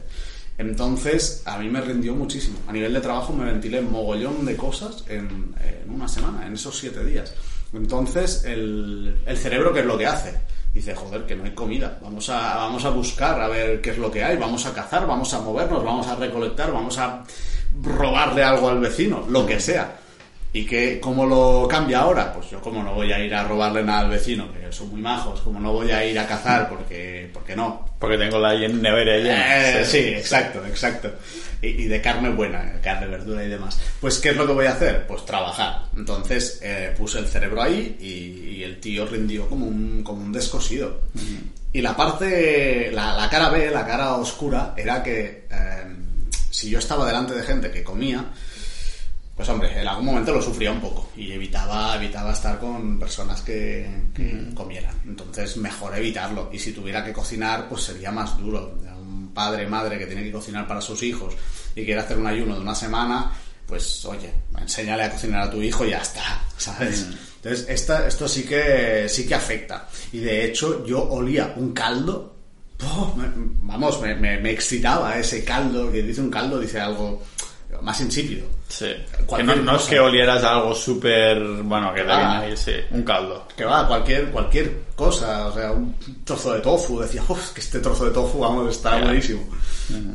Entonces, 0.58 1.42
a 1.46 1.58
mí 1.58 1.68
me 1.68 1.80
rindió 1.80 2.14
muchísimo. 2.14 2.58
A 2.68 2.72
nivel 2.72 2.92
de 2.92 3.00
trabajo 3.00 3.32
me 3.32 3.44
ventilé 3.44 3.80
mogollón 3.80 4.44
de 4.44 4.56
cosas 4.56 5.04
en, 5.08 5.54
una 5.88 6.06
semana, 6.06 6.46
en 6.46 6.54
esos 6.54 6.78
siete 6.78 7.04
días. 7.04 7.34
Entonces, 7.72 8.44
el, 8.44 9.22
el 9.24 9.36
cerebro, 9.36 9.72
¿qué 9.72 9.80
es 9.80 9.86
lo 9.86 9.96
que 9.96 10.06
hace? 10.06 10.34
Dice, 10.72 10.94
joder, 10.94 11.26
que 11.26 11.36
no 11.36 11.44
hay 11.44 11.52
comida, 11.52 11.98
vamos 12.02 12.28
a, 12.30 12.56
vamos 12.56 12.84
a 12.84 12.90
buscar 12.90 13.40
a 13.40 13.48
ver 13.48 13.80
qué 13.80 13.90
es 13.90 13.98
lo 13.98 14.10
que 14.10 14.24
hay, 14.24 14.36
vamos 14.36 14.64
a 14.66 14.72
cazar, 14.72 15.06
vamos 15.06 15.32
a 15.34 15.40
movernos, 15.40 15.84
vamos 15.84 16.06
a 16.08 16.16
recolectar, 16.16 16.72
vamos 16.72 16.98
a 16.98 17.24
robarle 17.82 18.42
algo 18.42 18.68
al 18.68 18.80
vecino, 18.80 19.24
lo 19.28 19.46
que 19.46 19.60
sea. 19.60 19.98
¿Y 20.54 20.66
que, 20.66 21.00
cómo 21.00 21.24
lo 21.24 21.66
cambia 21.66 22.00
ahora? 22.00 22.30
Pues 22.34 22.50
yo 22.50 22.60
como 22.60 22.82
no 22.82 22.92
voy 22.92 23.10
a 23.10 23.24
ir 23.24 23.34
a 23.34 23.44
robarle 23.44 23.82
nada 23.82 24.00
al 24.00 24.10
vecino, 24.10 24.52
que 24.52 24.70
son 24.70 24.90
muy 24.90 25.00
majos, 25.00 25.40
como 25.40 25.58
no 25.58 25.72
voy 25.72 25.90
a 25.90 26.04
ir 26.04 26.18
a 26.18 26.26
cazar 26.26 26.68
porque, 26.68 27.30
porque 27.32 27.56
no. 27.56 27.88
Porque 27.98 28.18
tengo 28.18 28.38
la 28.38 28.52
nevera 28.54 29.16
llena. 29.16 29.80
Eh, 29.80 29.84
sí, 29.86 29.98
exacto, 29.98 30.64
exacto. 30.66 31.10
Y, 31.62 31.84
de 31.84 32.02
carne 32.02 32.28
buena, 32.28 32.80
carne, 32.82 33.06
verdura 33.06 33.42
y 33.44 33.48
demás. 33.48 33.80
Pues 33.98 34.18
¿qué 34.18 34.30
es 34.30 34.36
lo 34.36 34.46
que 34.46 34.52
voy 34.52 34.66
a 34.66 34.72
hacer? 34.72 35.06
Pues 35.06 35.24
trabajar. 35.24 35.84
Entonces 35.96 36.58
eh, 36.62 36.94
puse 36.98 37.20
el 37.20 37.28
cerebro 37.28 37.62
ahí 37.62 37.96
y, 37.98 38.62
el 38.62 38.78
tío 38.78 39.06
rindió 39.06 39.48
como 39.48 39.66
un, 39.66 40.04
como 40.04 40.22
un 40.22 40.32
descosido. 40.32 41.00
Y 41.72 41.80
la 41.80 41.96
parte, 41.96 42.90
la, 42.92 43.14
la, 43.16 43.28
cara 43.30 43.48
B, 43.48 43.70
la 43.70 43.86
cara 43.86 44.14
oscura, 44.16 44.74
era 44.76 45.02
que 45.02 45.46
eh, 45.50 45.96
si 46.50 46.68
yo 46.70 46.78
estaba 46.78 47.06
delante 47.06 47.34
de 47.34 47.42
gente 47.42 47.70
que 47.70 47.82
comía, 47.82 48.26
pues 49.36 49.48
hombre, 49.48 49.80
en 49.80 49.88
algún 49.88 50.06
momento 50.06 50.32
lo 50.32 50.42
sufría 50.42 50.70
un 50.70 50.80
poco 50.80 51.10
y 51.16 51.32
evitaba, 51.32 51.96
evitaba 51.96 52.32
estar 52.32 52.58
con 52.58 52.98
personas 52.98 53.40
que, 53.40 53.88
comieran. 54.54 54.94
Entonces, 55.06 55.56
mejor 55.56 55.96
evitarlo. 55.96 56.50
Y 56.52 56.58
si 56.58 56.72
tuviera 56.72 57.02
que 57.04 57.12
cocinar, 57.12 57.68
pues 57.68 57.82
sería 57.82 58.10
más 58.10 58.36
duro. 58.38 58.78
Un 59.00 59.32
padre, 59.32 59.66
madre 59.66 59.98
que 59.98 60.06
tiene 60.06 60.22
que 60.22 60.32
cocinar 60.32 60.66
para 60.68 60.80
sus 60.80 61.02
hijos 61.02 61.34
y 61.74 61.84
quiere 61.84 62.00
hacer 62.00 62.18
un 62.18 62.26
ayuno 62.26 62.54
de 62.54 62.60
una 62.60 62.74
semana, 62.74 63.32
pues 63.66 64.04
oye, 64.04 64.30
enséñale 64.58 65.04
a 65.04 65.10
cocinar 65.10 65.48
a 65.48 65.50
tu 65.50 65.62
hijo 65.62 65.86
y 65.86 65.90
ya 65.90 66.02
está, 66.02 66.44
¿sabes? 66.58 67.06
Entonces, 67.36 67.66
esta, 67.68 68.06
esto 68.06 68.28
sí 68.28 68.44
que, 68.44 69.08
sí 69.08 69.26
que 69.26 69.34
afecta. 69.34 69.88
Y 70.12 70.18
de 70.18 70.44
hecho, 70.44 70.84
yo 70.84 71.02
olía 71.02 71.54
un 71.56 71.72
caldo 71.72 72.32
vamos, 73.62 74.00
me, 74.00 74.14
me, 74.16 74.50
excitaba 74.50 75.16
ese 75.16 75.44
caldo, 75.44 75.90
que 75.92 76.02
dice 76.02 76.20
un 76.20 76.30
caldo, 76.30 76.58
dice 76.58 76.80
algo 76.80 77.22
más 77.80 78.00
insípido. 78.00 78.46
Sí. 78.68 78.86
Que 79.36 79.42
no, 79.42 79.76
es 79.76 79.84
que 79.84 80.00
olieras 80.00 80.44
algo 80.44 80.74
súper. 80.74 81.40
Bueno, 81.62 81.92
que 81.94 82.02
viene 82.02 82.22
ahí, 82.22 82.56
sí. 82.56 82.72
Un 82.90 83.02
caldo. 83.02 83.46
Que 83.56 83.64
va, 83.64 83.86
cualquier, 83.86 84.30
cualquier 84.30 84.82
cosa. 84.94 85.46
O 85.48 85.54
sea, 85.54 85.72
un 85.72 85.94
trozo 86.24 86.54
de 86.54 86.60
tofu. 86.60 87.00
Decía, 87.00 87.22
uff, 87.28 87.52
que 87.52 87.60
este 87.60 87.80
trozo 87.80 88.06
de 88.06 88.10
tofu, 88.10 88.40
vamos, 88.40 88.70
está 88.70 88.98
buenísimo. 89.00 89.42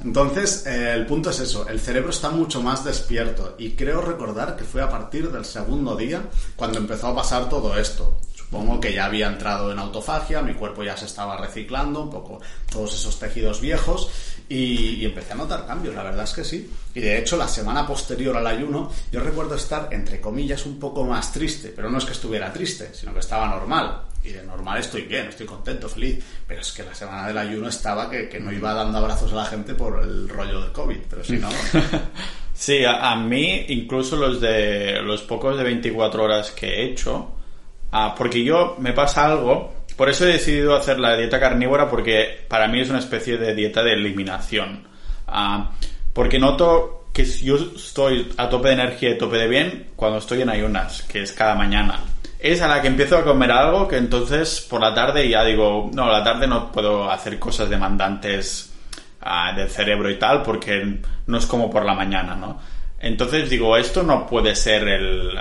Entonces, 0.04 0.66
eh, 0.66 0.94
el 0.94 1.06
punto 1.06 1.30
es 1.30 1.40
eso. 1.40 1.68
El 1.68 1.80
cerebro 1.80 2.10
está 2.10 2.30
mucho 2.30 2.62
más 2.62 2.84
despierto. 2.84 3.56
Y 3.58 3.72
creo 3.72 4.02
recordar 4.02 4.56
que 4.56 4.64
fue 4.64 4.82
a 4.82 4.90
partir 4.90 5.32
del 5.32 5.46
segundo 5.46 5.96
día 5.96 6.22
cuando 6.56 6.80
empezó 6.80 7.08
a 7.08 7.16
pasar 7.16 7.50
todo 7.50 7.78
esto. 7.78 8.20
Supongo 8.50 8.80
que 8.80 8.94
ya 8.94 9.06
había 9.06 9.28
entrado 9.28 9.74
en 9.74 9.80
autofagia, 9.80 10.42
mi 10.42 10.54
cuerpo 10.54 10.82
ya 10.82 10.96
se 10.96 11.04
estaba 11.04 11.36
reciclando, 11.36 12.04
un 12.04 12.10
poco 12.10 12.40
todos 12.72 12.94
esos 12.94 13.20
tejidos 13.20 13.60
viejos 13.60 14.10
y, 14.48 15.04
empecé 15.04 15.34
a 15.34 15.36
notar 15.36 15.68
cambios, 15.68 15.94
la 15.94 16.04
verdad 16.04 16.24
es 16.24 16.32
que 16.32 16.46
sí. 16.46 16.70
Y 16.96 17.02
de 17.02 17.18
hecho, 17.18 17.36
la 17.36 17.50
semana 17.50 17.86
posterior 17.86 18.38
al 18.38 18.48
ayuno, 18.48 18.90
yo 19.12 19.20
recuerdo 19.20 19.56
estar, 19.56 19.90
entre 19.92 20.22
comillas, 20.22 20.66
un 20.66 20.80
poco 20.80 21.04
más 21.04 21.34
triste, 21.34 21.74
pero 21.76 21.90
no 21.90 21.98
es 21.98 22.06
que 22.06 22.14
estuviera 22.14 22.54
triste, 22.54 22.92
sino 22.94 23.14
que 23.14 23.20
estaba 23.20 23.50
normal. 23.50 24.04
Y 24.24 24.30
de 24.30 24.44
normal 24.44 24.80
estoy 24.80 25.02
bien, 25.02 25.28
estoy 25.28 25.46
contento, 25.46 25.90
feliz, 25.90 26.24
pero 26.48 26.62
es 26.62 26.72
que 26.72 26.84
la 26.84 26.96
semana 26.96 27.28
del 27.28 27.38
ayuno 27.38 27.68
estaba 27.68 28.10
que, 28.10 28.40
no 28.40 28.54
iba 28.54 28.74
dando 28.74 28.98
abrazos 28.98 29.34
a 29.34 29.36
la 29.36 29.46
gente 29.46 29.74
por 29.74 30.02
el 30.02 30.30
rollo 30.30 30.62
del 30.62 30.72
COVID, 30.72 31.00
pero 31.10 31.22
si 31.22 31.34
no... 31.34 31.50
sí, 32.54 32.86
a, 32.86 33.12
a 33.12 33.16
mí, 33.18 33.66
incluso 33.68 34.16
los 34.16 34.40
de 34.40 35.02
los 35.02 35.22
pocos 35.24 35.58
de 35.58 35.66
24 35.66 36.24
horas 36.24 36.52
que 36.52 36.68
he 36.68 36.92
hecho, 36.92 37.37
Ah, 38.00 38.14
porque 38.16 38.44
yo 38.44 38.76
me 38.78 38.94
pasa 38.94 39.26
algo, 39.26 39.74
por 39.96 40.08
eso 40.08 40.26
he 40.26 40.34
decidido 40.34 40.76
hacer 40.76 41.00
la 41.00 41.18
dieta 41.18 41.40
carnívora 41.40 41.90
porque 41.90 42.46
para 42.48 42.68
mí 42.68 42.80
es 42.80 42.92
una 42.92 43.00
especie 43.00 43.38
de 43.38 43.56
dieta 43.56 43.82
de 43.82 43.94
eliminación. 43.94 44.88
Ah, 45.28 45.72
porque 46.14 46.38
noto 46.38 47.06
que 47.12 47.26
yo 47.26 47.56
estoy 47.56 48.32
a 48.38 48.50
tope 48.50 48.68
de 48.68 48.76
energía 48.76 49.10
y 49.10 49.18
tope 49.18 49.38
de 49.38 49.48
bien 49.48 49.88
cuando 49.96 50.20
estoy 50.20 50.44
en 50.44 50.50
ayunas, 50.52 51.02
que 51.12 51.24
es 51.24 51.32
cada 51.32 51.56
mañana. 51.56 52.02
Es 52.38 52.62
a 52.62 52.68
la 52.68 52.84
que 52.84 52.88
empiezo 52.88 53.18
a 53.18 53.24
comer 53.24 53.52
algo 53.52 53.88
que 53.88 53.98
entonces 53.98 54.62
por 54.70 54.80
la 54.80 54.94
tarde 54.94 55.28
ya 55.28 55.44
digo, 55.44 55.90
no, 55.92 56.12
la 56.12 56.24
tarde 56.24 56.46
no 56.46 56.72
puedo 56.72 57.10
hacer 57.10 57.40
cosas 57.40 57.68
demandantes 57.68 58.76
ah, 59.22 59.54
del 59.56 59.72
cerebro 59.72 60.12
y 60.12 60.20
tal 60.20 60.44
porque 60.44 61.00
no 61.26 61.38
es 61.40 61.48
como 61.48 61.68
por 61.68 61.84
la 61.84 61.96
mañana, 61.96 62.36
¿no? 62.36 62.60
Entonces 63.00 63.50
digo, 63.50 63.76
esto 63.76 64.04
no 64.04 64.28
puede 64.28 64.56
ser 64.56 64.88
el, 64.88 65.36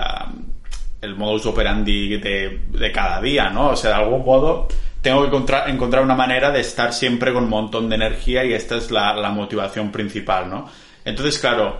el 1.01 1.15
modus 1.15 1.45
operandi 1.45 2.17
de, 2.17 2.61
de, 2.69 2.91
cada 2.91 3.21
día, 3.21 3.49
¿no? 3.49 3.69
O 3.69 3.75
sea, 3.75 3.91
de 3.91 4.03
algún 4.03 4.25
modo 4.25 4.67
tengo 5.01 5.21
que 5.21 5.27
encontrar, 5.27 5.69
encontrar 5.69 6.03
una 6.03 6.15
manera 6.15 6.51
de 6.51 6.59
estar 6.61 6.93
siempre 6.93 7.31
con 7.31 7.43
un 7.43 7.49
montón 7.49 7.87
de 7.89 7.95
energía 7.95 8.43
y 8.43 8.53
esta 8.53 8.75
es 8.77 8.91
la, 8.91 9.13
motivación 9.29 9.91
principal, 9.91 10.49
¿no? 10.49 10.69
Entonces, 11.05 11.39
claro, 11.39 11.77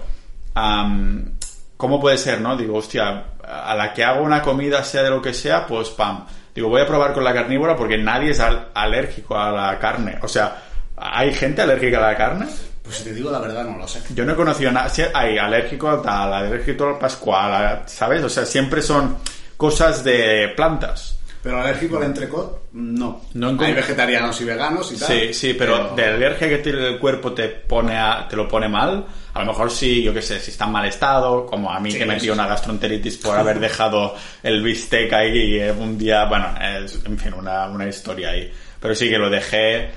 am, 0.54 1.34
¿cómo 1.76 2.00
puede 2.00 2.18
ser, 2.18 2.40
no? 2.42 2.56
Digo, 2.56 2.78
hostia, 2.78 3.26
a 3.44 3.76
la 3.76 3.94
que 3.94 4.04
hago 4.04 4.24
una 4.24 4.42
comida, 4.42 4.84
sea 4.84 5.04
de 5.04 5.10
lo 5.10 5.22
que 5.22 5.34
sea, 5.34 5.66
pues 5.66 5.90
pam. 5.90 6.26
Digo, 6.54 6.70
voy 6.70 6.82
a 6.82 6.88
probar 6.88 7.14
con 7.14 7.24
la 7.24 7.34
carnívora 7.34 7.76
porque 7.76 7.98
nadie 7.98 8.32
es 8.32 8.40
al- 8.40 8.70
alérgico 8.74 9.38
a 9.38 9.52
la 9.52 9.78
carne. 9.80 10.18
O 10.22 10.28
sea, 10.28 10.64
¿hay 10.96 11.34
gente 11.34 11.62
alérgica 11.62 11.98
a 11.98 12.12
la 12.12 12.18
carne? 12.18 12.48
Pues 12.88 12.98
si 13.00 13.04
te 13.04 13.14
digo 13.14 13.30
la 13.30 13.40
verdad, 13.40 13.66
no 13.66 13.78
lo 13.78 13.88
sé. 13.88 14.02
Yo 14.16 14.24
no 14.26 14.34
he 14.34 14.36
conocido 14.36 14.72
nada. 14.72 14.90
Sí, 14.90 15.04
hay 15.14 15.38
alérgico 15.38 15.90
al 15.90 16.02
tal, 16.02 16.34
alérgico 16.34 16.88
al 16.88 16.98
pascual, 16.98 17.54
a- 17.54 17.88
¿sabes? 17.88 18.24
O 18.24 18.30
sea, 18.30 18.46
siempre 18.46 18.82
son 18.82 19.18
cosas 19.58 20.04
de 20.04 20.54
plantas. 20.56 21.14
Pero 21.44 21.62
alérgico 21.62 21.98
al 21.98 22.04
entrecot, 22.04 22.70
no. 22.74 23.22
No 23.36 23.50
Hay 23.62 23.74
vegetarianos 23.74 24.42
y 24.42 24.44
veganos 24.46 24.92
y 24.92 24.98
tal. 24.98 25.08
Sí, 25.08 25.34
sí, 25.34 25.54
pero, 25.54 25.94
de 25.96 26.06
alergia 26.06 26.50
que 26.50 26.58
tiene 26.58 26.88
el 26.88 27.00
cuerpo 27.00 27.32
te 27.34 27.48
pone 27.48 27.96
a- 27.98 28.26
te 28.28 28.36
lo 28.36 28.48
pone 28.48 28.68
mal. 28.68 29.06
A 29.34 29.40
lo 29.42 29.46
mejor 29.46 29.70
sí, 29.72 30.02
yo 30.04 30.14
qué 30.14 30.22
sé, 30.22 30.40
si 30.40 30.52
está 30.52 30.66
en 30.66 30.72
mal 30.72 30.86
estado, 30.88 31.46
como 31.46 31.72
a 31.72 31.80
mí 31.80 31.92
Sí, 31.92 32.00
que 32.00 32.06
me 32.06 32.16
dio 32.16 32.34
sí. 32.34 32.40
una 32.40 32.48
gastroenteritis 32.48 33.18
por 33.18 33.38
haber 33.38 33.60
dejado 33.60 34.16
el 34.44 34.62
bistec 34.64 35.14
ahí 35.14 35.60
eh, 35.60 35.72
un 35.72 35.98
día, 35.98 36.26
bueno, 36.26 36.48
es, 36.60 37.00
en 37.06 37.18
fin, 37.18 37.34
una, 37.34 37.68
una 37.68 37.88
historia 37.88 38.30
ahí. 38.32 38.52
Pero 38.82 38.96
sí 38.96 39.08
que 39.10 39.18
lo 39.18 39.30
dejé, 39.30 39.90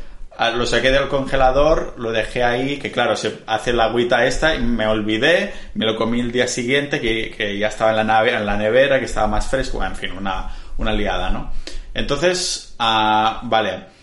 lo 0.48 0.64
saqué 0.64 0.90
del 0.90 1.08
congelador, 1.08 1.94
lo 1.98 2.12
dejé 2.12 2.42
ahí, 2.42 2.78
que 2.78 2.90
claro, 2.90 3.14
se 3.14 3.40
hace 3.46 3.74
la 3.74 3.84
agüita 3.84 4.24
esta 4.24 4.54
y 4.54 4.60
me 4.60 4.86
olvidé, 4.86 5.52
me 5.74 5.84
lo 5.84 5.96
comí 5.96 6.20
el 6.20 6.32
día 6.32 6.48
siguiente, 6.48 6.98
que, 6.98 7.30
que 7.30 7.58
ya 7.58 7.68
estaba 7.68 7.90
en 7.90 7.96
la, 7.96 8.04
nave, 8.04 8.34
en 8.34 8.46
la 8.46 8.56
nevera, 8.56 8.98
que 8.98 9.04
estaba 9.04 9.26
más 9.26 9.48
fresco, 9.48 9.84
en 9.84 9.94
fin, 9.94 10.12
una, 10.12 10.50
una 10.78 10.92
liada, 10.94 11.28
¿no? 11.28 11.52
Entonces, 11.92 12.74
ah, 12.78 13.40
vale. 13.44 14.00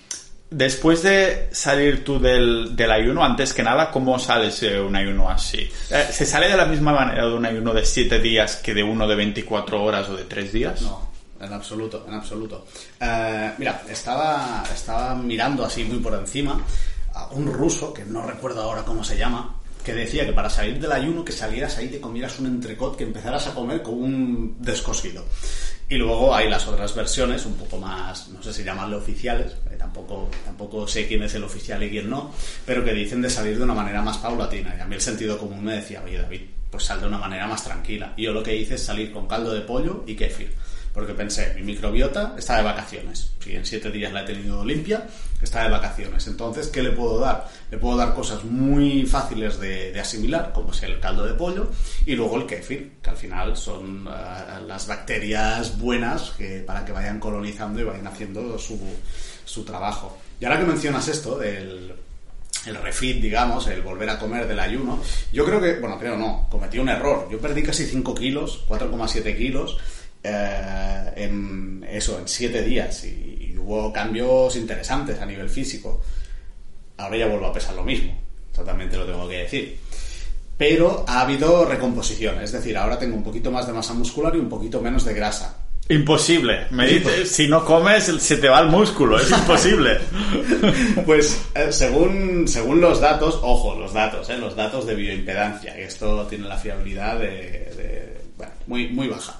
Después 0.50 1.04
de 1.04 1.50
salir 1.52 2.06
tú 2.06 2.20
del, 2.20 2.74
del 2.76 2.92
ayuno, 2.92 3.24
antes 3.24 3.54
que 3.54 3.64
nada, 3.64 3.92
¿cómo 3.92 4.18
sales 4.18 4.62
de 4.62 4.80
un 4.80 4.96
ayuno 4.96 5.30
así? 5.30 5.70
Eh, 5.90 6.08
¿Se 6.10 6.26
sale 6.26 6.48
de 6.48 6.56
la 6.56 6.66
misma 6.66 6.94
manera 6.94 7.26
de 7.26 7.34
un 7.34 7.46
ayuno 7.46 7.74
de 7.74 7.84
7 7.84 8.20
días 8.20 8.56
que 8.58 8.74
de 8.74 8.84
uno 8.84 9.08
de 9.08 9.16
24 9.16 9.84
horas 9.84 10.08
o 10.08 10.16
de 10.16 10.24
3 10.24 10.54
días? 10.54 10.82
No, 10.84 11.12
en 11.40 11.54
absoluto, 11.54 12.06
en 12.08 12.14
absoluto. 12.14 12.66
Eh, 13.00 13.52
mira, 13.58 13.84
estaba, 13.90 14.64
estaba 14.74 15.16
mirando 15.16 15.66
así 15.66 15.84
muy 15.84 16.00
por 16.00 16.14
encima 16.14 16.60
a 17.14 17.28
un 17.28 17.52
ruso, 17.52 17.94
que 17.94 18.06
no 18.06 18.22
recuerdo 18.26 18.62
ahora 18.62 18.84
cómo 18.84 19.04
se 19.04 19.18
llama, 19.18 19.60
que 19.84 19.94
decía 19.94 20.26
que 20.26 20.34
para 20.34 20.50
salir 20.50 20.80
del 20.80 20.92
ayuno 20.92 21.24
que 21.24 21.32
salieras 21.32 21.78
ahí, 21.78 21.88
te 21.88 22.02
comieras 22.02 22.40
un 22.40 22.48
entrecot, 22.48 22.98
que 22.98 23.06
empezaras 23.06 23.48
a 23.48 23.54
comer 23.54 23.82
como 23.82 23.98
un 23.98 24.58
descosido. 24.60 25.24
Y 25.90 25.96
luego 25.96 26.36
hay 26.36 26.50
las 26.50 26.68
otras 26.68 26.94
versiones, 26.94 27.46
un 27.46 27.54
poco 27.54 27.78
más, 27.78 28.28
no 28.28 28.44
sé 28.44 28.52
si 28.52 28.64
llamarle 28.64 28.98
oficiales, 28.98 29.54
eh, 29.72 29.76
tampoco, 29.78 30.30
tampoco 30.44 30.86
sé 30.86 31.08
quién 31.08 31.24
es 31.24 31.34
el 31.36 31.46
oficial 31.46 31.82
y 31.82 31.90
quién 31.90 32.10
no, 32.10 32.34
pero 32.66 32.84
que 32.84 32.92
dicen 32.92 33.22
de 33.22 33.30
salir 33.30 33.58
de 33.58 33.64
una 33.64 33.74
manera 33.74 34.02
más 34.02 34.18
paulatina. 34.18 34.76
Y 34.78 34.82
a 34.82 34.86
mí 34.86 34.96
el 34.96 35.02
sentido 35.02 35.38
común 35.38 35.64
me 35.64 35.76
decía, 35.76 36.02
oye 36.04 36.18
David, 36.18 36.42
pues 36.70 36.84
sal 36.84 37.00
de 37.00 37.08
una 37.08 37.18
manera 37.18 37.48
más 37.48 37.64
tranquila. 37.64 38.14
Y 38.18 38.24
yo 38.24 38.34
lo 38.34 38.44
que 38.44 38.56
hice 38.56 38.76
es 38.76 38.84
salir 38.84 39.14
con 39.14 39.28
caldo 39.28 39.54
de 39.54 39.62
pollo 39.62 40.04
y 40.06 40.16
kéfir. 40.16 40.54
Porque 40.98 41.14
pensé, 41.14 41.54
mi 41.54 41.62
microbiota 41.62 42.34
está 42.40 42.58
de 42.58 42.64
vacaciones. 42.64 43.30
Si 43.40 43.56
en 43.56 43.64
siete 43.64 43.92
días 43.92 44.12
la 44.12 44.24
he 44.24 44.26
tenido 44.26 44.66
limpia, 44.66 45.06
está 45.40 45.62
de 45.62 45.70
vacaciones. 45.70 46.26
Entonces, 46.26 46.70
¿qué 46.70 46.82
le 46.82 46.90
puedo 46.90 47.20
dar? 47.20 47.48
Le 47.70 47.78
puedo 47.78 47.96
dar 47.96 48.16
cosas 48.16 48.44
muy 48.44 49.06
fáciles 49.06 49.60
de, 49.60 49.96
asimilar, 50.00 50.52
como 50.52 50.72
es 50.72 50.82
el 50.82 51.00
caldo 51.00 51.24
de 51.24 51.36
pollo, 51.36 51.70
y 52.04 52.16
luego 52.16 52.38
el 52.38 52.48
kéfir, 52.48 52.94
que 53.00 53.12
al 53.12 53.16
final 53.16 53.56
son 53.56 54.08
eh, 54.08 54.60
las 54.66 54.88
bacterias 54.88 55.78
buenas 55.78 56.32
que, 56.32 56.64
para 56.66 56.84
que 56.84 56.94
vayan 56.94 57.20
colonizando 57.20 57.80
y 57.80 57.84
vayan 57.84 58.08
haciendo 58.08 58.58
su, 58.58 58.80
su 59.46 59.64
trabajo. 59.64 60.18
Y 60.42 60.46
ahora 60.46 60.58
que 60.58 60.66
mencionas 60.66 61.08
esto 61.10 61.38
del, 61.38 61.94
el 62.66 62.76
refit, 62.76 63.22
digamos, 63.22 63.68
el 63.68 63.82
volver 63.82 64.10
a 64.10 64.18
comer 64.18 64.48
del 64.48 64.60
ayuno, 64.60 65.00
yo 65.32 65.46
creo 65.46 65.62
que, 65.62 65.80
bueno, 65.80 66.00
creo 66.00 66.18
no, 66.18 66.48
cometí 66.50 66.80
un 66.80 66.90
error. 66.90 67.28
Yo 67.32 67.40
perdí 67.40 67.62
casi 67.64 67.86
5 67.86 68.16
kilos, 68.16 68.66
4,7 68.68 69.38
kilos, 69.38 69.78
eh, 70.24 71.14
en 71.16 71.86
eso, 71.90 72.20
en 72.20 72.28
7 72.28 72.62
días, 72.64 73.04
y, 73.06 73.52
y 73.54 73.58
hubo 73.58 73.92
cambios 73.94 74.56
interesantes 74.56 75.20
a 75.20 75.26
nivel 75.26 75.50
físico. 75.50 76.02
Ahora 76.98 77.18
ya 77.18 77.28
vuelvo 77.28 77.46
a 77.48 77.54
pesar 77.54 77.76
lo 77.76 77.84
mismo, 77.84 78.14
totalmente 78.56 78.98
lo 78.98 79.06
tengo 79.06 79.28
que 79.30 79.38
decir. 79.40 79.78
Pero 80.58 81.06
ha 81.08 81.22
habido 81.22 81.66
recomposición, 81.66 82.42
es 82.42 82.52
decir, 82.52 82.76
ahora 82.78 82.98
tengo 82.98 83.16
un 83.16 83.24
poquito 83.24 83.52
más 83.52 83.68
de 83.68 83.74
masa 83.74 83.94
muscular 83.94 84.36
y 84.36 84.40
un 84.40 84.50
poquito 84.50 84.82
menos 84.82 85.06
de 85.06 85.14
grasa. 85.14 85.56
Imposible. 85.90 86.66
Me 86.72 86.86
dices, 86.88 87.32
si 87.32 87.48
no 87.48 87.64
comes, 87.64 88.04
se 88.20 88.38
te 88.38 88.50
va 88.50 88.60
el 88.60 88.68
músculo. 88.68 89.20
Es 89.20 89.30
imposible. 89.32 90.00
Pues 91.06 91.40
eh, 91.56 91.72
según, 91.72 92.46
según 92.48 92.82
los 92.82 93.00
datos, 93.00 93.40
ojo, 93.42 93.76
los 93.80 93.94
datos, 93.94 94.30
eh, 94.30 94.38
los 94.38 94.56
datos 94.56 94.86
de 94.86 94.96
bioimpedancia, 94.96 95.74
que 95.76 95.86
esto 95.86 96.26
tiene 96.28 96.48
la 96.48 96.58
fiabilidad 96.58 97.20
de, 97.20 97.28
de- 97.28 98.18
bueno, 98.36 98.52
muy, 98.68 98.90
muy 98.90 99.08
baja. 99.08 99.40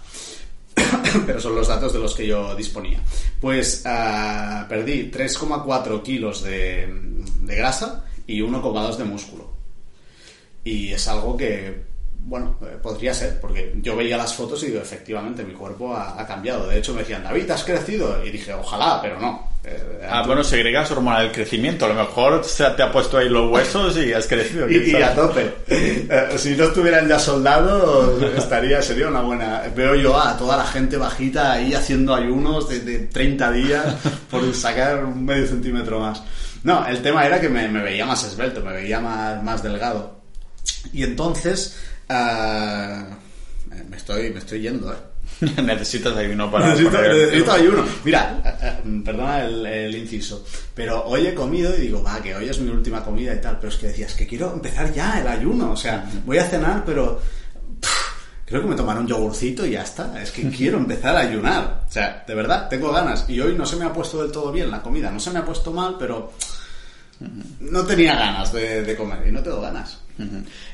Pero 1.26 1.40
son 1.40 1.56
los 1.56 1.68
datos 1.68 1.94
de 1.94 2.00
los 2.00 2.16
que 2.16 2.28
yo 2.28 2.56
disponía. 2.56 3.00
Pues 3.40 3.84
ah, 3.86 4.66
perdí 4.68 5.12
3,4 5.12 6.02
kilos 6.02 6.44
de, 6.44 6.88
grasa 7.42 8.06
y 8.26 8.40
1,2 8.40 8.98
de 8.98 9.04
músculo. 9.04 9.52
Y 10.64 10.92
es 10.92 11.08
algo 11.08 11.38
que, 11.38 11.84
bueno, 12.20 12.58
eh, 12.62 12.78
podría 12.82 13.14
ser, 13.14 13.40
porque 13.40 13.74
yo 13.82 13.96
veía 13.96 14.18
las 14.18 14.34
fotos 14.34 14.62
y 14.64 14.68
digo, 14.68 14.82
efectivamente, 14.82 15.44
mi 15.44 15.54
cuerpo 15.54 15.96
ha 15.96 16.26
cambiado. 16.28 16.68
De 16.68 16.78
hecho, 16.78 16.94
me 16.94 17.02
decían, 17.02 17.24
David, 17.24 17.50
¿has 17.52 17.64
crecido? 17.64 18.26
Y 18.26 18.32
dije, 18.32 18.54
ojalá, 18.54 19.00
pero 19.02 19.20
no. 19.20 19.57
Ah, 20.10 20.24
bueno, 20.26 20.44
segregas 20.44 20.90
hormona 20.92 21.20
del 21.20 21.32
crecimiento. 21.32 21.86
A 21.86 21.90
lo 21.90 21.96
mejor 21.96 22.44
se 22.44 22.64
te 22.72 22.84
ha 22.84 22.92
puesto 22.92 23.18
ahí 23.18 23.28
los 23.28 23.52
huesos 23.52 23.98
y 23.98 24.14
has 24.14 24.26
crecido. 24.26 24.70
Y, 24.70 24.96
a 24.96 25.14
tope. 25.14 25.54
Eh, 25.68 26.36
si 26.38 26.56
no 26.56 26.66
estuvieran 26.66 27.08
ya 27.08 27.20
soldados, 27.20 28.22
estaría, 28.38 28.82
sería 28.82 29.10
una 29.10 29.22
buena. 29.22 29.64
Veo 29.76 29.96
yo 29.96 30.18
a 30.20 30.38
toda 30.38 30.58
la 30.58 30.66
gente 30.66 30.96
bajita 30.98 31.54
ahí 31.54 31.74
haciendo 31.74 32.16
ayunos 32.16 32.70
de, 32.70 32.80
de 32.80 33.00
30 33.00 33.52
días 33.52 33.96
por 34.32 34.54
sacar 34.54 35.04
un 35.04 35.26
medio 35.26 35.48
centímetro 35.48 36.00
más. 36.00 36.24
No, 36.64 36.86
el 36.88 37.02
tema 37.02 37.26
era 37.26 37.40
que 37.40 37.50
me, 37.50 37.68
me 37.68 37.82
veía 37.82 38.06
más 38.06 38.24
esbelto, 38.24 38.62
me 38.62 38.74
veía 38.74 39.00
más, 39.00 39.44
más 39.44 39.62
delgado. 39.62 40.22
Y 40.94 41.04
entonces, 41.04 41.78
ah, 42.10 43.06
me, 43.90 43.98
estoy, 43.98 44.32
me 44.32 44.40
estoy 44.40 44.62
yendo, 44.62 44.92
¿eh? 44.92 44.98
Necesitas 45.64 46.16
ayuno 46.16 46.50
para... 46.50 46.70
Necesito, 46.70 47.52
ayuno. 47.52 47.86
Mira, 48.04 48.42
eh, 48.44 48.54
eh, 48.62 49.02
perdona 49.06 49.46
el, 49.46 49.66
el 49.66 49.96
inciso, 49.96 50.44
pero 50.74 51.04
hoy 51.06 51.28
he 51.28 51.34
comido 51.34 51.76
y 51.78 51.82
digo, 51.82 52.02
va, 52.02 52.20
que 52.22 52.36
hoy 52.36 52.50
es 52.50 52.60
mi 52.60 52.70
última 52.70 53.04
comida 53.04 53.34
y 53.34 53.42
tal, 53.42 53.58
pero 53.58 53.70
es 53.70 53.78
que 53.78 53.88
decías 53.88 54.14
que 54.16 54.26
quiero 54.26 54.52
empezar 54.54 54.92
ya 54.94 55.20
el 55.20 55.28
ayuno, 55.28 55.72
o 55.72 55.78
sea, 55.78 56.10
voy 56.26 56.40
a 56.40 56.46
cenar, 56.46 56.84
pero 56.86 57.22
pff, 57.80 58.46
creo 58.46 58.62
que 58.62 58.68
me 58.68 58.76
tomaré 58.76 59.00
un 59.00 59.08
yogurcito 59.08 59.66
y 59.66 59.72
ya 59.72 59.84
está, 59.84 60.20
es 60.22 60.32
que 60.32 60.50
quiero 60.50 60.78
empezar 60.78 61.16
a 61.16 61.20
ayunar, 61.20 61.84
o 61.88 61.92
sea, 61.92 62.24
de 62.26 62.34
verdad, 62.34 62.68
tengo 62.68 62.92
ganas. 62.92 63.26
Y 63.30 63.40
hoy 63.40 63.54
no 63.54 63.66
se 63.66 63.76
me 63.76 63.86
ha 63.86 63.94
puesto 63.94 64.22
del 64.22 64.32
todo 64.32 64.52
bien 64.52 64.72
la 64.72 64.82
comida, 64.82 65.12
no 65.12 65.20
se 65.20 65.30
me 65.32 65.40
ha 65.40 65.46
puesto 65.46 65.72
mal, 65.72 65.98
pero 66.00 66.34
no 67.60 67.84
tenía 67.84 68.16
ganas 68.16 68.52
de, 68.54 68.82
de 68.84 68.96
comer 68.96 69.28
y 69.28 69.32
no 69.32 69.42
tengo 69.44 69.62
ganas. 69.62 70.00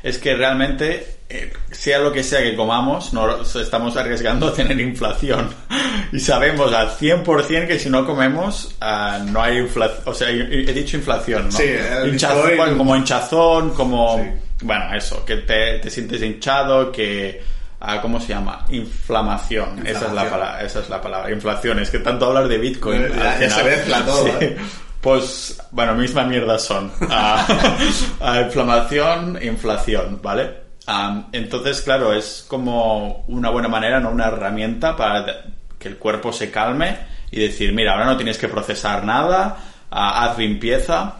Es 0.03 0.17
que 0.17 0.35
realmente, 0.35 1.17
eh, 1.29 1.51
sea 1.71 1.99
lo 1.99 2.11
que 2.11 2.23
sea 2.23 2.41
que 2.41 2.55
comamos, 2.55 3.13
nos 3.13 3.55
estamos 3.55 3.95
arriesgando 3.97 4.47
a 4.47 4.53
tener 4.53 4.79
inflación. 4.79 5.49
Y 6.11 6.19
sabemos 6.19 6.73
al 6.73 6.89
100% 6.91 7.67
que 7.67 7.79
si 7.79 7.89
no 7.89 8.05
comemos, 8.05 8.75
ah, 8.81 9.19
no 9.25 9.41
hay 9.41 9.57
inflación. 9.57 10.01
O 10.05 10.13
sea, 10.13 10.29
he 10.29 10.73
dicho 10.73 10.97
inflación, 10.97 11.45
¿no? 11.45 11.51
Sí, 11.51 11.63
el 11.63 12.09
Hinchazón, 12.09 12.49
Bitcoin- 12.51 12.57
bueno, 12.57 12.77
como 12.77 12.95
hinchazón, 12.95 13.69
como. 13.71 14.17
Sí. 14.23 14.29
Bueno, 14.61 14.93
eso, 14.95 15.25
que 15.25 15.37
te, 15.37 15.79
te 15.79 15.89
sientes 15.89 16.21
hinchado, 16.21 16.91
que. 16.91 17.41
ah, 17.81 17.99
¿Cómo 18.01 18.19
se 18.21 18.27
llama? 18.29 18.65
Inflamación. 18.69 19.85
Esa 19.85 20.07
es 20.07 20.13
la 20.13 20.29
palabra. 20.29 20.61
Esa 20.63 20.79
es 20.79 20.89
la 20.89 21.01
palabra. 21.01 21.31
Inflación. 21.31 21.79
Es 21.79 21.89
que 21.89 21.99
tanto 21.99 22.27
hablar 22.27 22.47
de 22.47 22.57
Bitcoin. 22.57 23.09
Ya- 23.13 23.33
al 23.33 23.39
ya 23.41 23.49
se 23.49 23.63
mezcla 23.63 24.05
todo, 24.05 24.25
Sí. 24.39 24.45
¿eh? 24.45 24.57
Pues, 25.03 25.61
bueno, 25.71 25.95
misma 25.95 26.23
mierda 26.23 26.57
son. 26.57 26.89
Ah, 28.25 28.41
inflamación, 28.45 29.37
inflación, 29.43 30.21
¿vale? 30.23 30.49
Ah, 30.87 31.27
entonces, 31.33 31.81
claro, 31.81 32.13
es 32.13 32.45
como 32.47 33.25
una 33.27 33.49
buena 33.49 33.67
manera, 33.67 33.99
¿no? 33.99 34.11
Una 34.11 34.27
herramienta 34.27 34.95
para 34.95 35.25
que 35.77 35.89
el 35.89 35.97
cuerpo 35.97 36.31
se 36.31 36.49
calme 36.49 36.97
y 37.31 37.41
decir, 37.41 37.73
mira, 37.73 37.91
ahora 37.91 38.05
no 38.05 38.15
tienes 38.15 38.37
que 38.37 38.47
procesar 38.47 39.03
nada, 39.03 39.57
haz 39.91 40.37
limpieza. 40.37 41.15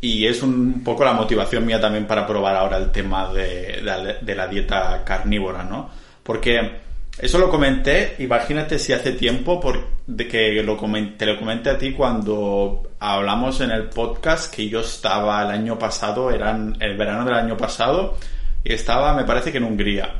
Y 0.00 0.26
es 0.26 0.42
un 0.42 0.82
poco 0.82 1.04
la 1.04 1.12
motivación 1.12 1.66
mía 1.66 1.80
también 1.80 2.06
para 2.06 2.26
probar 2.26 2.56
ahora 2.56 2.78
el 2.78 2.90
tema 2.90 3.32
de 3.34 3.82
la 3.82 4.46
dieta 4.46 5.04
carnívora, 5.04 5.62
¿no? 5.62 5.90
Porque 6.22 6.85
eso 7.18 7.38
lo 7.38 7.50
comenté, 7.50 8.16
imagínate 8.18 8.78
si 8.78 8.92
hace 8.92 9.12
tiempo 9.12 9.60
por, 9.60 9.86
de 10.06 10.28
que 10.28 10.62
lo 10.62 10.78
comen- 10.78 11.16
te 11.16 11.26
lo 11.26 11.38
comenté 11.38 11.70
a 11.70 11.78
ti 11.78 11.92
cuando 11.92 12.90
hablamos 12.98 13.60
en 13.60 13.70
el 13.70 13.84
podcast 13.84 14.54
que 14.54 14.68
yo 14.68 14.80
estaba 14.80 15.42
el 15.42 15.50
año 15.50 15.78
pasado, 15.78 16.30
eran 16.30 16.76
el 16.80 16.96
verano 16.96 17.24
del 17.24 17.34
año 17.34 17.56
pasado, 17.56 18.16
y 18.62 18.72
estaba, 18.72 19.14
me 19.14 19.24
parece 19.24 19.50
que 19.50 19.58
en 19.58 19.64
Hungría. 19.64 20.14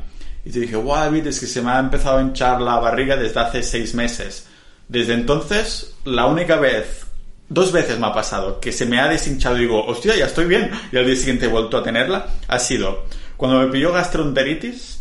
Y 0.45 0.49
te 0.51 0.59
dije, 0.61 0.75
wow, 0.75 0.95
David, 0.95 1.27
es 1.27 1.39
que 1.39 1.45
se 1.45 1.61
me 1.61 1.71
ha 1.71 1.79
empezado 1.79 2.17
a 2.17 2.21
hinchar 2.21 2.61
la 2.61 2.79
barriga 2.79 3.15
desde 3.17 3.39
hace 3.39 3.61
seis 3.61 3.93
meses. 3.93 4.47
Desde 4.87 5.13
entonces, 5.13 5.95
la 6.05 6.25
única 6.25 6.55
vez 6.55 7.05
dos 7.49 7.71
veces 7.71 7.99
me 7.99 8.07
ha 8.07 8.13
pasado 8.13 8.59
que 8.59 8.71
se 8.71 8.85
me 8.85 8.99
ha 8.99 9.07
deshinchado 9.07 9.57
y 9.57 9.61
digo, 9.61 9.85
hostia, 9.85 10.15
ya 10.15 10.25
estoy 10.25 10.45
bien, 10.45 10.71
y 10.91 10.97
al 10.97 11.05
día 11.05 11.15
siguiente 11.15 11.45
he 11.45 11.49
vuelto 11.49 11.77
a 11.77 11.83
tenerla, 11.83 12.27
ha 12.47 12.59
sido 12.59 13.05
cuando 13.35 13.59
me 13.59 13.67
pilló 13.67 13.93
gastroenteritis 13.93 14.96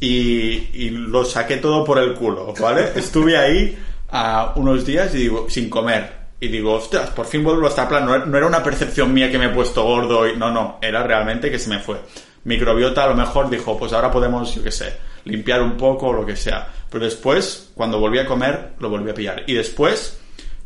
y, 0.00 0.90
lo 0.90 1.24
saqué 1.24 1.58
todo 1.58 1.84
por 1.84 1.98
el 1.98 2.14
culo, 2.14 2.54
¿vale? 2.58 2.92
Estuve 2.96 3.36
ahí 3.36 3.78
a 4.10 4.54
unos 4.56 4.84
días 4.84 5.14
y 5.14 5.18
digo, 5.18 5.46
sin 5.48 5.68
comer. 5.68 6.20
Y 6.40 6.48
digo, 6.48 6.72
ostras, 6.72 7.10
por 7.10 7.26
fin 7.26 7.44
vuelvo 7.44 7.66
a 7.66 7.68
estar 7.68 7.86
plan. 7.86 8.06
No 8.06 8.36
era 8.36 8.46
una 8.46 8.62
percepción 8.62 9.12
mía 9.12 9.30
que 9.30 9.38
me 9.38 9.46
he 9.46 9.50
puesto 9.50 9.84
gordo 9.84 10.26
y 10.26 10.36
no, 10.36 10.50
no, 10.50 10.78
era 10.80 11.02
realmente 11.02 11.50
que 11.50 11.58
se 11.58 11.68
me 11.68 11.80
fue. 11.80 12.00
Microbiota 12.44 13.04
a 13.04 13.08
lo 13.08 13.14
mejor 13.14 13.50
dijo, 13.50 13.78
pues 13.78 13.92
ahora 13.92 14.10
podemos, 14.10 14.54
yo 14.54 14.62
qué 14.62 14.72
sé, 14.72 14.96
limpiar 15.24 15.60
un 15.60 15.76
poco 15.76 16.08
o 16.08 16.12
lo 16.14 16.24
que 16.24 16.36
sea. 16.36 16.66
Pero 16.88 17.04
después, 17.04 17.70
cuando 17.74 18.00
volví 18.00 18.18
a 18.18 18.26
comer, 18.26 18.72
lo 18.78 18.88
volví 18.88 19.10
a 19.10 19.14
pillar. 19.14 19.44
Y 19.46 19.54
después, 19.54 20.18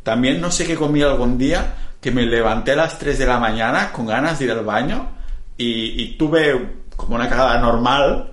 también 0.04 0.40
no 0.40 0.52
sé 0.52 0.64
qué 0.64 0.76
comí 0.76 1.02
algún 1.02 1.36
día, 1.36 1.74
que 2.00 2.10
me 2.10 2.22
levanté 2.26 2.72
a 2.72 2.76
las 2.76 2.98
3 2.98 3.18
de 3.18 3.26
la 3.26 3.38
mañana 3.38 3.90
con 3.90 4.06
ganas 4.06 4.38
de 4.38 4.44
ir 4.44 4.50
al 4.52 4.64
baño 4.64 5.08
y, 5.56 6.16
tuve 6.16 6.82
como 6.96 7.16
una 7.16 7.28
cagada 7.28 7.58
normal, 7.58 8.32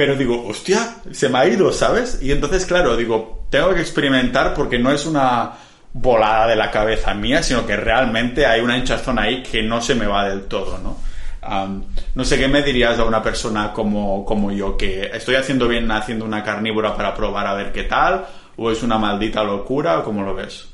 pero 0.00 0.16
digo, 0.16 0.46
hostia, 0.46 0.96
se 1.10 1.28
me 1.28 1.40
ha 1.40 1.46
ido, 1.46 1.70
¿sabes? 1.74 2.20
Y 2.22 2.32
entonces, 2.32 2.64
claro, 2.64 2.96
digo, 2.96 3.44
tengo 3.50 3.74
que 3.74 3.82
experimentar 3.82 4.54
porque 4.54 4.78
no 4.78 4.90
es 4.90 5.04
una 5.04 5.52
volada 5.92 6.46
de 6.46 6.56
la 6.56 6.70
cabeza 6.70 7.12
mía, 7.12 7.42
sino 7.42 7.66
que 7.66 7.76
realmente 7.76 8.46
hay 8.46 8.62
una 8.62 8.78
hinchazón 8.78 9.18
ahí 9.18 9.42
que 9.42 9.62
no 9.62 9.82
se 9.82 9.94
me 9.94 10.06
va 10.06 10.26
del 10.26 10.44
todo, 10.44 10.78
¿no? 10.78 10.96
no 12.14 12.24
sé 12.24 12.38
qué 12.38 12.48
me 12.48 12.62
dirías 12.62 12.98
a 12.98 13.04
una 13.04 13.22
persona 13.22 13.74
como, 13.74 14.24
como 14.24 14.50
yo, 14.50 14.74
que 14.74 15.10
estoy 15.12 15.34
haciendo 15.34 15.68
bien 15.68 15.90
haciendo 15.90 16.24
una 16.24 16.42
carnívora 16.42 16.96
para 16.96 17.14
probar 17.14 17.46
a 17.46 17.52
ver 17.52 17.70
qué 17.70 17.82
tal, 17.82 18.24
o 18.56 18.70
es 18.70 18.82
una 18.82 18.96
maldita 18.96 19.44
locura, 19.44 19.98
o 19.98 20.04
cómo 20.04 20.22
lo 20.22 20.34
ves. 20.34 20.64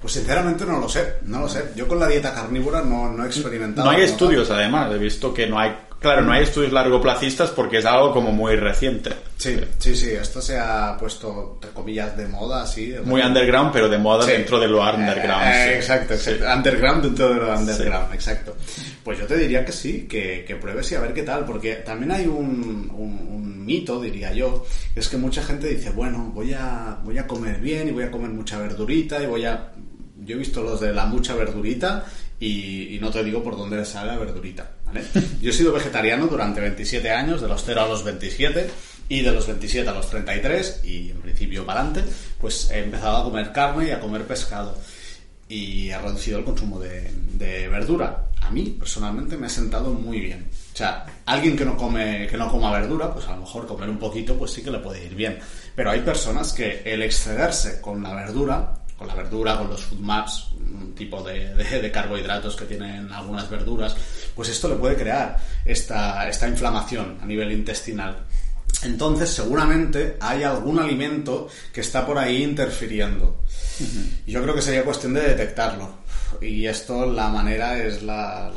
Pues 0.00 0.12
sinceramente 0.12 0.64
no 0.64 0.78
lo 0.78 0.88
sé, 0.88 1.16
no 1.24 1.40
lo 1.40 1.48
sé. 1.48 1.72
Yo 1.74 1.88
con 1.88 1.98
la 1.98 2.06
dieta 2.06 2.32
carnívora 2.32 2.82
no, 2.82 3.08
no 3.08 3.24
he 3.24 3.26
experimentado. 3.26 3.90
No 3.90 3.96
hay 3.96 4.04
estudios, 4.04 4.48
además. 4.50 4.92
He 4.92 4.98
visto 4.98 5.34
que 5.34 5.48
no 5.48 5.58
hay 5.58 5.74
Claro, 6.00 6.22
no 6.22 6.32
hay 6.32 6.42
estudios 6.42 6.72
largoplacistas 6.72 7.50
porque 7.50 7.78
es 7.78 7.86
algo 7.86 8.12
como 8.12 8.30
muy 8.30 8.56
reciente. 8.56 9.10
Sí, 9.38 9.56
sí, 9.78 9.96
sí, 9.96 10.10
esto 10.10 10.42
se 10.42 10.58
ha 10.58 10.96
puesto, 10.96 11.52
entre 11.54 11.70
comillas, 11.70 12.16
de 12.16 12.26
moda, 12.28 12.62
así. 12.62 12.94
Muy 13.04 13.22
underground, 13.22 13.72
pero 13.72 13.88
de 13.88 13.98
moda 13.98 14.26
dentro 14.26 14.60
de 14.60 14.68
lo 14.68 14.82
underground. 14.82 15.46
Eh, 15.46 15.76
exacto, 15.76 16.14
underground 16.54 17.02
dentro 17.02 17.30
de 17.30 17.34
lo 17.36 17.58
underground, 17.58 18.14
exacto. 18.14 18.56
Pues 19.02 19.18
yo 19.18 19.26
te 19.26 19.36
diría 19.36 19.64
que 19.64 19.72
sí, 19.72 20.06
que, 20.08 20.44
que, 20.46 20.56
pruebes 20.56 20.90
y 20.92 20.96
a 20.96 21.00
ver 21.00 21.14
qué 21.14 21.22
tal, 21.22 21.44
porque 21.44 21.76
también 21.76 22.12
hay 22.12 22.26
un, 22.26 22.90
un, 22.94 23.64
mito, 23.66 24.00
diría 24.00 24.32
yo, 24.32 24.64
es 24.94 25.08
que 25.08 25.16
mucha 25.16 25.42
gente 25.42 25.66
dice, 25.66 25.90
bueno, 25.90 26.30
voy 26.32 26.52
a, 26.52 27.00
voy 27.02 27.18
a 27.18 27.26
comer 27.26 27.58
bien 27.58 27.88
y 27.88 27.90
voy 27.90 28.04
a 28.04 28.12
comer 28.12 28.30
mucha 28.30 28.58
verdurita 28.58 29.20
y 29.20 29.26
voy 29.26 29.44
a... 29.44 29.72
Yo 30.18 30.36
he 30.36 30.38
visto 30.38 30.62
los 30.62 30.80
de 30.80 30.92
la 30.92 31.06
mucha 31.06 31.34
verdurita 31.34 32.04
y, 32.38 32.98
no 33.00 33.10
te 33.10 33.24
digo 33.24 33.42
por 33.42 33.56
dónde 33.56 33.84
sale 33.84 34.12
la 34.12 34.18
verdurita. 34.18 34.70
Yo 35.40 35.50
he 35.50 35.52
sido 35.52 35.72
vegetariano 35.72 36.26
durante 36.26 36.60
27 36.60 37.10
años, 37.10 37.40
de 37.40 37.48
los 37.48 37.62
0 37.64 37.82
a 37.82 37.88
los 37.88 38.04
27, 38.04 38.70
y 39.08 39.22
de 39.22 39.32
los 39.32 39.46
27 39.46 39.88
a 39.88 39.92
los 39.92 40.10
33, 40.10 40.80
y 40.84 41.10
en 41.10 41.20
principio 41.20 41.64
para 41.64 41.80
adelante, 41.80 42.10
pues 42.40 42.70
he 42.70 42.80
empezado 42.80 43.18
a 43.18 43.24
comer 43.24 43.52
carne 43.52 43.88
y 43.88 43.90
a 43.90 44.00
comer 44.00 44.24
pescado. 44.26 44.76
Y 45.48 45.90
he 45.90 45.98
reducido 45.98 46.38
el 46.38 46.44
consumo 46.44 46.80
de, 46.80 47.10
de 47.34 47.68
verdura. 47.68 48.24
A 48.40 48.50
mí, 48.50 48.76
personalmente, 48.78 49.36
me 49.36 49.46
ha 49.46 49.50
sentado 49.50 49.92
muy 49.92 50.20
bien. 50.20 50.48
O 50.72 50.76
sea, 50.76 51.06
alguien 51.24 51.56
que 51.56 51.64
no 51.64 51.76
come, 51.76 52.26
que 52.26 52.36
no 52.36 52.50
coma 52.50 52.72
verdura, 52.72 53.12
pues 53.12 53.26
a 53.28 53.34
lo 53.34 53.42
mejor 53.42 53.66
comer 53.66 53.88
un 53.88 53.98
poquito, 53.98 54.36
pues 54.36 54.50
sí 54.50 54.62
que 54.62 54.70
le 54.70 54.80
puede 54.80 55.04
ir 55.04 55.14
bien. 55.14 55.38
Pero 55.74 55.90
hay 55.90 56.00
personas 56.00 56.52
que 56.52 56.82
el 56.84 57.02
excederse 57.02 57.80
con 57.80 58.02
la 58.02 58.14
verdura 58.14 58.74
con 58.98 59.08
la 59.08 59.14
verdura, 59.14 59.58
con 59.58 59.68
los 59.68 59.82
food 59.82 59.98
maps, 59.98 60.48
un 60.58 60.94
tipo 60.94 61.22
de, 61.22 61.90
carbohidratos 61.92 62.56
que 62.56 62.64
tienen 62.64 63.12
algunas 63.12 63.48
verduras, 63.50 63.96
pues 64.34 64.48
esto 64.48 64.68
le 64.68 64.76
puede 64.76 64.96
crear 64.96 65.38
esta, 65.64 66.28
esta 66.28 66.48
inflamación 66.48 67.18
a 67.22 67.26
nivel 67.26 67.52
intestinal. 67.52 68.16
Entonces, 68.82 69.30
seguramente 69.30 70.16
hay 70.20 70.42
algún 70.42 70.78
alimento 70.78 71.48
que 71.72 71.80
está 71.80 72.04
por 72.04 72.18
ahí 72.18 72.42
interfiriendo. 72.42 73.42
Yo 74.26 74.42
creo 74.42 74.54
que 74.54 74.62
sería 74.62 74.84
cuestión 74.84 75.14
de 75.14 75.22
detectarlo. 75.22 76.06
Y 76.40 76.66
esto, 76.66 77.06
la 77.06 77.28
manera 77.28 77.78
es 77.78 78.02
la, 78.02 78.52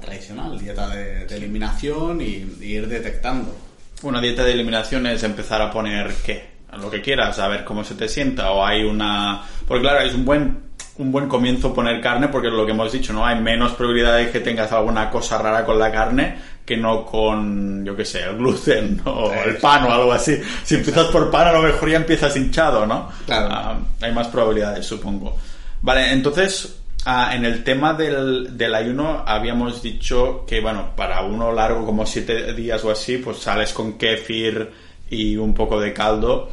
tradicional, 0.00 0.58
dieta 0.58 0.88
de, 0.88 1.24
eliminación 1.24 2.20
y, 2.20 2.56
y 2.60 2.76
ir 2.76 2.88
detectando. 2.88 3.54
Una 4.02 4.20
dieta 4.20 4.44
de 4.44 4.52
eliminación 4.52 5.06
es 5.06 5.22
empezar 5.22 5.60
a 5.60 5.70
poner 5.70 6.14
qué? 6.24 6.57
Lo 6.80 6.90
que 6.90 7.00
quieras, 7.00 7.38
a 7.38 7.48
ver 7.48 7.64
cómo 7.64 7.84
se 7.84 7.94
te 7.94 8.08
sienta, 8.08 8.52
o 8.52 8.64
hay 8.64 8.84
una... 8.84 9.42
Porque 9.66 9.82
claro, 9.82 10.00
es 10.00 10.14
un 10.14 10.24
buen, 10.24 10.58
un 10.98 11.12
buen 11.12 11.28
comienzo 11.28 11.74
poner 11.74 12.00
carne, 12.00 12.28
porque 12.28 12.48
es 12.48 12.54
lo 12.54 12.64
que 12.66 12.72
hemos 12.72 12.92
dicho, 12.92 13.12
¿no? 13.12 13.24
Hay 13.24 13.40
menos 13.40 13.72
probabilidad 13.72 14.16
de 14.16 14.30
que 14.30 14.40
tengas 14.40 14.72
alguna 14.72 15.10
cosa 15.10 15.38
rara 15.38 15.64
con 15.64 15.78
la 15.78 15.92
carne 15.92 16.36
que 16.68 16.76
no 16.76 17.06
con, 17.06 17.82
yo 17.82 17.96
qué 17.96 18.04
sé, 18.04 18.24
el 18.24 18.36
gluten 18.36 19.00
o 19.06 19.32
el 19.32 19.56
pan 19.56 19.84
o 19.84 19.90
algo 19.90 20.12
así. 20.12 20.38
Si 20.62 20.74
empiezas 20.74 21.06
por 21.06 21.30
pan, 21.30 21.48
a 21.48 21.52
lo 21.52 21.62
mejor 21.62 21.88
ya 21.88 21.96
empiezas 21.96 22.36
hinchado, 22.36 22.84
¿no? 22.84 23.08
Claro. 23.24 23.48
Ah, 23.50 23.78
hay 24.02 24.12
más 24.12 24.28
probabilidades, 24.28 24.84
supongo. 24.84 25.38
Vale, 25.80 26.12
entonces, 26.12 26.78
ah, 27.06 27.30
en 27.34 27.46
el 27.46 27.64
tema 27.64 27.94
del, 27.94 28.58
del, 28.58 28.74
ayuno 28.74 29.24
habíamos 29.26 29.80
dicho 29.80 30.44
que, 30.46 30.60
bueno, 30.60 30.90
para 30.94 31.22
uno 31.22 31.52
largo 31.52 31.86
como 31.86 32.04
siete 32.04 32.52
días 32.52 32.84
o 32.84 32.90
así, 32.90 33.16
pues 33.16 33.38
sales 33.38 33.72
con 33.72 33.96
kefir 33.96 34.70
y 35.10 35.36
un 35.36 35.54
poco 35.54 35.80
de 35.80 35.92
caldo. 35.92 36.50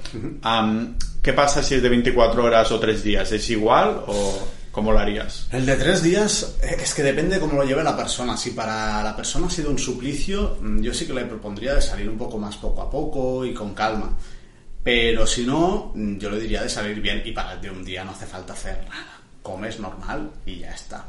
¿Qué 1.22 1.34
pasa 1.34 1.64
si 1.64 1.74
es 1.74 1.82
de 1.82 1.90
24 1.90 2.44
horas 2.44 2.72
o 2.72 2.80
3 2.80 3.04
días? 3.04 3.32
¿Es 3.32 3.50
igual 3.50 4.04
o 4.06 4.48
cómo 4.72 4.92
lo 4.92 5.00
harías? 5.00 5.48
El 5.52 5.66
de 5.66 5.76
3 5.76 6.04
días 6.04 6.58
eh, 6.62 6.78
es 6.80 6.94
que 6.94 7.02
depende 7.02 7.40
cómo 7.40 7.56
lo 7.56 7.64
lleve 7.64 7.84
la 7.84 7.98
persona. 7.98 8.38
Si 8.38 8.52
para 8.52 9.02
la 9.02 9.16
persona 9.16 9.48
ha 9.48 9.50
sido 9.50 9.72
un 9.72 9.80
suplicio, 9.80 10.58
mm, 10.62 10.82
yo 10.82 10.94
sí 10.94 11.08
que 11.08 11.14
le 11.14 11.26
propondría 11.26 11.74
de 11.74 11.82
salir 11.82 12.08
un 12.08 12.18
poco 12.18 12.38
más 12.38 12.58
poco 12.58 12.82
a 12.84 12.90
poco 12.92 13.44
y 13.44 13.56
con 13.56 13.74
calma. 13.74 14.16
Pero 14.84 15.26
si 15.26 15.48
no, 15.48 15.92
mm, 15.96 16.18
yo 16.20 16.30
le 16.30 16.40
diría 16.40 16.62
de 16.62 16.70
salir 16.70 17.02
bien 17.02 17.24
y 17.26 17.32
para 17.32 17.58
de 17.58 17.72
un 17.72 17.84
día 17.84 18.04
no 18.04 18.12
hace 18.12 18.28
falta 18.28 18.54
hacer 18.54 18.86
nada. 18.88 19.15
Comes 19.46 19.80
normal 19.80 20.32
y 20.44 20.62
ya 20.62 20.72
está. 20.72 21.06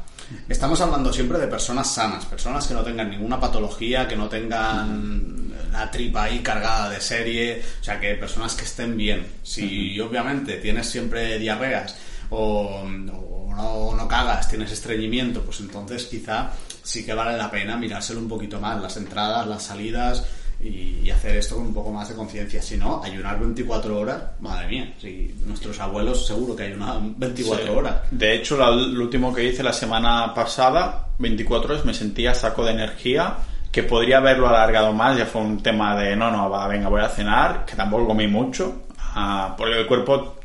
Estamos 0.47 0.79
hablando 0.79 1.11
siempre 1.11 1.39
de 1.39 1.47
personas 1.47 1.91
sanas, 1.91 2.23
personas 2.25 2.67
que 2.67 2.75
no 2.75 2.83
tengan 2.83 3.09
ninguna 3.09 3.39
patología, 3.39 4.07
que 4.07 4.15
no 4.15 4.29
tengan 4.29 5.51
la 5.71 5.89
tripa 5.89 6.25
ahí 6.25 6.39
cargada 6.43 6.91
de 6.91 7.01
serie, 7.01 7.63
o 7.81 7.83
sea, 7.83 7.99
que 7.99 8.13
personas 8.13 8.53
que 8.53 8.65
estén 8.65 8.95
bien. 8.95 9.25
Si 9.41 9.99
obviamente 9.99 10.57
tienes 10.57 10.87
siempre 10.87 11.39
diarreas 11.39 11.95
o, 12.29 12.83
no, 12.85 13.95
no, 13.95 14.07
cagas, 14.07 14.47
tienes 14.47 14.71
estreñimiento, 14.71 15.41
pues 15.41 15.59
entonces 15.61 16.05
quizá 16.05 16.51
sí 16.83 17.03
que 17.03 17.15
vale 17.15 17.35
la 17.35 17.49
pena 17.49 17.75
mirárselo 17.75 18.19
un 18.19 18.29
poquito 18.29 18.59
más, 18.61 18.79
las 18.79 18.97
entradas, 18.97 19.47
las 19.47 19.63
salidas, 19.63 20.23
y, 20.59 21.09
hacer 21.11 21.37
esto 21.37 21.55
con 21.55 21.67
un 21.67 21.73
poco 21.73 21.91
más 21.91 22.09
de 22.09 22.15
conciencia. 22.15 22.61
Si 22.61 22.77
no, 22.77 23.01
ayunar 23.03 23.39
24 23.39 23.99
horas, 23.99 24.21
madre 24.39 24.67
mía, 24.67 24.93
si 24.99 25.33
nuestros 25.45 25.79
abuelos 25.79 26.25
seguro 26.27 26.55
que 26.55 26.63
ayunaban 26.63 27.17
24 27.17 27.77
horas. 27.77 27.95
De 28.11 28.35
hecho, 28.35 28.57
lo 28.57 29.01
último 29.01 29.33
que 29.33 29.43
hice 29.43 29.63
la 29.63 29.73
semana 29.73 30.33
pasada, 30.33 31.07
24 31.17 31.73
horas, 31.73 31.85
me 31.85 31.93
sentía 31.93 32.33
saco 32.33 32.65
de 32.65 32.71
energía, 32.71 33.37
que 33.71 33.83
podría 33.83 34.17
haberlo 34.17 34.47
alargado 34.47 34.93
más, 34.93 35.17
ya 35.17 35.25
fue 35.25 35.41
un 35.41 35.61
tema 35.61 35.95
de, 35.95 36.15
no, 36.15 36.31
no, 36.31 36.49
va, 36.49 36.67
venga, 36.67 36.89
voy 36.89 37.01
a 37.01 37.09
cenar, 37.09 37.65
que 37.65 37.75
tampoco 37.75 38.07
comí 38.07 38.27
mucho, 38.27 38.83
uh, 39.15 39.55
porque 39.57 39.79
el 39.79 39.87
cuerpo, 39.87 40.37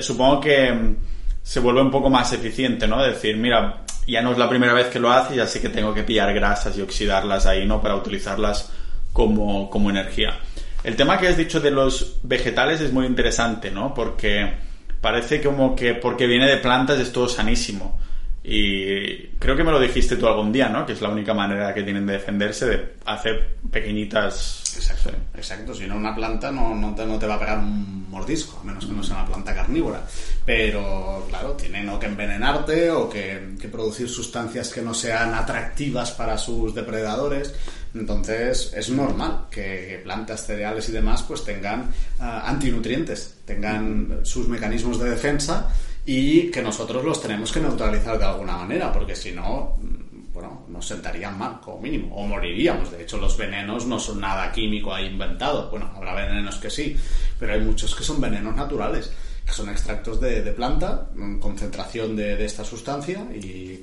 supongo 0.00 0.40
que 0.40 0.72
mm, 0.72 0.96
se 1.42 1.60
vuelve 1.60 1.82
un 1.82 1.90
poco 1.90 2.10
más 2.10 2.32
eficiente, 2.32 2.86
¿no? 2.86 3.02
Decir, 3.02 3.36
mira, 3.36 3.82
ya 4.06 4.22
no 4.22 4.32
es 4.32 4.38
la 4.38 4.48
primera 4.48 4.72
vez 4.72 4.86
que 4.86 4.98
lo 4.98 5.10
hace, 5.10 5.36
ya 5.36 5.46
sé 5.46 5.60
que 5.60 5.68
tengo 5.68 5.94
que 5.94 6.02
pillar 6.02 6.32
grasas 6.34 6.76
y 6.76 6.82
oxidarlas 6.82 7.46
ahí, 7.46 7.66
¿no? 7.66 7.80
Para 7.80 7.96
utilizarlas 7.96 8.70
como, 9.12 9.70
como 9.70 9.90
energía. 9.90 10.38
El 10.82 10.96
tema 10.96 11.18
que 11.18 11.28
has 11.28 11.36
dicho 11.36 11.60
de 11.60 11.70
los 11.70 12.18
vegetales 12.22 12.80
es 12.80 12.92
muy 12.92 13.06
interesante, 13.06 13.70
¿no? 13.70 13.92
Porque 13.92 14.54
parece 15.00 15.42
como 15.42 15.74
que 15.74 15.94
porque 15.94 16.26
viene 16.26 16.46
de 16.46 16.56
plantas 16.56 16.98
es 16.98 17.12
todo 17.12 17.28
sanísimo. 17.28 17.98
Y 18.42 19.26
creo 19.38 19.54
que 19.54 19.62
me 19.62 19.70
lo 19.70 19.78
dijiste 19.78 20.16
tú 20.16 20.26
algún 20.26 20.50
día, 20.50 20.70
¿no? 20.70 20.86
Que 20.86 20.94
es 20.94 21.02
la 21.02 21.10
única 21.10 21.34
manera 21.34 21.74
que 21.74 21.82
tienen 21.82 22.06
de 22.06 22.14
defenderse, 22.14 22.66
de 22.66 22.94
hacer 23.04 23.56
pequeñitas... 23.70 24.62
Exacto, 24.74 25.10
exacto. 25.34 25.74
Si 25.74 25.86
no, 25.86 25.96
una 25.96 26.14
planta 26.14 26.50
no, 26.50 26.74
no, 26.74 26.94
te, 26.94 27.04
no 27.04 27.18
te 27.18 27.26
va 27.26 27.34
a 27.34 27.38
pegar 27.38 27.58
un 27.58 28.08
mordisco, 28.08 28.58
a 28.60 28.64
menos 28.64 28.86
que 28.86 28.92
no 28.92 29.02
sea 29.02 29.16
una 29.16 29.26
planta 29.26 29.54
carnívora. 29.54 30.02
Pero, 30.46 31.26
claro, 31.28 31.52
tienen 31.52 31.90
o 31.90 31.98
que 31.98 32.06
envenenarte 32.06 32.90
o 32.90 33.10
que, 33.10 33.56
que 33.60 33.68
producir 33.68 34.08
sustancias 34.08 34.70
que 34.70 34.80
no 34.80 34.94
sean 34.94 35.34
atractivas 35.34 36.12
para 36.12 36.38
sus 36.38 36.74
depredadores. 36.74 37.54
Entonces 37.94 38.72
es 38.76 38.90
normal 38.90 39.46
que 39.50 40.00
plantas, 40.04 40.46
cereales 40.46 40.88
y 40.88 40.92
demás 40.92 41.22
pues 41.22 41.44
tengan 41.44 41.90
ah, 42.20 42.44
antinutrientes, 42.46 43.38
tengan 43.44 44.20
sus 44.22 44.48
mecanismos 44.48 45.00
de 45.00 45.10
defensa 45.10 45.70
y 46.06 46.50
que 46.50 46.62
nosotros 46.62 47.04
los 47.04 47.20
tenemos 47.20 47.52
que 47.52 47.60
neutralizar 47.60 48.18
de 48.18 48.24
alguna 48.24 48.56
manera, 48.56 48.92
porque 48.92 49.16
si 49.16 49.32
no, 49.32 49.76
mm, 49.80 50.32
bueno, 50.32 50.64
nos 50.68 50.86
sentarían 50.86 51.36
mal 51.36 51.60
como 51.60 51.80
mínimo, 51.80 52.14
o 52.16 52.26
moriríamos. 52.26 52.92
De 52.92 53.02
hecho, 53.02 53.18
los 53.18 53.36
venenos 53.36 53.86
no 53.86 53.98
son 53.98 54.20
nada 54.20 54.50
químico 54.52 54.94
ahí 54.94 55.06
inventado. 55.06 55.68
Bueno, 55.70 55.90
habrá 55.94 56.14
venenos 56.14 56.56
que 56.56 56.70
sí, 56.70 56.96
pero 57.38 57.52
hay 57.52 57.60
muchos 57.60 57.94
que 57.94 58.04
son 58.04 58.20
venenos 58.20 58.54
naturales 58.54 59.12
que 59.44 59.52
son 59.52 59.68
extractos 59.68 60.20
de, 60.20 60.42
planta, 60.52 61.08
concentración 61.40 62.14
de, 62.14 62.36
de, 62.36 62.44
esta 62.44 62.64
sustancia 62.64 63.26
y 63.34 63.78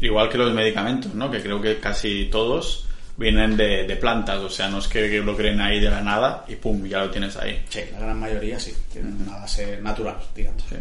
Igual 0.00 0.28
que 0.28 0.38
los 0.38 0.52
medicamentos, 0.52 1.14
¿no? 1.14 1.30
Que 1.30 1.40
creo 1.40 1.60
que 1.60 1.78
casi 1.78 2.26
todos 2.30 2.86
vienen 3.16 3.56
de, 3.56 3.84
de, 3.86 3.96
plantas, 3.96 4.40
o 4.40 4.50
sea, 4.50 4.68
no 4.68 4.78
es 4.78 4.88
que 4.88 5.20
lo 5.20 5.36
creen 5.36 5.60
ahí 5.60 5.78
de 5.78 5.88
la 5.88 6.00
nada 6.00 6.44
y 6.48 6.56
pum, 6.56 6.84
ya 6.84 7.04
lo 7.04 7.10
tienes 7.10 7.36
ahí. 7.36 7.64
Sí, 7.68 7.80
la 7.92 8.00
gran 8.00 8.18
mayoría 8.18 8.58
sí, 8.58 8.74
tienen 8.92 9.22
una 9.22 9.38
base 9.38 9.80
natural, 9.80 10.16
digamos. 10.34 10.64
Sí. 10.68 10.76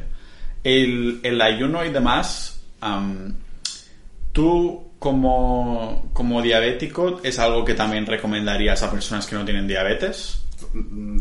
El, 0.64 1.20
el, 1.22 1.40
ayuno 1.42 1.86
y 1.86 1.92
demás, 1.92 2.62
um, 2.82 3.32
tú 4.32 4.94
como, 4.98 6.10
como 6.14 6.42
diabético, 6.42 7.22
¿es 7.24 7.38
algo 7.38 7.64
que 7.64 7.76
también 7.76 8.06
recomendarías 8.06 8.82
a 8.82 8.90
personas 8.90 9.28
que 9.28 9.36
no 9.36 9.46
tienen 9.46 9.68
diabetes? 9.68 10.42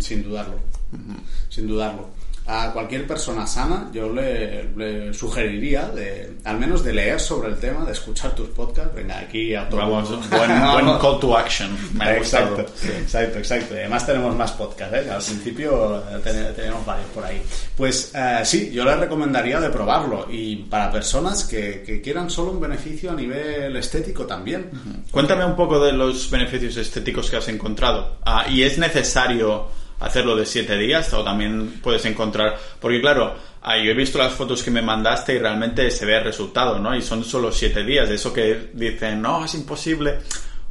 Sin 0.01 0.23
dudarlo, 0.23 0.55
uh 0.93 0.97
-huh. 0.97 1.21
sin 1.51 1.67
dudarlo 1.67 2.22
a 2.47 2.73
cualquier 2.73 3.07
persona 3.07 3.47
sana 3.47 3.89
yo 3.93 4.13
le, 4.13 4.65
le, 4.77 5.15
sugeriría 5.15 5.87
de 5.89 6.39
al 6.45 6.59
menos 6.59 6.83
de 6.83 6.93
leer 6.93 7.21
sobre 7.21 7.49
el 7.51 7.57
tema 7.59 7.85
de 7.85 7.93
escuchar 7.93 8.35
tus 8.35 8.49
podcasts. 8.49 8.95
Venga 8.95 9.19
aquí 9.19 9.55
a 9.55 9.69
todo 9.69 9.81
Vamos, 9.81 10.09
buen, 10.31 10.61
buen, 10.61 10.99
call 10.99 11.21
to 11.21 11.37
action. 11.37 11.77
Me 11.95 12.05
ha 12.05 12.17
exacto, 12.17 12.63
gustado 12.63 12.73
sí. 12.75 12.89
exacto 12.89 13.39
exacto. 13.39 13.75
Además 13.75 14.07
tenemos 14.07 14.35
más 14.35 14.53
podcasts 14.53 14.97
¿eh? 14.97 15.11
al 15.11 15.23
principio 15.23 16.03
ten, 16.25 16.55
tenemos 16.55 16.85
varios 16.85 17.09
por 17.11 17.25
ahí. 17.25 17.41
Pues 17.77 18.13
eh, 18.15 18.41
sí 18.45 18.71
yo 18.73 18.85
le 18.85 18.97
recomendaría 18.97 19.61
de 19.61 19.71
probarlo. 19.71 20.27
Y 20.31 20.57
para 20.57 20.91
personas 20.91 21.45
que, 21.45 21.83
que, 21.87 22.01
quieran 22.01 22.29
solo 22.31 22.51
un 22.51 22.61
beneficio 22.61 23.13
a 23.13 23.15
nivel 23.15 23.77
estético 23.77 24.27
también. 24.27 24.71
Uh 24.73 24.77
-huh. 24.77 25.11
cuéntame 25.11 25.45
un 25.45 25.55
poco 25.55 25.79
de 25.85 25.93
los 25.93 26.29
beneficios 26.31 26.77
estéticos 26.77 27.31
que 27.31 27.37
has 27.37 27.49
encontrado. 27.49 28.17
Ah, 28.25 28.47
y 28.49 28.63
es 28.63 28.79
necesario 28.79 29.69
hacerlo 30.03 30.37
de 30.37 30.45
siete 30.45 30.77
días 30.77 31.13
o 31.15 31.23
también 31.23 31.81
puedes 31.83 32.05
encontrar 32.05 32.57
porque 32.81 33.01
claro 33.01 33.35
yo 33.65 33.91
he 33.91 33.95
visto 33.95 34.19
las 34.19 34.33
fotos 34.33 34.63
que 34.63 34.71
me 34.71 34.83
mandaste 34.83 35.35
y 35.35 35.39
realmente 35.39 35.91
se 35.91 36.05
ve 36.05 36.17
el 36.17 36.25
resultado 36.25 36.79
no 36.79 36.95
y 36.95 37.03
son 37.03 37.25
solo 37.25 37.53
siete 37.53 37.85
días 37.85 38.11
eso 38.11 38.33
que 38.33 38.71
dicen 38.73 39.23
no 39.23 39.45
es 39.45 39.55
imposible 39.55 40.19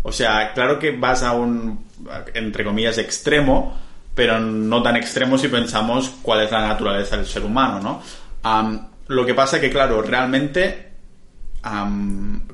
o 0.04 0.12
sea 0.12 0.54
claro 0.54 0.78
que 0.78 0.92
vas 0.92 1.24
a 1.24 1.32
un 1.32 1.86
entre 2.34 2.64
comillas 2.64 2.98
extremo 2.98 3.78
pero 4.14 4.40
no 4.40 4.84
tan 4.84 4.98
extremo 4.98 5.38
si 5.38 5.48
pensamos 5.48 6.12
cuál 6.22 6.42
es 6.42 6.52
la 6.52 6.68
naturaleza 6.68 7.16
del 7.16 7.26
ser 7.26 7.44
humano 7.44 7.80
no 8.44 8.92
lo 9.08 9.26
que 9.26 9.34
pasa 9.34 9.62
que 9.62 9.70
claro 9.70 10.02
realmente 10.02 10.92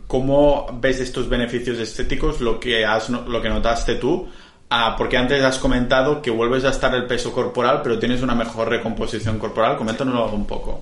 cómo 0.06 0.80
ves 0.80 1.00
estos 1.00 1.28
beneficios 1.28 1.80
estéticos 1.80 2.40
lo 2.40 2.60
que 2.60 2.86
has 2.86 3.10
lo 3.10 3.42
que 3.42 3.50
notaste 3.50 3.96
tú 3.96 4.30
Ah, 4.70 4.96
porque 4.98 5.16
antes 5.16 5.42
has 5.44 5.60
comentado 5.60 6.22
que 6.22 6.30
vuelves 6.30 6.66
a 6.66 6.70
estar 6.70 6.94
el 6.94 7.06
peso 7.06 7.32
corporal, 7.32 7.82
pero 7.84 8.00
tienes 8.00 8.22
una 8.22 8.36
mejor 8.36 8.68
recomposición 8.70 9.40
corporal. 9.40 9.78
Coméntanos 9.78 10.34
un 10.34 10.46
poco. 10.46 10.82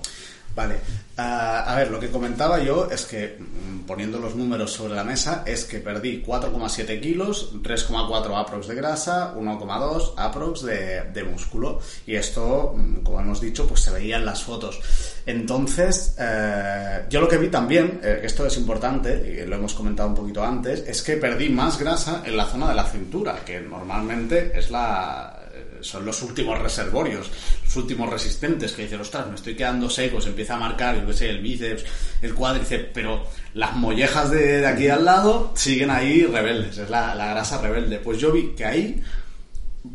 Vale. 0.56 0.76
Uh, 1.18 1.20
a 1.20 1.74
ver, 1.76 1.90
lo 1.90 2.00
que 2.00 2.10
comentaba 2.10 2.58
yo 2.58 2.88
es 2.90 3.04
que, 3.04 3.38
poniendo 3.86 4.18
los 4.18 4.34
números 4.34 4.72
sobre 4.72 4.94
la 4.94 5.04
mesa, 5.04 5.42
es 5.46 5.64
que 5.64 5.80
perdí 5.80 6.22
4,7 6.22 6.98
kilos, 6.98 7.52
3,4 7.62 8.40
aprox 8.40 8.66
de 8.66 8.74
grasa, 8.74 9.34
1,2 9.34 10.14
aprox 10.16 10.62
de, 10.62 11.02
de, 11.12 11.24
músculo. 11.24 11.80
Y 12.06 12.16
esto, 12.16 12.74
como 13.02 13.20
hemos 13.20 13.40
dicho, 13.40 13.66
pues 13.66 13.80
se 13.80 13.90
veía 13.90 14.16
en 14.16 14.24
las 14.24 14.42
fotos. 14.42 14.80
Entonces, 15.26 16.16
uh, 16.18 17.06
yo 17.10 17.20
lo 17.20 17.28
que 17.28 17.36
vi 17.36 17.48
también, 17.48 18.00
eh, 18.02 18.20
esto 18.24 18.46
es 18.46 18.56
importante, 18.56 19.42
y 19.42 19.46
lo 19.46 19.56
hemos 19.56 19.74
comentado 19.74 20.08
un 20.08 20.14
poquito 20.14 20.42
antes, 20.42 20.84
es 20.86 21.02
que 21.02 21.18
perdí 21.18 21.50
más 21.50 21.78
grasa 21.78 22.22
en 22.24 22.34
la 22.34 22.46
zona 22.46 22.70
de 22.70 22.74
la 22.74 22.84
cintura, 22.84 23.40
que 23.44 23.60
normalmente 23.60 24.58
es 24.58 24.70
la, 24.70 25.45
son 25.86 26.04
los 26.04 26.22
últimos 26.22 26.58
reservorios, 26.58 27.30
los 27.64 27.76
últimos 27.76 28.10
resistentes, 28.10 28.72
que 28.72 28.82
dicen, 28.82 29.00
ostras, 29.00 29.26
me 29.28 29.34
estoy 29.34 29.54
quedando 29.54 29.88
seco, 29.88 30.20
se 30.20 30.30
empieza 30.30 30.54
a 30.54 30.58
marcar, 30.58 31.00
yo 31.00 31.06
qué 31.06 31.12
sé, 31.12 31.30
el 31.30 31.40
bíceps, 31.40 31.84
el 32.22 32.34
cuádriceps, 32.34 32.90
pero 32.92 33.26
las 33.54 33.74
mollejas 33.76 34.30
de, 34.30 34.60
de, 34.60 34.66
aquí 34.66 34.88
al 34.88 35.04
lado 35.04 35.52
siguen 35.54 35.90
ahí 35.90 36.24
rebeldes, 36.24 36.78
es 36.78 36.90
la, 36.90 37.14
la, 37.14 37.28
grasa 37.28 37.60
rebelde. 37.60 37.98
Pues 37.98 38.18
yo 38.18 38.32
vi 38.32 38.54
que 38.56 38.64
ahí, 38.64 39.02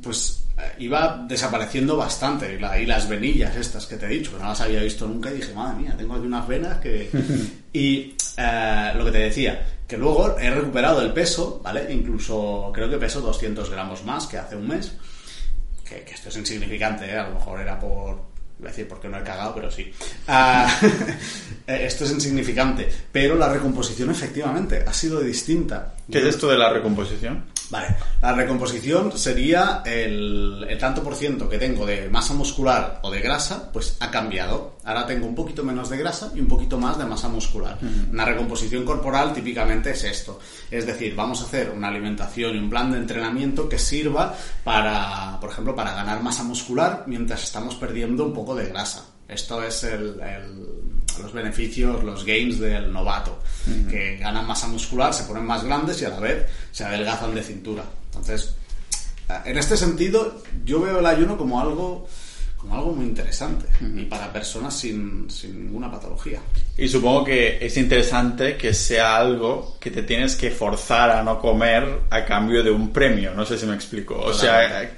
pues 0.01 0.43
iba 0.79 1.25
desapareciendo 1.27 1.97
bastante, 1.97 2.55
y, 2.55 2.59
la, 2.59 2.79
y, 2.79 2.85
las 2.85 3.09
venillas 3.09 3.55
estas 3.55 3.85
que 3.85 3.97
te 3.97 4.05
he 4.05 4.09
dicho, 4.09 4.31
que 4.31 4.41
no 4.41 4.49
las 4.49 4.61
había 4.61 4.81
visto 4.81 5.07
nunca, 5.07 5.31
y 5.31 5.35
dije, 5.35 5.53
madre 5.53 5.81
mía, 5.81 5.95
tengo 5.97 6.15
aquí 6.15 6.25
unas 6.25 6.47
venas 6.47 6.79
que... 6.79 7.09
y 7.73 8.15
eh, 8.37 8.91
lo 8.95 9.05
que 9.05 9.11
te 9.11 9.17
decía, 9.17 9.65
que 9.87 9.97
luego 9.97 10.37
he 10.39 10.49
recuperado 10.49 11.01
el 11.01 11.11
peso, 11.11 11.59
¿vale? 11.63 11.91
Incluso 11.91 12.71
creo 12.73 12.89
que 12.89 12.97
peso 12.97 13.19
200 13.19 13.69
gramos 13.69 14.05
más 14.05 14.25
que 14.25 14.37
hace 14.37 14.55
un 14.55 14.67
mes 14.67 14.93
que, 15.91 16.03
que, 16.03 16.13
esto 16.13 16.29
es 16.29 16.37
insignificante, 16.37 17.05
¿eh? 17.05 17.17
a 17.17 17.27
lo 17.27 17.35
mejor 17.35 17.59
era 17.59 17.79
por. 17.79 18.31
Voy 18.59 18.67
a 18.67 18.69
decir 18.69 18.87
porque 18.87 19.09
no 19.09 19.17
he 19.17 19.23
cagado, 19.23 19.55
pero 19.55 19.71
sí. 19.71 19.91
Uh, 20.27 20.85
esto 21.67 22.05
es 22.05 22.11
insignificante. 22.11 22.87
Pero 23.11 23.35
la 23.35 23.49
recomposición, 23.49 24.11
efectivamente, 24.11 24.85
ha 24.87 24.93
sido 24.93 25.19
distinta. 25.19 25.95
¿Qué 26.11 26.19
es 26.19 26.25
esto 26.25 26.47
de 26.47 26.59
la 26.59 26.71
recomposición? 26.71 27.45
Vale, 27.71 27.95
la 28.21 28.33
recomposición 28.33 29.17
sería 29.17 29.81
el, 29.85 30.65
el, 30.67 30.77
tanto 30.77 31.01
por 31.01 31.15
ciento 31.15 31.47
que 31.47 31.57
tengo 31.57 31.85
de 31.85 32.09
masa 32.09 32.33
muscular 32.33 32.99
o 33.01 33.09
de 33.09 33.21
grasa, 33.21 33.71
pues 33.71 33.95
ha 34.01 34.11
cambiado. 34.11 34.73
Ahora 34.83 35.07
tengo 35.07 35.25
un 35.25 35.33
poquito 35.33 35.63
menos 35.63 35.89
de 35.89 35.97
grasa 35.97 36.33
y 36.35 36.41
un 36.41 36.47
poquito 36.47 36.77
más 36.77 36.97
de 36.97 37.05
masa 37.05 37.29
muscular. 37.29 37.77
Uh 37.81 37.85
-huh. 37.85 38.11
Una 38.11 38.25
recomposición 38.25 38.83
corporal 38.83 39.33
típicamente 39.33 39.91
es 39.91 40.03
esto. 40.03 40.37
Es 40.69 40.85
decir, 40.85 41.15
vamos 41.15 41.41
a 41.41 41.45
hacer 41.45 41.71
una 41.71 41.87
alimentación 41.87 42.55
y 42.55 42.59
un 42.59 42.69
plan 42.69 42.91
de 42.91 42.97
entrenamiento 42.97 43.69
que 43.69 43.79
sirva 43.79 44.35
para, 44.65 45.39
por 45.39 45.49
ejemplo, 45.49 45.73
para 45.73 45.93
ganar 45.93 46.21
masa 46.21 46.43
muscular 46.43 47.05
mientras 47.07 47.41
estamos 47.41 47.75
perdiendo 47.75 48.25
un 48.25 48.33
poco 48.33 48.53
de 48.53 48.65
grasa. 48.67 49.10
Esto 49.31 49.63
es 49.63 49.83
el, 49.85 50.19
el, 50.19 51.21
los 51.21 51.31
beneficios, 51.31 52.03
los 52.03 52.25
gains 52.25 52.59
del 52.59 52.91
novato, 52.91 53.39
uh 53.65 53.69
-huh. 53.69 53.89
que 53.89 54.17
ganan 54.17 54.45
masa 54.45 54.67
muscular, 54.67 55.13
se 55.13 55.23
ponen 55.23 55.45
más 55.45 55.63
grandes 55.63 56.01
y 56.01 56.05
a 56.05 56.09
la 56.09 56.19
vez 56.19 56.45
se 56.71 56.83
adelgazan 56.83 57.33
de 57.33 57.41
cintura. 57.41 57.83
Entonces, 58.07 58.55
en 59.45 59.57
este 59.57 59.77
sentido, 59.77 60.43
yo 60.65 60.81
veo 60.81 60.99
el 60.99 61.05
ayuno 61.05 61.37
como 61.37 61.61
algo 61.61 62.07
como 62.57 62.75
algo 62.75 62.91
muy 62.93 63.05
interesante 63.05 63.65
uh 63.81 63.85
-huh. 63.85 64.01
y 64.03 64.05
para 64.05 64.31
personas 64.31 64.77
sin, 64.77 65.27
sin, 65.31 65.65
ninguna 65.65 65.89
patología. 65.89 66.39
Y 66.77 66.87
supongo 66.87 67.23
que 67.23 67.57
es 67.59 67.75
interesante 67.77 68.55
que 68.55 68.71
sea 68.71 69.17
algo 69.17 69.77
que 69.79 69.89
te 69.89 70.03
tienes 70.03 70.35
que 70.35 70.51
forzar 70.51 71.09
a 71.09 71.23
no 71.23 71.39
comer 71.39 72.01
a 72.11 72.23
cambio 72.23 72.61
de 72.61 72.69
un 72.69 72.93
premio, 72.93 73.33
no 73.33 73.45
sé 73.47 73.57
si 73.57 73.65
me 73.65 73.73
explico. 73.73 74.13
O 74.19 74.31
sea, 74.31 74.91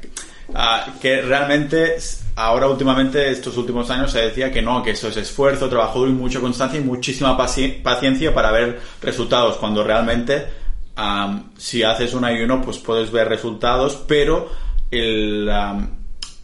uh, 0.53 0.99
que 0.99 1.21
realmente 1.21 1.97
ahora 2.35 2.67
últimamente, 2.67 3.29
estos 3.29 3.57
últimos 3.57 3.89
años, 3.89 4.11
se 4.11 4.19
decía 4.19 4.51
que 4.51 4.61
no, 4.61 4.81
que 4.81 4.91
eso 4.91 5.07
es 5.07 5.17
esfuerzo, 5.17 5.69
trabajo 5.69 5.99
duro 5.99 6.11
y 6.11 6.15
mucha 6.15 6.39
constancia 6.39 6.79
y 6.79 6.83
muchísima 6.83 7.37
paci 7.37 7.67
paciencia 7.83 8.33
para 8.33 8.51
ver 8.51 8.79
resultados, 9.01 9.57
cuando 9.57 9.83
realmente 9.83 10.45
um, 10.97 11.43
si 11.57 11.83
haces 11.83 12.13
un 12.13 12.25
ayuno 12.25 12.61
pues 12.61 12.77
puedes 12.77 13.11
ver 13.11 13.27
resultados, 13.29 14.03
pero 14.07 14.49
el... 14.91 15.49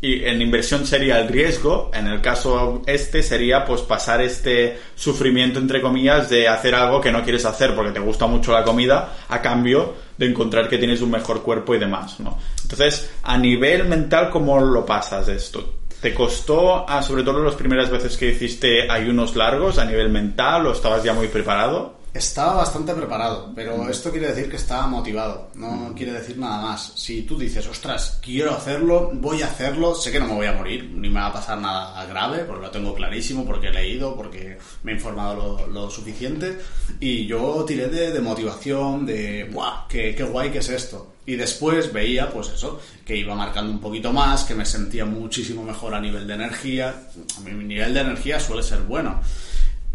Y 0.02 0.24
en 0.24 0.42
inversión 0.42 0.86
sería 0.86 1.20
el 1.20 1.28
riesgo, 1.28 1.92
en 1.94 2.08
el 2.08 2.22
caso 2.22 2.84
este 2.86 3.22
sería 3.22 3.66
pues 3.66 3.82
pasar 3.82 4.22
este 4.22 4.80
sufrimiento 4.96 5.60
entre 5.60 5.82
comillas 5.82 6.30
de 6.30 6.48
hacer 6.48 6.74
algo 6.74 7.02
que 7.02 7.12
no 7.12 7.22
quieres 7.22 7.44
hacer 7.44 7.76
porque 7.76 7.92
te 7.92 8.00
gusta 8.00 8.26
mucho 8.26 8.54
la 8.54 8.64
comida 8.64 9.18
a 9.28 9.42
cambio 9.42 9.96
de 10.18 10.28
encontrar 10.28 10.70
que 10.70 10.78
tienes 10.78 11.02
un 11.02 11.12
mejor 11.12 11.42
cuerpo 11.44 11.76
y 11.76 11.80
demás, 11.80 12.18
¿no? 12.22 12.38
Entonces, 12.72 13.10
a 13.24 13.36
nivel 13.36 13.88
mental, 13.88 14.30
¿cómo 14.30 14.60
lo 14.60 14.86
pasas 14.86 15.28
esto? 15.28 15.74
¿Te 16.00 16.14
costó, 16.14 16.88
ah, 16.88 17.02
sobre 17.02 17.24
todo 17.24 17.44
las 17.44 17.56
primeras 17.56 17.90
veces 17.90 18.16
que 18.16 18.30
hiciste 18.30 18.90
ayunos 18.90 19.36
largos 19.36 19.80
a 19.80 19.86
nivel 19.86 20.10
mental 20.10 20.68
o 20.68 20.72
estabas 20.72 21.04
ya 21.04 21.14
muy 21.14 21.30
preparado? 21.30 21.98
Estaba 22.14 22.56
bastante 22.56 22.94
preparado, 22.94 23.52
pero 23.56 23.90
esto 23.90 24.12
quiere 24.12 24.28
decir 24.28 24.50
que 24.50 24.56
estaba 24.56 24.88
motivado, 24.88 25.50
no 25.56 25.94
quiere 25.96 26.14
decir 26.14 26.38
nada 26.38 26.62
más. 26.62 26.94
Si 26.96 27.24
tú 27.24 27.38
dices, 27.38 27.68
ostras, 27.68 28.20
quiero 28.22 28.52
hacerlo, 28.52 29.12
voy 29.14 29.42
a 29.42 29.48
hacerlo, 29.48 29.96
sé 29.96 30.12
que 30.12 30.20
no 30.20 30.28
me 30.28 30.36
voy 30.36 30.48
a 30.48 30.54
morir, 30.54 30.92
ni 30.94 31.10
me 31.10 31.20
va 31.20 31.28
a 31.28 31.34
pasar 31.34 31.58
nada 31.58 32.06
grave, 32.06 32.46
porque 32.46 32.66
lo 32.66 32.72
tengo 32.72 32.94
clarísimo, 32.94 33.46
porque 33.46 33.68
he 33.68 33.72
leído, 33.72 34.16
porque 34.16 34.58
me 34.84 34.92
he 34.92 34.96
informado 34.96 35.36
lo, 35.36 35.68
lo 35.68 35.90
suficiente, 35.90 36.58
y 37.00 37.26
yo 37.26 37.64
tiré 37.66 37.88
de, 37.88 38.12
de 38.12 38.22
motivación, 38.22 39.06
de, 39.06 39.50
¡buah! 39.52 39.88
Qué, 39.88 40.16
¡Qué 40.16 40.24
guay 40.24 40.52
que 40.52 40.60
es 40.60 40.70
esto! 40.70 41.14
Y 41.30 41.36
después 41.36 41.94
veía, 41.94 42.30
pues 42.30 42.50
eso, 42.50 42.82
que 43.06 43.16
iba 43.16 43.36
marcando 43.36 43.72
un 43.72 43.80
poquito 43.80 44.12
más, 44.12 44.44
que 44.46 44.56
me 44.56 44.66
sentía 44.66 45.06
muchísimo 45.06 45.64
mejor 45.64 45.94
a 45.94 46.02
nivel 46.02 46.26
de 46.26 46.34
energía. 46.34 46.96
A 47.38 47.40
mi 47.42 47.64
nivel 47.64 47.94
de 47.94 48.00
energía 48.02 48.40
suele 48.40 48.64
ser 48.64 48.82
bueno 48.82 49.22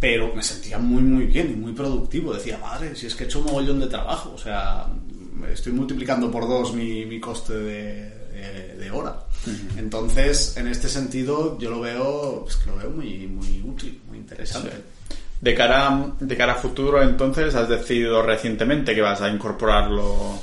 pero 0.05 0.35
me 0.35 0.43
sentía 0.43 0.77
muy 0.77 1.03
muy 1.03 1.25
bien 1.25 1.51
y 1.51 1.57
muy 1.57 1.73
productivo. 1.73 2.35
Decía, 2.35 2.59
madre, 2.59 2.95
si 2.95 3.07
es 3.07 3.15
que 3.15 3.25
he 3.25 3.27
hecho 3.27 3.39
un 3.39 3.47
mogollón 3.47 3.81
de 3.81 3.87
trabajo, 3.87 4.33
o 4.35 4.39
sea, 4.39 4.87
estoy 5.51 5.73
multiplicando 5.73 6.31
por 6.31 6.47
dos 6.47 6.75
mi, 6.75 7.07
mi 7.07 7.19
coste 7.19 7.55
de, 7.55 8.11
de, 8.33 8.75
de 8.77 8.91
hora. 8.91 9.17
Uh 9.47 9.51
-huh. 9.51 9.79
Entonces, 9.79 10.59
en 10.59 10.67
este 10.69 10.91
sentido, 10.91 11.59
yo 11.59 11.71
lo 11.71 11.81
veo, 11.81 12.43
pues 12.43 12.57
que 12.57 12.71
lo 12.71 12.77
veo 12.77 12.91
muy, 12.91 13.27
muy 13.27 13.63
útil, 13.67 13.99
muy 14.07 14.19
interesante. 14.19 14.71
Sí. 14.71 15.17
De 15.41 15.55
cara, 15.55 16.13
de 16.21 16.37
cara 16.37 16.53
a 16.53 16.57
futuro, 16.57 17.03
entonces, 17.03 17.55
has 17.55 17.69
decidido 17.71 18.21
recientemente 18.23 18.95
que 18.95 19.01
vas 19.01 19.23
a 19.23 19.31
incorporarlo 19.31 20.39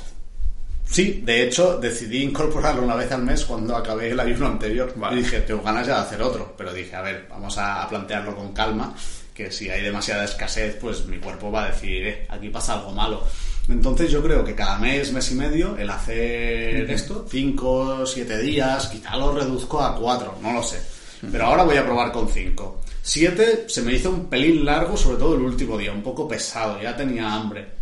Sí, 0.92 1.22
de 1.24 1.44
hecho 1.44 1.78
decidí 1.78 2.22
incorporarlo 2.22 2.82
una 2.82 2.94
vez 2.94 3.10
al 3.12 3.22
mes 3.22 3.46
cuando 3.46 3.74
acabé 3.74 4.10
el 4.10 4.20
ayuno 4.20 4.46
anterior. 4.46 4.92
Y 5.10 5.16
dije, 5.16 5.40
tengo 5.40 5.62
ganas 5.62 5.86
ya 5.86 5.94
de 5.94 6.00
hacer 6.02 6.20
otro. 6.20 6.54
Pero 6.54 6.70
dije, 6.74 6.94
a 6.94 7.00
ver, 7.00 7.26
vamos 7.30 7.56
a, 7.56 7.88
plantearlo 7.88 8.36
con 8.36 8.52
calma, 8.52 8.94
que 9.32 9.50
si 9.50 9.70
hay 9.70 9.80
demasiada 9.80 10.24
escasez, 10.24 10.76
pues 10.78 11.06
mi 11.06 11.16
cuerpo 11.16 11.50
va 11.50 11.64
a 11.64 11.70
decir, 11.70 12.06
eh, 12.06 12.26
aquí 12.28 12.50
pasa 12.50 12.74
algo 12.74 12.92
malo. 12.92 13.26
Entonces 13.70 14.10
yo 14.10 14.22
creo 14.22 14.44
que 14.44 14.54
cada 14.54 14.78
mes, 14.78 15.10
mes 15.14 15.32
y 15.32 15.34
medio, 15.34 15.78
el 15.78 15.88
hacer 15.88 16.90
esto, 16.90 17.26
cinco, 17.26 18.04
siete 18.04 18.38
días, 18.40 18.88
quizá 18.88 19.16
lo 19.16 19.32
reduzco 19.32 19.80
a 19.80 19.96
cuatro, 19.96 20.36
no 20.42 20.52
lo 20.52 20.62
sé. 20.62 20.78
Pero 21.30 21.46
ahora 21.46 21.62
voy 21.62 21.78
a 21.78 21.86
probar 21.86 22.12
con 22.12 22.28
cinco. 22.28 22.82
Siete 23.00 23.64
se 23.66 23.80
me 23.80 23.94
hizo 23.94 24.10
un 24.10 24.26
pelín 24.26 24.62
largo, 24.62 24.94
sobre 24.98 25.16
todo 25.16 25.36
el 25.36 25.42
último 25.42 25.78
día, 25.78 25.90
un 25.90 26.02
poco 26.02 26.28
pesado, 26.28 26.82
ya 26.82 26.94
tenía 26.94 27.32
hambre 27.32 27.81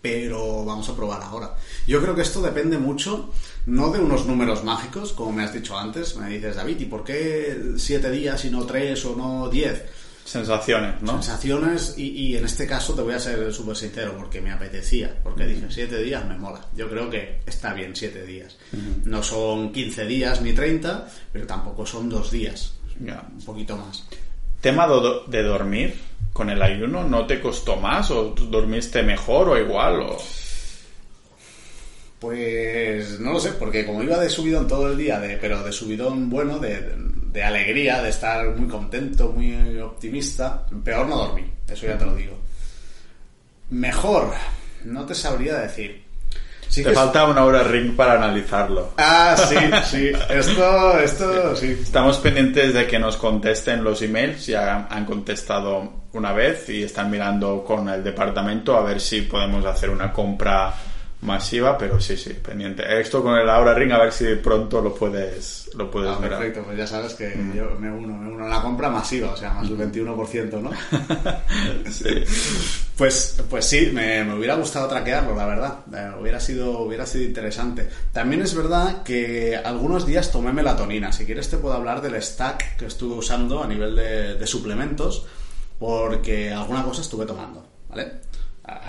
pero 0.00 0.64
vamos 0.64 0.88
a 0.88 0.96
probar 0.96 1.22
ahora. 1.22 1.54
Yo 1.86 2.00
creo 2.00 2.14
que 2.14 2.22
esto 2.22 2.40
depende 2.40 2.78
mucho, 2.78 3.30
no 3.66 3.90
de 3.90 3.98
unos 3.98 4.26
números 4.26 4.64
mágicos, 4.64 5.12
como 5.12 5.32
me 5.32 5.44
has 5.44 5.52
dicho 5.52 5.76
antes, 5.76 6.16
me 6.16 6.28
dices, 6.28 6.56
David, 6.56 6.80
¿y 6.80 6.84
por 6.86 7.04
qué 7.04 7.74
siete 7.76 8.10
días 8.10 8.44
y 8.44 8.50
no 8.50 8.64
tres 8.64 9.04
o 9.04 9.16
no 9.16 9.48
diez? 9.48 9.84
Sensaciones, 10.24 11.00
¿no? 11.00 11.22
Sensaciones 11.22 11.94
y, 11.96 12.36
en 12.36 12.44
este 12.44 12.66
caso 12.66 12.94
te 12.94 13.00
voy 13.00 13.14
a 13.14 13.18
ser 13.18 13.50
súper 13.50 13.74
sincero 13.74 14.14
porque 14.14 14.42
me 14.42 14.52
apetecía, 14.52 15.18
porque 15.22 15.46
dije 15.46 15.66
siete 15.70 16.02
días 16.02 16.22
me 16.26 16.36
mola. 16.36 16.60
Yo 16.76 16.88
creo 16.90 17.08
que 17.08 17.40
está 17.46 17.72
bien 17.72 17.96
siete 17.96 18.26
días. 18.26 18.58
No 19.04 19.22
son 19.22 19.72
15 19.72 20.04
días 20.04 20.42
ni 20.42 20.52
30, 20.52 21.08
pero 21.32 21.46
tampoco 21.46 21.86
son 21.86 22.10
dos 22.10 22.30
días. 22.30 22.74
Un 23.00 23.42
poquito 23.42 23.78
más. 23.78 24.06
Tema 24.60 24.86
de 25.28 25.42
dormir 25.42 25.94
con 26.38 26.50
el 26.50 26.62
ayuno, 26.62 27.02
¿no 27.02 27.26
te 27.26 27.40
costó 27.40 27.74
más 27.78 28.12
o 28.12 28.32
dormiste 28.32 29.02
mejor 29.02 29.48
o 29.48 29.58
igual? 29.58 30.02
O... 30.02 30.16
Pues 32.20 33.18
no 33.18 33.32
lo 33.32 33.40
sé, 33.40 33.54
porque 33.54 33.84
como 33.84 34.04
iba 34.04 34.16
de 34.18 34.30
subidón 34.30 34.68
todo 34.68 34.92
el 34.92 34.96
día, 34.96 35.18
de, 35.18 35.36
pero 35.38 35.64
de 35.64 35.72
subidón 35.72 36.30
bueno, 36.30 36.60
de, 36.60 36.94
de 37.32 37.42
alegría, 37.42 38.00
de 38.02 38.10
estar 38.10 38.54
muy 38.54 38.68
contento, 38.68 39.32
muy 39.32 39.80
optimista, 39.80 40.64
peor 40.84 41.08
no 41.08 41.16
dormí, 41.16 41.50
eso 41.68 41.88
ya 41.88 41.98
te 41.98 42.06
lo 42.06 42.14
digo. 42.14 42.38
Mejor, 43.70 44.32
no 44.84 45.04
te 45.06 45.16
sabría 45.16 45.58
decir. 45.58 46.04
Te 46.74 46.92
falta 46.92 47.24
una 47.24 47.44
hora 47.44 47.62
ring 47.62 47.96
para 47.96 48.14
analizarlo. 48.14 48.92
Ah, 48.96 49.36
sí, 49.36 49.56
sí. 49.84 50.12
Esto, 50.28 50.98
esto, 51.00 51.56
sí. 51.56 51.78
Estamos 51.82 52.18
pendientes 52.18 52.74
de 52.74 52.86
que 52.86 52.98
nos 52.98 53.16
contesten 53.16 53.82
los 53.82 54.02
emails. 54.02 54.46
Ya 54.46 54.86
han 54.90 55.04
contestado 55.04 55.92
una 56.12 56.32
vez 56.32 56.68
y 56.68 56.82
están 56.82 57.10
mirando 57.10 57.64
con 57.64 57.88
el 57.88 58.02
departamento 58.02 58.76
a 58.76 58.82
ver 58.82 59.00
si 59.00 59.22
podemos 59.22 59.64
hacer 59.64 59.90
una 59.90 60.12
compra 60.12 60.74
masiva, 61.20 61.76
pero 61.76 62.00
sí, 62.00 62.16
sí, 62.16 62.32
pendiente. 62.34 63.00
Esto 63.00 63.22
con 63.22 63.36
el 63.36 63.48
Aura 63.48 63.74
Ring, 63.74 63.90
a 63.92 63.98
ver 63.98 64.12
si 64.12 64.36
pronto 64.36 64.80
lo 64.80 64.94
puedes, 64.94 65.68
lo 65.74 65.90
puedes 65.90 66.12
ah, 66.12 66.20
Perfecto, 66.20 66.62
pues 66.64 66.78
ya 66.78 66.86
sabes 66.86 67.14
que 67.14 67.34
mm. 67.34 67.54
yo 67.54 67.70
me 67.78 67.90
uno, 67.90 68.16
me 68.16 68.30
uno 68.30 68.44
a 68.44 68.48
la 68.48 68.62
compra 68.62 68.88
masiva, 68.88 69.32
o 69.32 69.36
sea, 69.36 69.54
más 69.54 69.68
del 69.68 69.78
21%, 69.78 70.60
¿no? 70.60 70.70
sí. 71.90 72.24
Pues, 72.96 73.42
pues 73.50 73.64
sí, 73.64 73.90
me, 73.92 74.22
me, 74.24 74.34
hubiera 74.34 74.54
gustado 74.54 74.88
traquearlo, 74.88 75.34
la 75.34 75.46
verdad. 75.46 75.78
Eh, 75.92 76.20
hubiera, 76.20 76.38
sido, 76.38 76.80
hubiera 76.80 77.04
sido 77.04 77.24
interesante. 77.24 77.88
También 78.12 78.42
es 78.42 78.54
verdad 78.54 79.02
que 79.02 79.56
algunos 79.56 80.06
días 80.06 80.30
tomé 80.30 80.52
melatonina. 80.52 81.12
Si 81.12 81.24
quieres 81.24 81.48
te 81.48 81.58
puedo 81.58 81.74
hablar 81.74 82.00
del 82.00 82.20
stack 82.22 82.76
que 82.76 82.86
estuve 82.86 83.14
usando 83.14 83.62
a 83.62 83.66
nivel 83.66 83.96
de, 83.96 84.34
de 84.34 84.46
suplementos, 84.46 85.26
porque 85.78 86.52
alguna 86.52 86.84
cosa 86.84 87.02
estuve 87.02 87.26
tomando, 87.26 87.66
¿vale? 87.88 88.28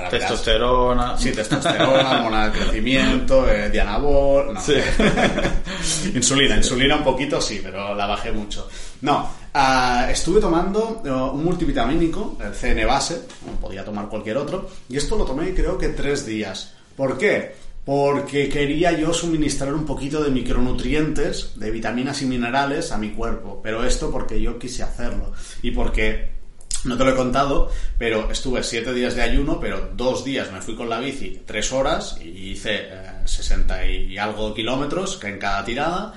Testosterona. 0.10 1.18
Sí, 1.18 1.32
testosterona, 1.32 2.12
hormona 2.18 2.50
de 2.50 2.60
crecimiento, 2.60 3.50
eh, 3.50 3.70
Dianabol. 3.70 4.54
No. 4.54 4.62
insulina, 6.16 6.58
insulina 6.58 6.98
un 6.98 7.04
poquito 7.04 7.40
sí, 7.42 7.60
pero 7.62 7.94
la 7.96 8.06
bajé 8.06 8.32
mucho. 8.32 8.68
No, 9.02 9.30
ah, 9.54 10.08
estuve 10.10 10.40
tomando 10.42 11.02
eh, 11.06 11.12
un 11.12 11.44
multivitamínico, 11.44 12.38
el 12.44 12.54
CN 12.54 12.86
base, 12.86 13.22
podía 13.62 13.84
tomar 13.84 14.08
cualquier 14.10 14.38
otro, 14.38 14.70
y 14.90 14.98
esto 14.98 15.18
lo 15.18 15.26
tomé 15.26 15.54
creo 15.54 15.78
que 15.78 15.90
tres 15.90 16.26
días. 16.26 16.74
¿Por 16.96 17.18
qué? 17.18 17.56
Porque 17.86 18.50
quería 18.50 18.92
yo 18.92 19.14
suministrar 19.14 19.74
un 19.74 19.86
poquito 19.86 20.22
de 20.24 20.30
micronutrientes, 20.30 21.54
de 21.56 21.72
vitaminas 21.72 22.22
y 22.22 22.26
minerales 22.26 22.92
a 22.92 22.98
mi 22.98 23.12
cuerpo, 23.12 23.62
pero 23.64 23.84
esto 23.84 24.12
porque 24.12 24.42
yo 24.42 24.60
quise 24.60 24.84
hacerlo 24.84 25.32
y 25.62 25.72
porque 25.72 26.39
no 26.86 26.98
te 26.98 27.04
lo 27.04 27.12
he 27.12 27.16
contado, 27.16 27.70
pero 27.98 28.32
estuve 28.32 28.64
siete 28.64 28.94
días 28.94 29.16
de 29.16 29.22
ayuno, 29.22 29.60
pero 29.60 29.92
dos 29.96 30.24
días 30.24 30.52
me 30.52 30.62
fui 30.62 30.76
con 30.76 30.90
la 30.90 31.00
bici 31.00 31.42
tres 31.46 31.72
horas 31.72 32.18
y 32.22 32.52
hice 32.52 32.76
eh, 32.76 33.12
sesenta 33.26 33.78
60 33.78 33.86
y 33.88 34.18
algo 34.18 34.54
kilómetros 34.54 35.18
que 35.18 35.28
en 35.28 35.40
cada 35.40 35.64
tirada, 35.64 36.14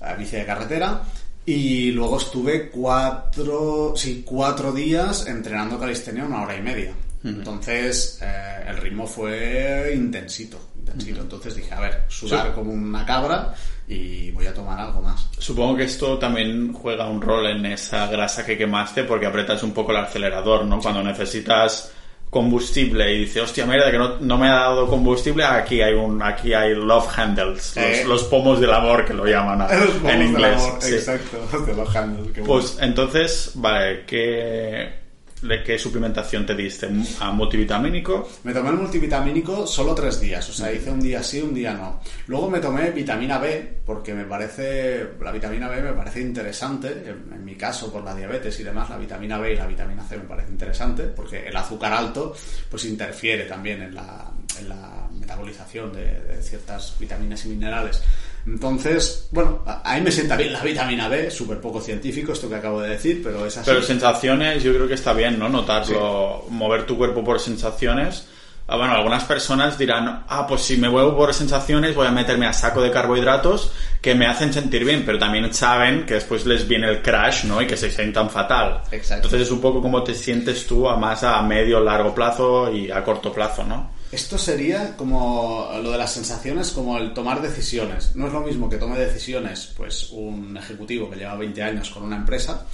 eh, 0.00 0.14
bici 0.18 0.36
de 0.36 0.46
carretera. 0.46 1.02
Y 1.46 1.90
luego 1.90 2.18
estuve 2.18 2.70
cuatro, 2.70 3.92
sí, 3.96 4.22
cuatro 4.24 4.72
días 4.72 5.26
entrenando 5.26 5.78
calistenia 5.78 6.24
una 6.24 6.42
hora 6.42 6.56
y 6.56 6.62
media. 6.62 6.94
Entonces 7.22 8.18
eh, 8.22 8.64
el 8.68 8.76
ritmo 8.76 9.06
fue 9.06 9.92
intensito, 9.94 10.58
Entonces 10.96 11.56
dije, 11.56 11.74
a 11.74 11.80
ver, 11.80 12.04
sudar 12.08 12.52
como 12.54 12.72
una 12.72 13.04
cabra 13.04 13.54
y 13.86 14.30
voy 14.30 14.46
a 14.46 14.54
tomar 14.54 14.78
algo 14.78 15.02
más. 15.02 15.28
Supongo 15.38 15.76
que 15.76 15.84
esto 15.84 16.18
también 16.18 16.72
juega 16.72 17.08
un 17.08 17.20
rol 17.20 17.46
en 17.46 17.66
esa 17.66 18.06
grasa 18.06 18.44
que 18.44 18.56
quemaste 18.56 19.04
porque 19.04 19.26
apretas 19.26 19.62
un 19.62 19.72
poco 19.72 19.92
el 19.92 19.98
acelerador, 19.98 20.64
¿no? 20.64 20.80
Cuando 20.80 21.02
necesitas 21.02 21.92
combustible 22.30 23.14
y 23.14 23.20
dices, 23.20 23.42
hostia, 23.44 23.64
mira, 23.64 23.90
que 23.92 23.98
no, 23.98 24.38
me 24.38 24.48
ha 24.48 24.54
dado 24.54 24.88
combustible, 24.88 25.44
aquí 25.44 25.80
hay 25.80 25.94
un 25.94 26.20
aquí 26.20 26.52
hay 26.52 26.74
love 26.74 27.06
handles, 27.16 27.76
los, 28.06 28.22
eh. 28.22 28.26
pomos 28.28 28.60
del 28.60 28.72
amor 28.72 29.04
que 29.04 29.14
lo 29.14 29.24
llaman 29.24 29.68
en 30.04 30.22
inglés. 30.22 30.60
Exacto, 30.84 31.38
de 31.66 31.74
love 31.74 31.96
handles. 31.96 32.32
pues 32.44 32.78
entonces, 32.80 33.52
vale, 33.54 34.04
que 34.04 35.03
¿De 35.44 35.62
qué 35.62 35.78
suplementación 35.78 36.46
te 36.46 36.54
diste? 36.54 36.88
¿A 37.20 37.30
multivitamínico? 37.30 38.30
Me 38.44 38.54
tomé 38.54 38.70
el 38.70 38.76
multivitamínico 38.76 39.66
solo 39.66 39.94
tres 39.94 40.18
días, 40.18 40.48
o 40.48 40.52
sea, 40.54 40.72
hice 40.72 40.90
un 40.90 41.00
día 41.00 41.22
sí, 41.22 41.42
un 41.42 41.52
día 41.52 41.74
no. 41.74 42.00
Luego 42.28 42.48
me 42.48 42.60
tomé 42.60 42.90
vitamina 42.92 43.36
B, 43.36 43.80
porque 43.84 44.14
me 44.14 44.24
parece, 44.24 45.06
la 45.20 45.30
vitamina 45.30 45.68
B 45.68 45.82
me 45.82 45.92
parece 45.92 46.22
interesante, 46.22 47.14
en, 47.30 47.44
mi 47.44 47.56
caso 47.56 47.92
por 47.92 48.02
la 48.02 48.14
diabetes 48.14 48.58
y 48.60 48.62
demás, 48.62 48.88
la 48.88 48.96
vitamina 48.96 49.36
B 49.36 49.52
y 49.52 49.56
la 49.56 49.66
vitamina 49.66 50.02
C 50.04 50.16
me 50.16 50.24
parece 50.24 50.50
interesante, 50.50 51.02
porque 51.02 51.46
el 51.46 51.54
azúcar 51.54 51.92
alto 51.92 52.34
pues 52.70 52.86
interfiere 52.86 53.44
también 53.44 53.82
en 53.82 53.94
la, 53.94 54.32
en 54.58 54.68
la 54.70 55.10
metabolización 55.12 55.92
de 55.92 56.40
ciertas 56.40 56.96
vitaminas 56.98 57.44
y 57.44 57.48
minerales. 57.50 58.02
Entonces, 58.46 59.28
bueno, 59.30 59.62
ahí 59.84 60.02
me 60.02 60.12
sienta 60.12 60.36
bien 60.36 60.52
la 60.52 60.62
vitamina 60.62 61.08
B, 61.08 61.30
súper 61.30 61.60
poco 61.60 61.80
científico 61.80 62.32
esto 62.32 62.48
que 62.48 62.56
acabo 62.56 62.80
de 62.80 62.90
decir, 62.90 63.22
pero 63.22 63.46
es 63.46 63.56
así. 63.56 63.70
Pero 63.70 63.82
sensaciones, 63.82 64.62
yo 64.62 64.74
creo 64.74 64.86
que 64.86 64.94
está 64.94 65.12
bien, 65.14 65.38
¿no? 65.38 65.48
Notarlo, 65.48 66.44
mover 66.50 66.84
tu 66.84 66.96
cuerpo 66.96 67.24
por 67.24 67.40
sensaciones. 67.40 68.26
Ah, 68.66 68.76
bueno, 68.78 68.94
algunas 68.94 69.24
personas 69.24 69.76
dirán, 69.76 70.24
ah, 70.26 70.46
pues 70.46 70.62
si 70.62 70.78
me 70.78 70.88
muevo 70.88 71.14
por 71.14 71.34
sensaciones 71.34 71.94
voy 71.94 72.06
a 72.06 72.10
meterme 72.10 72.46
a 72.46 72.52
saco 72.52 72.80
de 72.80 72.90
carbohidratos 72.90 73.70
que 74.00 74.14
me 74.14 74.26
hacen 74.26 74.54
sentir 74.54 74.86
bien, 74.86 75.02
pero 75.04 75.18
también 75.18 75.52
saben 75.52 76.06
que 76.06 76.14
después 76.14 76.46
les 76.46 76.66
viene 76.66 76.88
el 76.88 77.02
crash, 77.02 77.44
¿no? 77.44 77.60
Y 77.60 77.66
que 77.66 77.76
se 77.76 77.90
sientan 77.90 78.30
fatal. 78.30 78.80
Exacto. 78.90 79.26
Entonces 79.26 79.42
es 79.42 79.50
un 79.50 79.60
poco 79.60 79.82
como 79.82 80.02
te 80.02 80.14
sientes 80.14 80.66
tú 80.66 80.88
a 80.88 80.96
más 80.96 81.24
a 81.24 81.42
medio, 81.42 81.78
largo 81.80 82.14
plazo 82.14 82.72
y 82.72 82.90
a 82.90 83.04
corto 83.04 83.30
plazo, 83.32 83.64
¿no? 83.64 83.90
Esto 84.14 84.38
sería 84.38 84.96
como 84.96 85.68
lo 85.82 85.90
de 85.90 85.98
las 85.98 86.12
sensaciones, 86.12 86.70
como 86.70 86.96
el 86.98 87.12
tomar 87.12 87.42
decisiones. 87.42 88.14
No 88.14 88.28
es 88.28 88.32
lo 88.32 88.42
mismo 88.42 88.70
que 88.70 88.76
tome 88.76 88.96
decisiones, 88.96 89.74
pues 89.76 90.10
un 90.10 90.56
ejecutivo 90.56 91.10
que 91.10 91.16
lleva 91.16 91.34
20 91.34 91.60
años 91.60 91.90
con 91.90 92.04
una 92.04 92.14
empresa, 92.14 92.64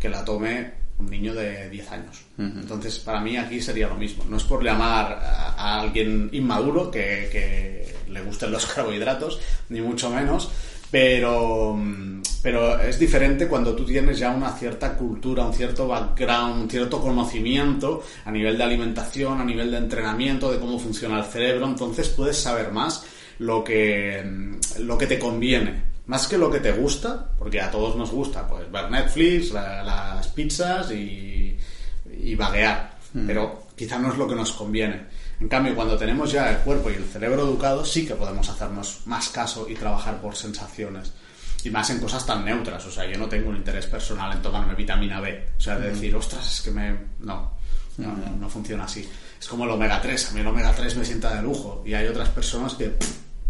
que 0.00 0.08
la 0.08 0.24
tome 0.24 0.72
un 0.98 1.06
niño 1.06 1.34
de 1.34 1.70
10 1.70 1.92
años. 1.92 2.24
Entonces, 2.36 2.98
para 2.98 3.20
mí 3.20 3.36
aquí 3.36 3.62
sería 3.62 3.86
lo 3.86 3.94
mismo. 3.94 4.24
No 4.28 4.38
es 4.38 4.42
por 4.42 4.64
llamar 4.64 5.12
a, 5.22 5.80
alguien 5.80 6.28
inmaduro 6.32 6.90
que, 6.90 7.28
que 7.30 7.94
le 8.10 8.20
gusten 8.22 8.50
los 8.50 8.66
carbohidratos, 8.74 9.38
ni 9.68 9.80
mucho 9.80 10.10
menos, 10.10 10.50
pero, 10.92 11.74
pero 12.42 12.78
es 12.78 12.98
diferente 12.98 13.48
cuando 13.48 13.74
tú 13.74 13.86
tienes 13.86 14.18
ya 14.18 14.30
una 14.30 14.52
cierta 14.52 14.94
cultura, 14.94 15.42
un 15.42 15.54
cierto 15.54 15.88
background, 15.88 16.64
un 16.64 16.70
cierto 16.70 17.00
conocimiento 17.00 18.04
a 18.26 18.30
nivel 18.30 18.58
de 18.58 18.64
alimentación, 18.64 19.40
a 19.40 19.44
nivel 19.44 19.70
de 19.70 19.78
entrenamiento, 19.78 20.52
de 20.52 20.60
cómo 20.60 20.78
funciona 20.78 21.18
el 21.18 21.24
cerebro, 21.24 21.66
entonces 21.66 22.10
puedes 22.10 22.36
saber 22.36 22.72
más 22.72 23.06
lo 23.38 23.64
que, 23.64 24.22
lo 24.80 24.98
que 24.98 25.06
te 25.06 25.18
conviene. 25.18 25.90
Más 26.04 26.28
que 26.28 26.36
lo 26.36 26.50
que 26.50 26.60
te 26.60 26.72
gusta, 26.72 27.26
porque 27.38 27.62
a 27.62 27.70
todos 27.70 27.96
nos 27.96 28.10
gusta 28.10 28.46
pues, 28.46 28.70
ver 28.70 28.90
Netflix, 28.90 29.50
las 29.50 30.28
pizzas 30.28 30.92
y, 30.92 31.56
y 32.22 32.34
vaguear, 32.34 32.98
mm. 33.14 33.26
pero 33.26 33.62
quizá 33.74 33.98
no 33.98 34.12
es 34.12 34.18
lo 34.18 34.28
que 34.28 34.34
nos 34.34 34.52
conviene. 34.52 35.06
En 35.42 35.48
cambio, 35.48 35.74
cuando 35.74 35.96
tenemos 35.96 36.30
ya 36.30 36.50
el 36.50 36.58
cuerpo 36.58 36.88
y 36.88 36.94
el 36.94 37.04
cerebro 37.04 37.42
educados, 37.42 37.90
sí 37.90 38.06
que 38.06 38.14
podemos 38.14 38.48
hacernos 38.48 39.00
más 39.06 39.28
caso 39.30 39.66
y 39.68 39.74
trabajar 39.74 40.20
por 40.20 40.36
sensaciones. 40.36 41.12
Y 41.64 41.70
más 41.70 41.90
en 41.90 41.98
cosas 41.98 42.24
tan 42.24 42.44
neutras. 42.44 42.86
O 42.86 42.90
sea, 42.92 43.04
yo 43.10 43.18
no 43.18 43.28
tengo 43.28 43.50
un 43.50 43.56
interés 43.56 43.86
personal 43.86 44.32
en 44.32 44.40
tomarme 44.40 44.76
vitamina 44.76 45.20
B. 45.20 45.48
O 45.58 45.60
sea, 45.60 45.76
de 45.80 45.90
decir, 45.90 46.14
ostras, 46.14 46.46
es 46.48 46.60
que 46.62 46.70
me. 46.70 46.96
No, 47.18 47.50
no, 47.98 48.48
funciona 48.48 48.84
así. 48.84 49.08
Es 49.40 49.48
como 49.48 49.64
el 49.64 49.70
omega 49.70 50.00
3. 50.00 50.30
A 50.30 50.32
mí 50.34 50.40
el 50.40 50.46
omega 50.46 50.72
3 50.72 50.96
me 50.96 51.04
sienta 51.04 51.34
de 51.34 51.42
lujo. 51.42 51.82
Y 51.84 51.94
hay 51.94 52.06
otras 52.06 52.28
personas 52.28 52.74
que 52.74 52.96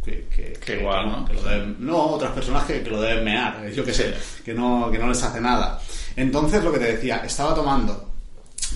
que, 0.03 0.26
que, 0.34 0.55
Que 0.55 0.80
igual, 0.80 1.09
¿no? 1.11 1.24
que 1.26 1.34
lo 1.34 1.43
deben- 1.45 1.76
no, 1.78 1.97
otras 2.07 2.32
personas 2.32 2.64
que, 2.64 2.82
que 2.82 2.90
lo 2.90 3.01
deben 3.03 3.22
mear, 3.22 3.68
yo 3.70 3.84
qué 3.84 3.93
sé, 3.95 4.12
que 4.45 4.53
no, 4.53 4.90
que 4.90 4.99
no 4.99 5.09
les 5.09 5.22
hace 5.22 5.40
nada. 5.40 5.78
Entonces, 6.16 6.64
lo 6.64 6.72
que 6.72 6.78
te 6.80 6.93
decía, 6.97 7.18
estaba 7.18 7.55
tomando 7.55 8.12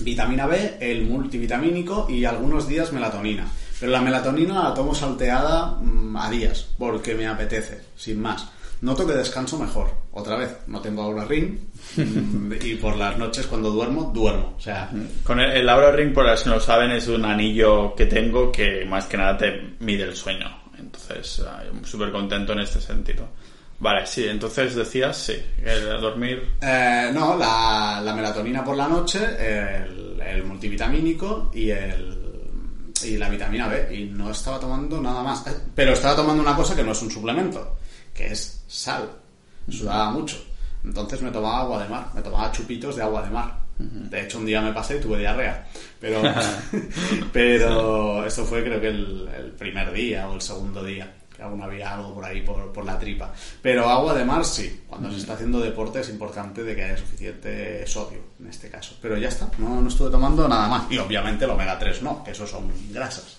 vitamina 0.01 0.45
B, 0.47 0.77
el 0.79 1.03
multivitamínico 1.05 2.07
y 2.09 2.25
algunos 2.25 2.67
días 2.67 2.91
melatonina. 2.91 3.47
Pero 3.79 3.91
la 3.91 4.01
melatonina 4.01 4.63
la 4.63 4.73
tomo 4.73 4.95
salteada 4.95 5.77
mm, 5.79 6.17
a 6.17 6.29
días, 6.29 6.67
porque 6.77 7.13
me 7.15 7.27
apetece, 7.27 7.81
sin 7.95 8.21
más. 8.21 8.47
Noto 8.81 9.07
que 9.07 9.13
descanso 9.13 9.57
mejor. 9.57 9.89
Otra 10.11 10.35
vez, 10.35 10.55
no 10.67 10.79
tengo 10.81 11.03
Aura 11.03 11.25
Ring 11.25 11.57
mm, 11.95 12.53
y 12.61 12.75
por 12.75 12.95
las 12.95 13.17
noches 13.17 13.47
cuando 13.47 13.71
duermo, 13.71 14.11
duermo. 14.13 14.55
O 14.57 14.61
sea, 14.61 14.89
Con 15.23 15.39
el, 15.39 15.51
el 15.51 15.69
Aura 15.69 15.91
Ring, 15.91 16.13
por 16.13 16.25
si 16.37 16.49
no 16.49 16.55
lo 16.55 16.61
saben, 16.61 16.91
es 16.91 17.07
un 17.07 17.25
anillo 17.25 17.95
que 17.95 18.05
tengo 18.05 18.51
que 18.51 18.85
más 18.85 19.05
que 19.05 19.17
nada 19.17 19.37
te 19.37 19.75
mide 19.79 20.03
el 20.03 20.15
sueño. 20.15 20.47
Entonces, 20.77 21.43
ah, 21.47 21.63
súper 21.83 22.11
contento 22.11 22.53
en 22.53 22.59
este 22.59 22.79
sentido. 22.79 23.27
Vale, 23.79 24.07
sí, 24.07 24.27
entonces 24.27 24.73
decías, 24.75 25.17
sí, 25.17 25.35
el 25.63 26.01
dormir... 26.01 26.53
Eh, 26.61 27.11
no, 27.13 27.37
la, 27.37 28.01
la 28.03 28.13
melatonina 28.13 28.63
por 28.63 28.75
la 28.75 28.87
noche, 28.87 29.19
el, 29.39 30.19
el 30.19 30.43
multivitamínico 30.43 31.51
y 31.53 31.69
el 31.69 32.17
y 33.03 33.17
la 33.17 33.29
vitamina 33.29 33.67
B. 33.67 33.95
Y 33.95 34.05
no 34.05 34.31
estaba 34.31 34.59
tomando 34.59 35.01
nada 35.01 35.21
más. 35.23 35.45
Eh, 35.47 35.51
Pero 35.75 35.93
estaba 35.93 36.15
tomando 36.15 36.41
una 36.41 36.55
cosa 36.55 36.75
que 36.75 36.83
no 36.83 36.91
es 36.91 37.01
un 37.01 37.11
suplemento, 37.11 37.77
que 38.13 38.27
es 38.27 38.63
sal. 38.67 39.09
Sudaba 39.69 40.11
mucho. 40.11 40.37
Entonces 40.83 41.21
me 41.21 41.31
tomaba 41.31 41.59
agua 41.61 41.83
de 41.83 41.89
mar, 41.89 42.07
me 42.13 42.21
tomaba 42.21 42.51
chupitos 42.51 42.95
de 42.95 43.03
agua 43.03 43.23
de 43.23 43.29
mar. 43.29 43.59
De 43.77 44.23
hecho, 44.23 44.39
un 44.39 44.45
día 44.45 44.61
me 44.61 44.73
pasé 44.73 44.97
y 44.97 45.01
tuve 45.01 45.19
diarrea. 45.19 45.67
Pero, 45.99 46.21
pero 47.33 48.25
eso 48.25 48.45
fue 48.45 48.63
creo 48.63 48.79
que 48.81 48.87
el, 48.87 49.29
el 49.37 49.51
primer 49.51 49.91
día 49.91 50.27
o 50.29 50.35
el 50.35 50.41
segundo 50.41 50.83
día. 50.83 51.13
Aún 51.41 51.61
había 51.61 51.93
algo 51.93 52.13
por 52.15 52.25
ahí, 52.25 52.41
por, 52.41 52.71
por 52.73 52.85
la 52.85 52.97
tripa. 52.97 53.31
Pero 53.61 53.89
agua 53.89 54.13
de 54.13 54.25
mar 54.25 54.43
sí. 54.45 54.81
Cuando 54.87 55.11
se 55.11 55.17
está 55.17 55.33
haciendo 55.33 55.59
deporte 55.59 55.99
es 55.99 56.09
importante 56.09 56.63
de 56.63 56.75
que 56.75 56.83
haya 56.83 56.97
suficiente 56.97 57.85
sodio, 57.87 58.19
en 58.39 58.47
este 58.47 58.69
caso. 58.69 58.95
Pero 59.01 59.17
ya 59.17 59.27
está, 59.29 59.49
no, 59.57 59.81
no 59.81 59.87
estuve 59.89 60.09
tomando 60.09 60.47
nada 60.47 60.67
más. 60.67 60.91
Y 60.91 60.97
obviamente 60.97 61.45
el 61.45 61.51
omega 61.51 61.77
3 61.77 62.01
no, 62.01 62.23
que 62.23 62.31
esos 62.31 62.49
son 62.49 62.71
grasas. 62.91 63.37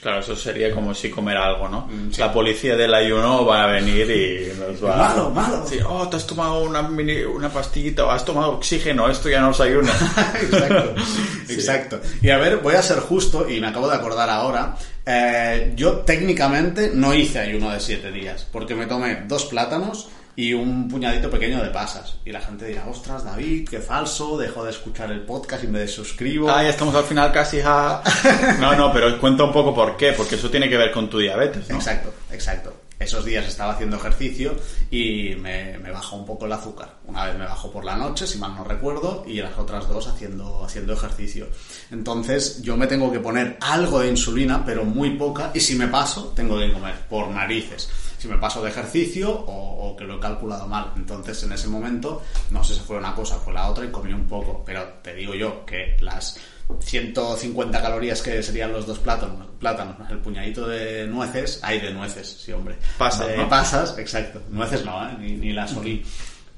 Claro, 0.00 0.20
eso 0.20 0.34
sería 0.34 0.72
como 0.74 0.94
si 0.94 1.10
comer 1.10 1.36
algo, 1.36 1.68
¿no? 1.68 1.82
Mm, 1.86 2.10
sí. 2.12 2.20
La 2.20 2.32
policía 2.32 2.74
del 2.74 2.94
ayuno 2.94 3.44
va 3.44 3.64
a 3.64 3.66
venir 3.66 4.08
y 4.10 4.58
nos 4.58 4.82
va 4.82 4.96
Malo, 4.96 5.30
malo. 5.30 5.66
Sí, 5.66 5.78
oh, 5.86 6.08
te 6.08 6.16
has 6.16 6.26
tomado 6.26 6.62
una, 6.62 6.80
mini- 6.82 7.24
una 7.24 7.50
pastillita 7.50 8.06
o 8.06 8.10
has 8.10 8.24
tomado 8.24 8.52
oxígeno, 8.52 9.10
esto 9.10 9.28
ya 9.28 9.40
no 9.42 9.50
es 9.50 9.60
ayuno. 9.60 9.92
exacto, 10.40 10.94
exacto. 11.50 12.00
Y 12.22 12.30
a 12.30 12.38
ver, 12.38 12.58
voy 12.58 12.76
a 12.76 12.82
ser 12.82 13.00
justo, 13.00 13.46
y 13.46 13.60
me 13.60 13.66
acabo 13.66 13.88
de 13.88 13.96
acordar 13.96 14.30
ahora, 14.30 14.74
eh, 15.06 15.72
yo 15.76 15.98
técnicamente 15.98 16.90
no 16.94 17.14
hice 17.14 17.40
ayuno 17.40 17.70
de 17.70 17.80
siete 17.80 18.10
días, 18.12 18.46
porque 18.50 18.74
me 18.74 18.86
tomé 18.86 19.22
dos 19.26 19.46
plátanos 19.46 20.08
y 20.34 20.54
un 20.54 20.88
puñadito 20.88 21.30
pequeño 21.30 21.62
de 21.62 21.70
pasas. 21.70 22.18
Y 22.24 22.32
la 22.32 22.40
gente 22.40 22.66
dirá, 22.66 22.86
ostras, 22.88 23.24
David, 23.24 23.68
qué 23.68 23.78
falso, 23.80 24.38
dejo 24.38 24.64
de 24.64 24.70
escuchar 24.70 25.10
el 25.10 25.20
podcast 25.22 25.64
y 25.64 25.66
me 25.66 25.80
desuscribo. 25.80 26.50
Ah, 26.50 26.62
ya 26.62 26.70
estamos 26.70 26.94
al 26.94 27.04
final 27.04 27.32
casi. 27.32 27.60
ja. 27.60 28.02
No, 28.60 28.74
no, 28.74 28.92
pero 28.92 29.18
cuenta 29.20 29.44
un 29.44 29.52
poco 29.52 29.74
por 29.74 29.96
qué, 29.96 30.12
porque 30.12 30.36
eso 30.36 30.50
tiene 30.50 30.68
que 30.68 30.76
ver 30.76 30.90
con 30.92 31.10
tu 31.10 31.18
diabetes, 31.18 31.68
¿no? 31.68 31.76
Exacto, 31.76 32.14
exacto. 32.30 32.81
Esos 33.02 33.24
días 33.24 33.46
estaba 33.46 33.72
haciendo 33.72 33.96
ejercicio 33.96 34.54
y 34.90 35.34
me, 35.36 35.78
bajó 35.92 36.16
un 36.16 36.26
poco 36.26 36.46
el 36.46 36.52
azúcar. 36.52 36.96
Una 37.06 37.26
vez 37.26 37.36
me 37.36 37.44
bajó 37.44 37.70
por 37.70 37.84
la 37.84 37.96
noche, 37.96 38.26
si 38.26 38.38
mal 38.38 38.54
no 38.54 38.64
recuerdo, 38.64 39.24
y 39.26 39.40
las 39.40 39.58
otras 39.58 39.88
dos 39.88 40.06
haciendo, 40.06 40.64
haciendo 40.64 40.92
ejercicio. 40.92 41.48
Entonces 41.90 42.62
yo 42.62 42.76
me 42.76 42.86
tengo 42.86 43.10
que 43.10 43.20
poner 43.20 43.56
algo 43.60 44.00
de 44.00 44.08
insulina, 44.08 44.64
pero 44.64 44.84
muy 44.84 45.10
poca, 45.16 45.50
y 45.54 45.60
si 45.60 45.74
me 45.74 45.88
paso, 45.88 46.32
tengo 46.34 46.58
que 46.58 46.72
comer 46.72 46.94
por 47.08 47.28
narices. 47.28 47.88
Si 48.18 48.28
me 48.28 48.38
paso 48.38 48.62
de 48.62 48.70
ejercicio 48.70 49.32
o, 49.32 49.88
o 49.88 49.96
que 49.96 50.04
lo 50.04 50.16
he 50.16 50.20
calculado 50.20 50.68
mal. 50.68 50.92
Entonces 50.94 51.42
en 51.42 51.52
ese 51.52 51.66
momento, 51.66 52.22
no 52.50 52.62
sé 52.62 52.74
si 52.74 52.80
fue 52.80 52.98
una 52.98 53.14
cosa 53.14 53.36
o 53.36 53.40
fue 53.40 53.52
la 53.52 53.68
otra 53.68 53.84
y 53.84 53.90
comí 53.90 54.12
un 54.12 54.28
poco. 54.28 54.62
Pero 54.64 54.84
te 55.02 55.12
digo 55.14 55.34
yo 55.34 55.66
que 55.66 55.96
las 56.00 56.38
150 56.80 57.82
calorías 57.82 58.22
que 58.22 58.42
serían 58.42 58.72
los 58.72 58.86
dos 58.86 58.98
plátanos, 58.98 59.46
plátanos 59.58 59.96
el 60.10 60.18
puñadito 60.18 60.66
de 60.66 61.06
nueces, 61.06 61.60
hay 61.62 61.80
de 61.80 61.92
nueces, 61.92 62.42
sí, 62.44 62.52
hombre. 62.52 62.76
Pasas, 62.98 63.28
De 63.28 63.36
¿no? 63.36 63.48
pasas, 63.48 63.98
exacto. 63.98 64.42
Nueces 64.50 64.84
no, 64.84 65.08
¿eh? 65.08 65.16
ni, 65.18 65.32
ni 65.32 65.52
las 65.52 65.76
olí. 65.76 66.04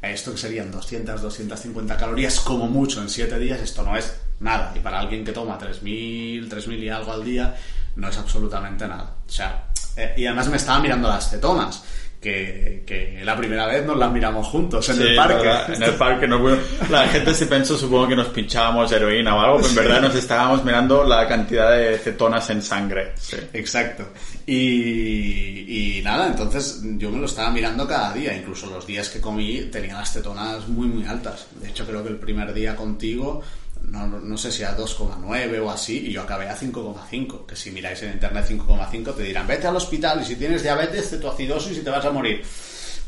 Esto 0.03 0.33
que 0.33 0.39
serían 0.39 0.71
200, 0.71 1.23
250 1.23 1.97
calorías 1.97 2.39
como 2.41 2.69
mucho 2.69 3.01
en 3.01 3.09
7 3.09 3.39
días, 3.39 3.61
esto 3.61 3.83
no 3.83 3.97
es 3.97 4.15
nada. 4.41 4.73
Y 4.77 4.81
para 4.81 5.01
alguien 5.01 5.25
que 5.25 5.33
toma 5.33 5.59
3.000, 5.59 6.49
3.000 6.49 6.79
y 6.79 6.89
algo 6.91 7.13
al 7.13 7.25
día, 7.25 7.57
no 7.97 8.09
es 8.09 8.19
absolutamente 8.19 8.87
nada. 8.87 9.15
O 9.27 9.31
sea, 9.31 9.69
eh, 9.97 10.15
y 10.17 10.27
además 10.27 10.49
me 10.49 10.57
estaba 10.57 10.81
mirando 10.81 11.09
las 11.09 11.31
cetonas, 11.31 11.83
que, 12.25 12.83
que 12.87 13.21
la 13.23 13.37
primera 13.37 13.67
vez 13.67 13.85
nos 13.85 13.99
las 13.99 14.11
miramos 14.11 14.47
juntos 14.49 14.89
en 14.89 14.97
Sí, 14.97 15.03
el 15.03 15.15
parque. 15.15 15.35
¿verdad? 15.47 15.75
En 15.75 15.83
el 15.83 15.95
parque 15.99 16.27
no 16.27 16.41
puedo- 16.41 16.59
La 16.91 17.07
gente 17.09 17.35
se 17.35 17.47
pensó, 17.47 17.77
supongo 17.77 18.09
que 18.09 18.17
nos 18.17 18.29
pinchábamos 18.29 18.91
heroína 18.91 19.37
o 19.37 19.41
algo, 19.41 19.57
pero 19.59 19.69
en 19.69 19.75
verdad 19.77 20.01
nos 20.01 20.15
estábamos 20.15 20.65
mirando 20.65 21.05
la 21.05 21.29
cantidad 21.29 21.71
de 21.77 21.99
cetonas 21.99 22.49
en 22.49 22.63
sangre. 22.63 23.13
Sí. 23.21 23.37
Exacto. 23.53 24.09
Y, 24.47 25.99
y 25.99 26.03
nada, 26.03 26.27
entonces 26.29 26.81
yo 26.99 27.11
me 27.11 27.19
lo 27.19 27.27
estaba 27.27 27.51
mirando 27.51 27.87
cada 27.87 28.13
día, 28.13 28.35
incluso 28.35 28.67
los 28.69 28.87
días 28.87 29.09
que 29.09 29.21
comí 29.21 29.61
tenía 29.71 29.95
las 29.95 30.13
cetonas 30.13 30.67
muy 30.69 30.87
muy 30.89 31.07
altas. 31.07 31.47
De 31.61 31.69
hecho 31.69 31.87
creo 31.87 32.03
que 32.03 32.09
el 32.11 32.17
primer 32.17 32.53
día 32.55 32.75
contigo, 32.75 33.43
no, 33.91 34.07
no 34.07 34.37
sé 34.37 34.51
si 34.53 34.63
a 34.63 34.77
2,9 34.77 35.61
o 35.63 35.71
así, 35.71 36.07
y 36.09 36.13
yo 36.13 36.23
acabé 36.23 36.49
a 36.49 36.57
5,5, 36.57 37.47
que 37.47 37.57
si 37.57 37.71
miráis 37.71 38.03
en 38.03 38.13
internet 38.13 38.47
5,5 38.49 39.15
te 39.15 39.23
dirán, 39.23 39.47
vete 39.47 39.67
al 39.67 39.77
hospital 39.77 40.21
y 40.23 40.25
si 40.25 40.37
tienes 40.37 40.63
diabetes, 40.63 41.11
cetoacidosis 41.11 41.79
y 41.79 41.83
te 41.83 41.91
vas 41.91 42.05
a 42.05 42.11
morir. 42.11 42.43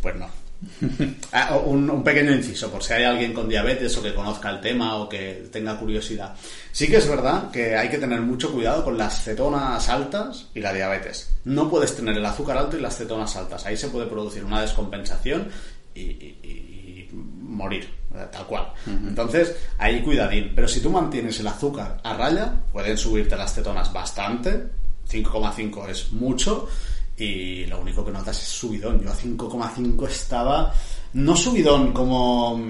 Pues 0.01 0.15
no. 0.17 0.29
Ah, 1.33 1.57
un, 1.57 1.91
un 1.91 2.03
pequeño 2.03 2.33
inciso, 2.33 2.71
por 2.71 2.83
si 2.83 2.95
hay 2.95 3.05
alguien 3.05 3.35
con 3.35 3.47
diabetes 3.49 3.95
o 3.99 4.03
que 4.03 4.15
conozca 4.15 4.49
el 4.49 4.61
tema 4.63 4.97
o 4.97 5.07
que 5.09 5.49
tenga 5.53 5.79
curiosidad. 5.79 6.35
Sí 6.73 6.87
que 6.89 6.97
es 6.97 7.07
verdad 7.09 7.51
que 7.51 7.77
hay 7.77 7.91
que 7.91 7.99
tener 7.99 8.23
mucho 8.23 8.51
cuidado 8.53 8.83
con 8.85 8.97
las 8.97 9.23
cetonas 9.23 9.87
altas 9.91 10.47
y 10.55 10.61
la 10.61 10.73
diabetes. 10.73 11.35
No 11.45 11.69
puedes 11.69 11.95
tener 11.95 12.17
el 12.17 12.25
azúcar 12.25 12.57
alto 12.57 12.79
y 12.79 12.81
las 12.81 12.97
cetonas 12.97 13.37
altas. 13.37 13.67
Ahí 13.67 13.77
se 13.77 13.89
puede 13.89 14.07
producir 14.07 14.45
una 14.45 14.63
descompensación 14.63 15.49
y, 15.95 16.01
y- 16.01 16.39
y 16.43 17.09
morir, 17.13 17.89
tal 18.31 18.47
cual. 18.47 18.73
Entonces, 18.87 19.55
ahí 19.79 20.03
cuidadín. 20.03 20.53
Pero 20.55 20.69
si 20.69 20.81
tú 20.81 20.91
mantienes 20.91 21.39
el 21.41 21.47
azúcar 21.47 21.99
a 22.03 22.15
raya, 22.15 22.53
pueden 22.73 22.97
subirte 22.97 23.37
las 23.37 23.55
cetonas 23.55 23.93
bastante. 23.93 24.65
5,5 25.09 25.89
es 25.89 26.13
mucho 26.13 26.69
y 27.17 27.65
lo 27.67 27.81
único 27.81 28.05
que 28.05 28.13
notas 28.13 28.41
es 28.43 28.49
subidón. 28.49 29.01
Yo 29.01 29.11
a 29.11 29.15
5,5 29.15 30.09
estaba, 30.09 30.73
no 31.15 31.37
subidón 31.37 31.93
como, 31.93 32.61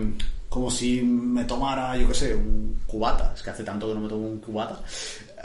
como 0.48 0.70
si 0.70 1.02
me 1.02 1.44
tomara, 1.44 1.96
yo 1.96 2.08
qué 2.08 2.14
sé, 2.14 2.34
un 2.34 2.82
cubata, 2.86 3.32
es 3.34 3.42
que 3.42 3.50
hace 3.50 3.64
tanto 3.64 3.88
que 3.88 3.94
no 3.94 4.00
me 4.00 4.08
tomo 4.08 4.26
un 4.28 4.38
cubata, 4.38 4.80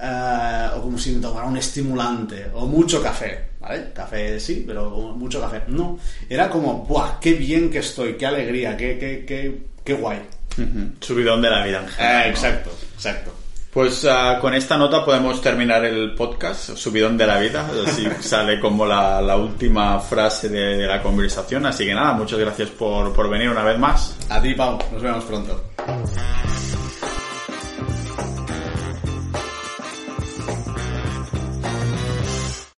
Eh, 0.04 0.70
o 0.78 0.82
como 0.82 0.98
si 0.98 1.12
me 1.12 1.22
tomara 1.22 1.48
un 1.48 1.58
estimulante, 1.58 2.50
o 2.54 2.66
mucho 2.66 3.02
café, 3.04 3.50
¿vale? 3.60 3.92
Café 3.94 4.40
sí, 4.40 4.64
pero 4.66 4.90
mucho 5.16 5.40
café. 5.40 5.64
No, 5.68 5.98
era 6.30 6.50
como, 6.50 6.86
¡buah! 6.86 7.20
¡Qué 7.20 7.34
bien 7.34 7.70
que 7.70 7.80
estoy! 7.80 8.18
¡Qué 8.18 8.26
alegría! 8.26 8.76
¡Qué, 8.76 8.98
qué, 8.98 9.26
qué, 9.28 9.71
qué 9.84 9.94
guay! 9.94 10.22
Subidón 11.00 11.42
de 11.42 11.50
la 11.50 11.64
vida 11.64 11.80
en 11.80 11.88
general. 11.88 12.22
Eh, 12.22 12.26
¿no? 12.26 12.32
exacto, 12.32 12.72
exacto. 12.96 13.32
Pues 13.74 14.06
ah, 14.10 14.38
con 14.42 14.54
esta 14.54 14.78
nota 14.78 15.06
podemos 15.06 15.42
terminar 15.42 15.86
el 15.86 16.14
podcast, 16.14 16.76
subidón 16.76 17.18
de 17.18 17.26
la 17.26 17.40
vida, 17.40 17.66
así 17.88 18.06
sale 18.20 18.60
como 18.60 18.86
la, 18.86 19.22
la 19.22 19.38
última 19.38 19.98
frase 20.00 20.50
de, 20.50 20.76
de 20.76 20.88
la 20.88 21.02
conversación. 21.02 21.66
Así 21.66 21.86
que 21.86 21.94
nada, 21.94 22.12
muchas 22.12 22.38
gracias 22.38 22.70
por, 22.70 23.14
por 23.14 23.30
venir 23.30 23.50
una 23.50 23.64
vez 23.64 23.80
más. 23.80 24.18
A 24.30 24.42
ti, 24.42 24.54
Pau, 24.56 24.78
nos 24.92 25.02
vemos 25.02 25.24
pronto. 25.24 25.64